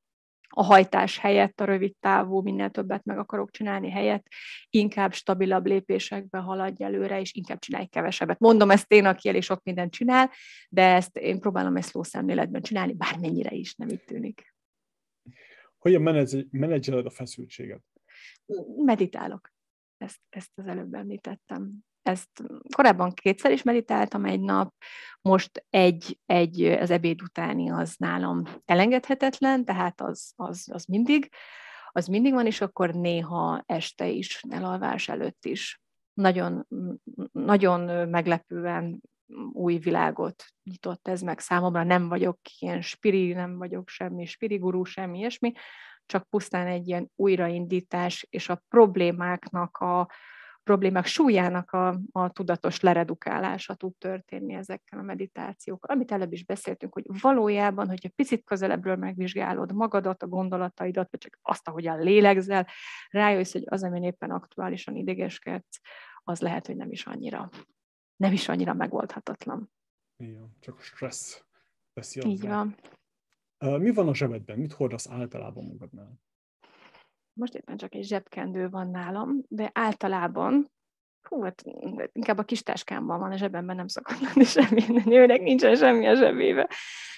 [0.48, 4.26] a hajtás helyett, a rövid távú, minél többet meg akarok csinálni helyett,
[4.70, 8.38] inkább stabilabb lépésekbe haladj előre, és inkább csinálj kevesebbet.
[8.38, 10.30] Mondom ezt én, aki elég sok mindent csinál,
[10.68, 14.54] de ezt én próbálom ezt szemléletben csinálni, bármennyire is nem így tűnik.
[15.78, 16.02] Hogyan
[16.50, 17.82] menedzseled a feszültséget?
[18.76, 19.50] Meditálok.
[19.96, 22.42] Ezt, ezt az előbb említettem ezt
[22.76, 24.74] korábban kétszer is meditáltam egy nap,
[25.20, 31.30] most egy, egy az ebéd utáni az nálam elengedhetetlen, tehát az, az, az mindig,
[31.90, 35.80] az mindig van, és akkor néha este is, elalvás előtt is.
[36.14, 36.66] Nagyon,
[37.32, 39.00] nagyon meglepően
[39.52, 41.82] új világot nyitott ez meg számomra.
[41.82, 45.52] Nem vagyok ilyen spiri, nem vagyok semmi spirigurú, semmi ilyesmi,
[46.06, 50.08] csak pusztán egy ilyen újraindítás, és a problémáknak a,
[50.66, 55.96] problémák súlyának a, a tudatos leredukálása tud történni ezekkel a meditációkkal.
[55.96, 61.38] Amit előbb is beszéltünk, hogy valójában, hogyha picit közelebbről megvizsgálod magadat, a gondolataidat, vagy csak
[61.42, 62.66] azt, ahogyan lélegzel,
[63.10, 65.80] rájössz, hogy az, amin éppen aktuálisan idegeskedsz,
[66.22, 67.50] az lehet, hogy nem is annyira,
[68.16, 69.72] nem is annyira megoldhatatlan.
[70.16, 71.44] Igen, csak a stressz
[71.92, 72.76] veszi Így van.
[73.58, 74.58] Mi van a zsebedben?
[74.58, 76.20] Mit hordasz általában magadnál?
[77.36, 80.70] Most éppen csak egy zsebkendő van nálam, de általában,
[81.28, 81.62] hú, hát
[82.12, 86.14] inkább a kis táskámban van, a zsebemben nem szokott lenni semmi, nőnek nincsen semmi a
[86.14, 86.68] zsebébe,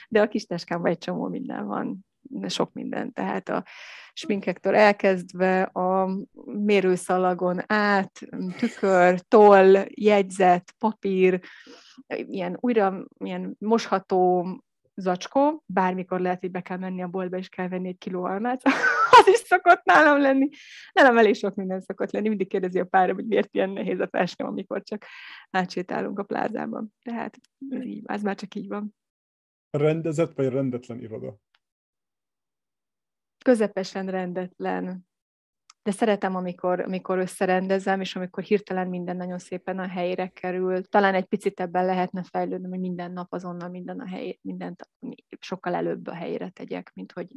[0.08, 2.06] de a kis táskámban egy csomó minden van,
[2.46, 3.64] sok minden, tehát a
[4.12, 6.08] sminkektől elkezdve a
[6.44, 8.20] mérőszalagon át,
[8.58, 11.40] tükör, toll, jegyzet, papír,
[12.06, 14.46] ilyen újra ilyen mosható
[14.98, 18.62] zacskó, bármikor lehet, hogy be kell menni a boltba, és kell venni egy kiló almát,
[19.18, 20.48] az is szokott nálam lenni.
[20.92, 24.08] Nálam elég sok minden szokott lenni, mindig kérdezi a párom, hogy miért ilyen nehéz a
[24.08, 25.04] felső, amikor csak
[25.50, 26.94] átsétálunk a plázában.
[27.02, 27.38] Tehát
[27.70, 28.94] ez, így, ez már csak így van.
[29.70, 31.36] Rendezett vagy rendetlen iroda?
[33.44, 35.08] Közepesen rendetlen
[35.88, 40.84] de szeretem, amikor, amikor összerendezem, és amikor hirtelen minden nagyon szépen a helyére kerül.
[40.84, 44.90] Talán egy picit ebben lehetne fejlődni, hogy minden nap azonnal minden a hely, mindent
[45.40, 47.28] sokkal előbb a helyére tegyek, mint hogy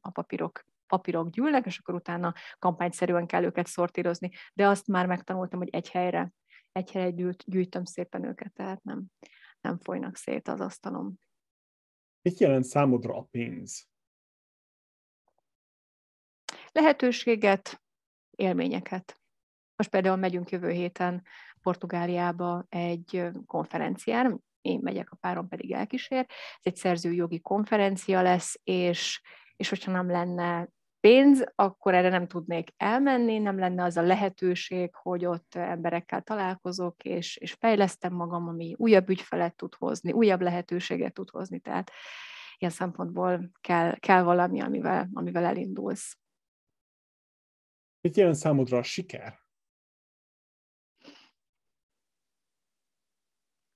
[0.00, 4.30] a papírok papírok gyűlnek, és akkor utána kampányszerűen kell őket szortírozni.
[4.54, 6.32] De azt már megtanultam, hogy egy helyre,
[6.72, 9.04] egy helyre gyűjt, gyűjtöm szépen őket, tehát nem,
[9.60, 11.14] nem folynak szét az asztalom.
[12.22, 13.88] Mit jelent számodra a pénz?
[16.72, 17.82] Lehetőséget,
[18.38, 19.20] élményeket.
[19.76, 21.24] Most például megyünk jövő héten
[21.62, 26.26] Portugáliába egy konferenciára, én megyek, a párom pedig elkísér.
[26.28, 29.22] Ez egy szerzőjogi konferencia lesz, és,
[29.56, 30.68] és hogyha nem lenne
[31.00, 37.04] pénz, akkor erre nem tudnék elmenni, nem lenne az a lehetőség, hogy ott emberekkel találkozok,
[37.04, 41.90] és, és fejlesztem magam, ami újabb ügyfelet tud hozni, újabb lehetőséget tud hozni, tehát
[42.58, 46.18] ilyen szempontból kell, kell valami, amivel, amivel elindulsz.
[48.00, 49.38] Mit jelent számodra a siker?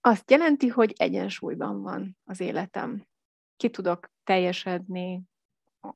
[0.00, 3.06] Azt jelenti, hogy egyensúlyban van az életem.
[3.56, 5.22] Ki tudok teljesedni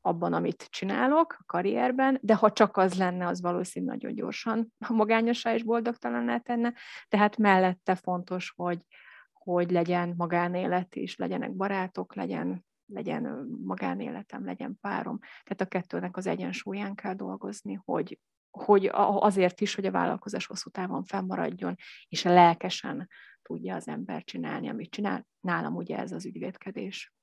[0.01, 5.55] abban, amit csinálok a karrierben, de ha csak az lenne, az valószínű nagyon gyorsan magányosá
[5.55, 6.75] és boldogtalanná tenne.
[7.09, 8.87] Tehát mellette fontos, hogy,
[9.33, 15.19] hogy legyen magánélet is, legyenek barátok, legyen, legyen magánéletem, legyen párom.
[15.19, 20.71] Tehát a kettőnek az egyensúlyán kell dolgozni, hogy, hogy azért is, hogy a vállalkozás hosszú
[20.71, 21.75] távon fennmaradjon,
[22.09, 23.09] és lelkesen
[23.43, 25.27] tudja az ember csinálni, amit csinál.
[25.41, 27.15] Nálam ugye ez az ügyvédkedés.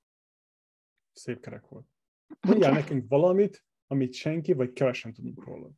[1.11, 1.85] Szép kerek volt.
[2.47, 5.69] Mondjál nekünk valamit, amit senki vagy kevesen tudunk róla.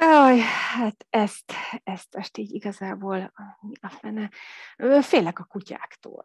[0.00, 0.38] Aj,
[0.74, 1.52] hát ezt,
[1.84, 3.32] ezt most így igazából
[3.80, 4.30] a fene.
[5.00, 6.24] Félek a kutyáktól.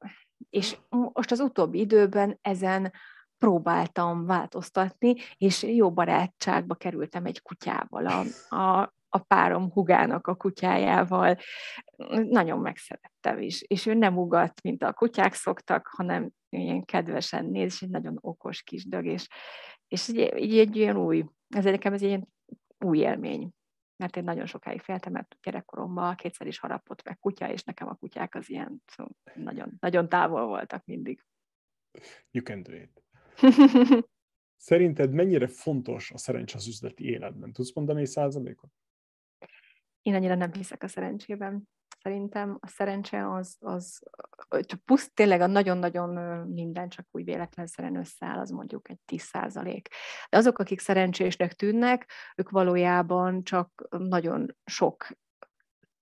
[0.50, 2.94] És most az utóbbi időben ezen
[3.38, 8.24] próbáltam változtatni, és jó barátságba kerültem egy kutyával, a,
[8.56, 11.38] a, a párom hugának a kutyájával.
[12.30, 17.74] Nagyon megszerettem is, és ő nem ugat, mint a kutyák szoktak, hanem ilyen kedvesen néz,
[17.74, 19.28] és egy nagyon okos kis dög, és,
[19.88, 22.28] és így, így egy olyan új, ez nekem ez egy ilyen
[22.80, 23.54] új élmény
[23.96, 27.96] mert én nagyon sokáig féltem, mert gyerekkoromban kétszer is harapott meg kutya, és nekem a
[27.96, 31.26] kutyák az ilyen szóval nagyon, nagyon távol voltak mindig.
[32.32, 33.04] You can do it.
[34.58, 37.54] Szerinted mennyire fontos a szerencse az üzleti életben?
[37.54, 38.72] Tudsz mondani egy százalékot?
[40.02, 41.70] Én annyira nem hiszek a szerencsében.
[42.04, 44.00] Szerintem a szerencse az, az
[44.60, 46.10] csak puszt, tényleg a nagyon-nagyon
[46.48, 49.88] minden csak úgy véletlenszerűen összeáll, az mondjuk egy 10 százalék.
[50.30, 55.08] De azok, akik szerencsésnek tűnnek, ők valójában csak nagyon sok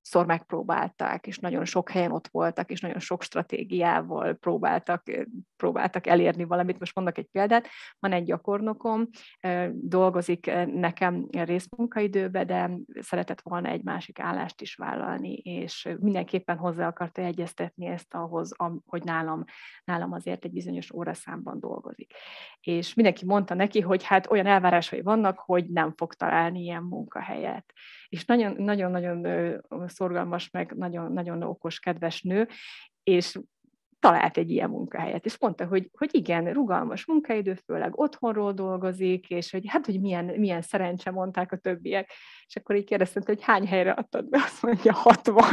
[0.02, 5.04] szor megpróbálták, és nagyon sok helyen ott voltak, és nagyon sok stratégiával próbáltak,
[5.58, 6.80] próbáltak elérni valamit.
[6.80, 7.68] Most mondok egy példát,
[8.00, 9.08] van egy gyakornokom,
[9.72, 17.22] dolgozik nekem részmunkaidőbe, de szeretett volna egy másik állást is vállalni, és mindenképpen hozzá akarta
[17.22, 18.56] egyeztetni ezt ahhoz,
[18.86, 19.44] hogy nálam,
[19.84, 22.14] nálam azért egy bizonyos óraszámban dolgozik.
[22.60, 27.74] És mindenki mondta neki, hogy hát olyan elvárásai vannak, hogy nem fog találni ilyen munkahelyet
[28.12, 32.48] és nagyon-nagyon szorgalmas, meg nagyon, nagyon okos, kedves nő,
[33.04, 33.40] és
[34.02, 39.52] talált egy ilyen munkahelyet, és mondta, hogy, hogy igen, rugalmas munkaidő, főleg otthonról dolgozik, és
[39.52, 42.12] hogy hát, hogy milyen, milyen szerencse mondták a többiek.
[42.48, 45.44] És akkor így kérdeztem, hogy hány helyre adtad be, azt mondja, 60.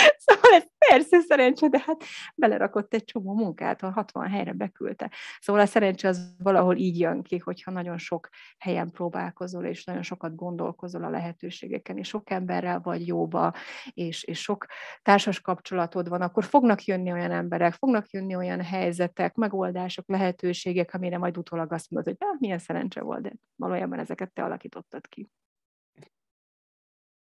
[0.26, 2.02] szóval ez persze szerencse, de hát
[2.34, 5.10] belerakott egy csomó munkát, a 60 helyre beküldte.
[5.40, 8.28] Szóval a szerencse az valahol így jön ki, hogyha nagyon sok
[8.58, 13.54] helyen próbálkozol, és nagyon sokat gondolkozol a lehetőségeken, és sok emberrel vagy jóba,
[13.94, 14.66] és, és sok
[15.02, 21.18] társas kapcsolatod van, akkor fognak jönni olyan emberek, fognak jönni olyan helyzetek, megoldások, lehetőségek, amire
[21.18, 25.30] majd utólag azt mondod, hogy ah, milyen szerencse volt, de valójában ezeket te alakítottad ki.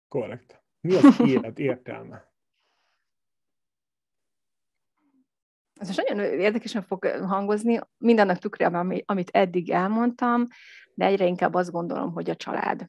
[0.07, 0.63] Korrekt.
[0.81, 2.33] Mi az élet értelme?
[5.89, 10.47] Ez most nagyon érdekesen fog hangozni, mindannak tükrében, amit eddig elmondtam,
[10.93, 12.85] de egyre inkább azt gondolom, hogy a család.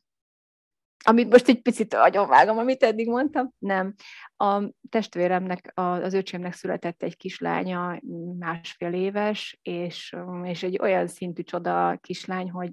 [1.05, 3.95] Amit most egy picit agyonvágom, amit eddig mondtam, nem.
[4.37, 8.01] A testvéremnek, az öcsémnek született egy kislánya,
[8.39, 12.71] másfél éves, és, és egy olyan szintű csoda kislány, hogy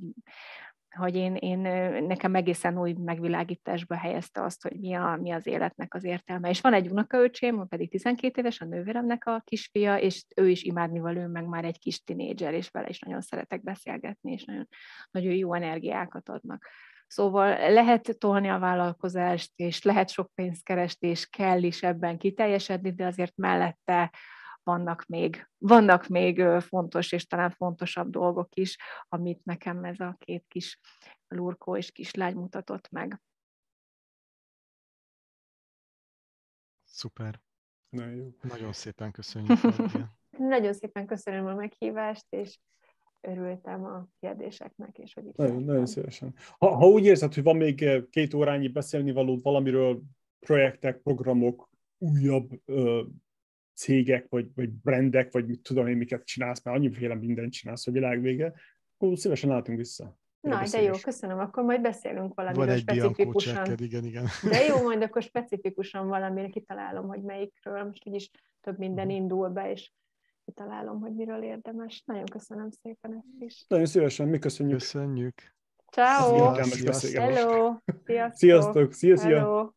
[0.95, 1.59] hogy én, én
[2.03, 6.49] nekem egészen új megvilágításba helyezte azt, hogy mi, a, mi az életnek az értelme.
[6.49, 11.15] És van egy unokaöcsém, pedig 12 éves, a nővéremnek a kisfia, és ő is imádnival
[11.15, 14.67] ő meg már egy kis tinédzser, és vele is nagyon szeretek beszélgetni, és nagyon,
[15.11, 16.69] nagyon jó energiákat adnak.
[17.07, 22.93] Szóval lehet tolni a vállalkozást, és lehet sok pénzt keresni, és kell is ebben kiteljesedni,
[22.93, 24.11] de azért mellette
[24.63, 28.77] vannak még, vannak még fontos és talán fontosabb dolgok is,
[29.07, 30.79] amit nekem ez a két kis
[31.27, 33.21] lurkó és kislány mutatott meg.
[36.83, 37.41] Szuper.
[37.89, 38.29] Nagyon jó.
[38.41, 39.59] Nagyon szépen köszönjük.
[40.37, 42.59] Nagyon szépen köszönöm a meghívást, és
[43.21, 46.35] örültem a kérdéseknek, és hogy itt Nagyon, nagyon szívesen.
[46.57, 50.01] Ha, ha úgy érzed, hogy van még két órányi beszélni valód valamiről,
[50.39, 53.03] projektek, programok, újabb ö,
[53.73, 57.91] cégek, vagy, vagy brandek, vagy mit tudom én, miket csinálsz, mert annyiféle mindent csinálsz a
[57.91, 58.53] világ vége,
[58.97, 60.17] akkor szívesen látunk vissza.
[60.39, 63.77] Na, de jó, köszönöm, akkor majd beszélünk valamiről Van egy specifikusan.
[63.77, 64.25] igen, igen.
[64.49, 68.29] De jó, majd akkor specifikusan valamire kitalálom, hogy melyikről, most úgyis
[68.61, 69.15] több minden mhm.
[69.15, 69.91] indul be, és
[70.45, 72.03] kitalálom, hogy miről érdemes.
[72.05, 73.65] Nagyon köszönöm szépen ezt is.
[73.67, 74.79] Nagyon szívesen, mi köszönjük.
[74.79, 75.55] Köszönjük.
[75.91, 76.53] Ciao.
[76.53, 77.75] Hello.
[78.03, 78.33] Sziasztok.
[78.33, 78.91] Sziasztok.
[78.93, 79.37] Szia, szia.
[79.37, 79.69] Hello.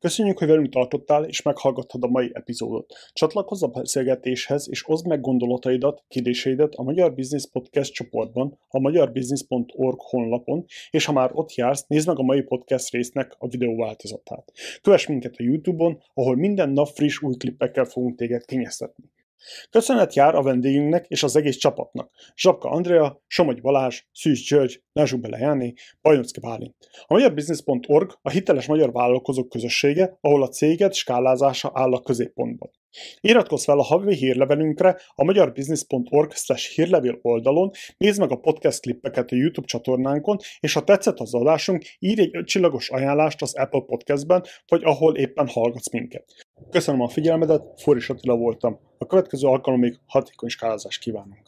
[0.00, 2.94] Köszönjük, hogy velünk tartottál, és meghallgattad a mai epizódot.
[3.12, 10.00] Csatlakozz a beszélgetéshez, és oszd meg gondolataidat, kérdéseidet a Magyar Business Podcast csoportban, a magyarbusiness.org
[10.00, 14.52] honlapon, és ha már ott jársz, nézd meg a mai podcast résznek a videó változatát.
[14.82, 19.04] Kövess minket a YouTube-on, ahol minden nap friss új klippekkel fogunk téged kényeztetni.
[19.70, 22.10] Köszönet jár a vendégünknek és az egész csapatnak.
[22.36, 26.76] Zsapka Andrea, Somogy Balázs, Szűz György, Lázsubele Jáné, Bajnocki Bálint.
[27.06, 32.70] A magyarbusiness.org a hiteles magyar vállalkozók közössége, ahol a céged skálázása áll a középpontban.
[33.20, 36.32] Iratkozz fel a havi hírlevelünkre a magyarbusiness.org
[36.74, 41.84] hírlevél oldalon, nézd meg a podcast klippeket a YouTube csatornánkon, és ha tetszett az adásunk,
[41.98, 46.24] írj egy csillagos ajánlást az Apple Podcastben, vagy ahol éppen hallgatsz minket.
[46.70, 48.78] Köszönöm a figyelmedet, Foris Attila voltam.
[48.98, 51.47] A következő alkalomig hatékony skálázást kívánunk!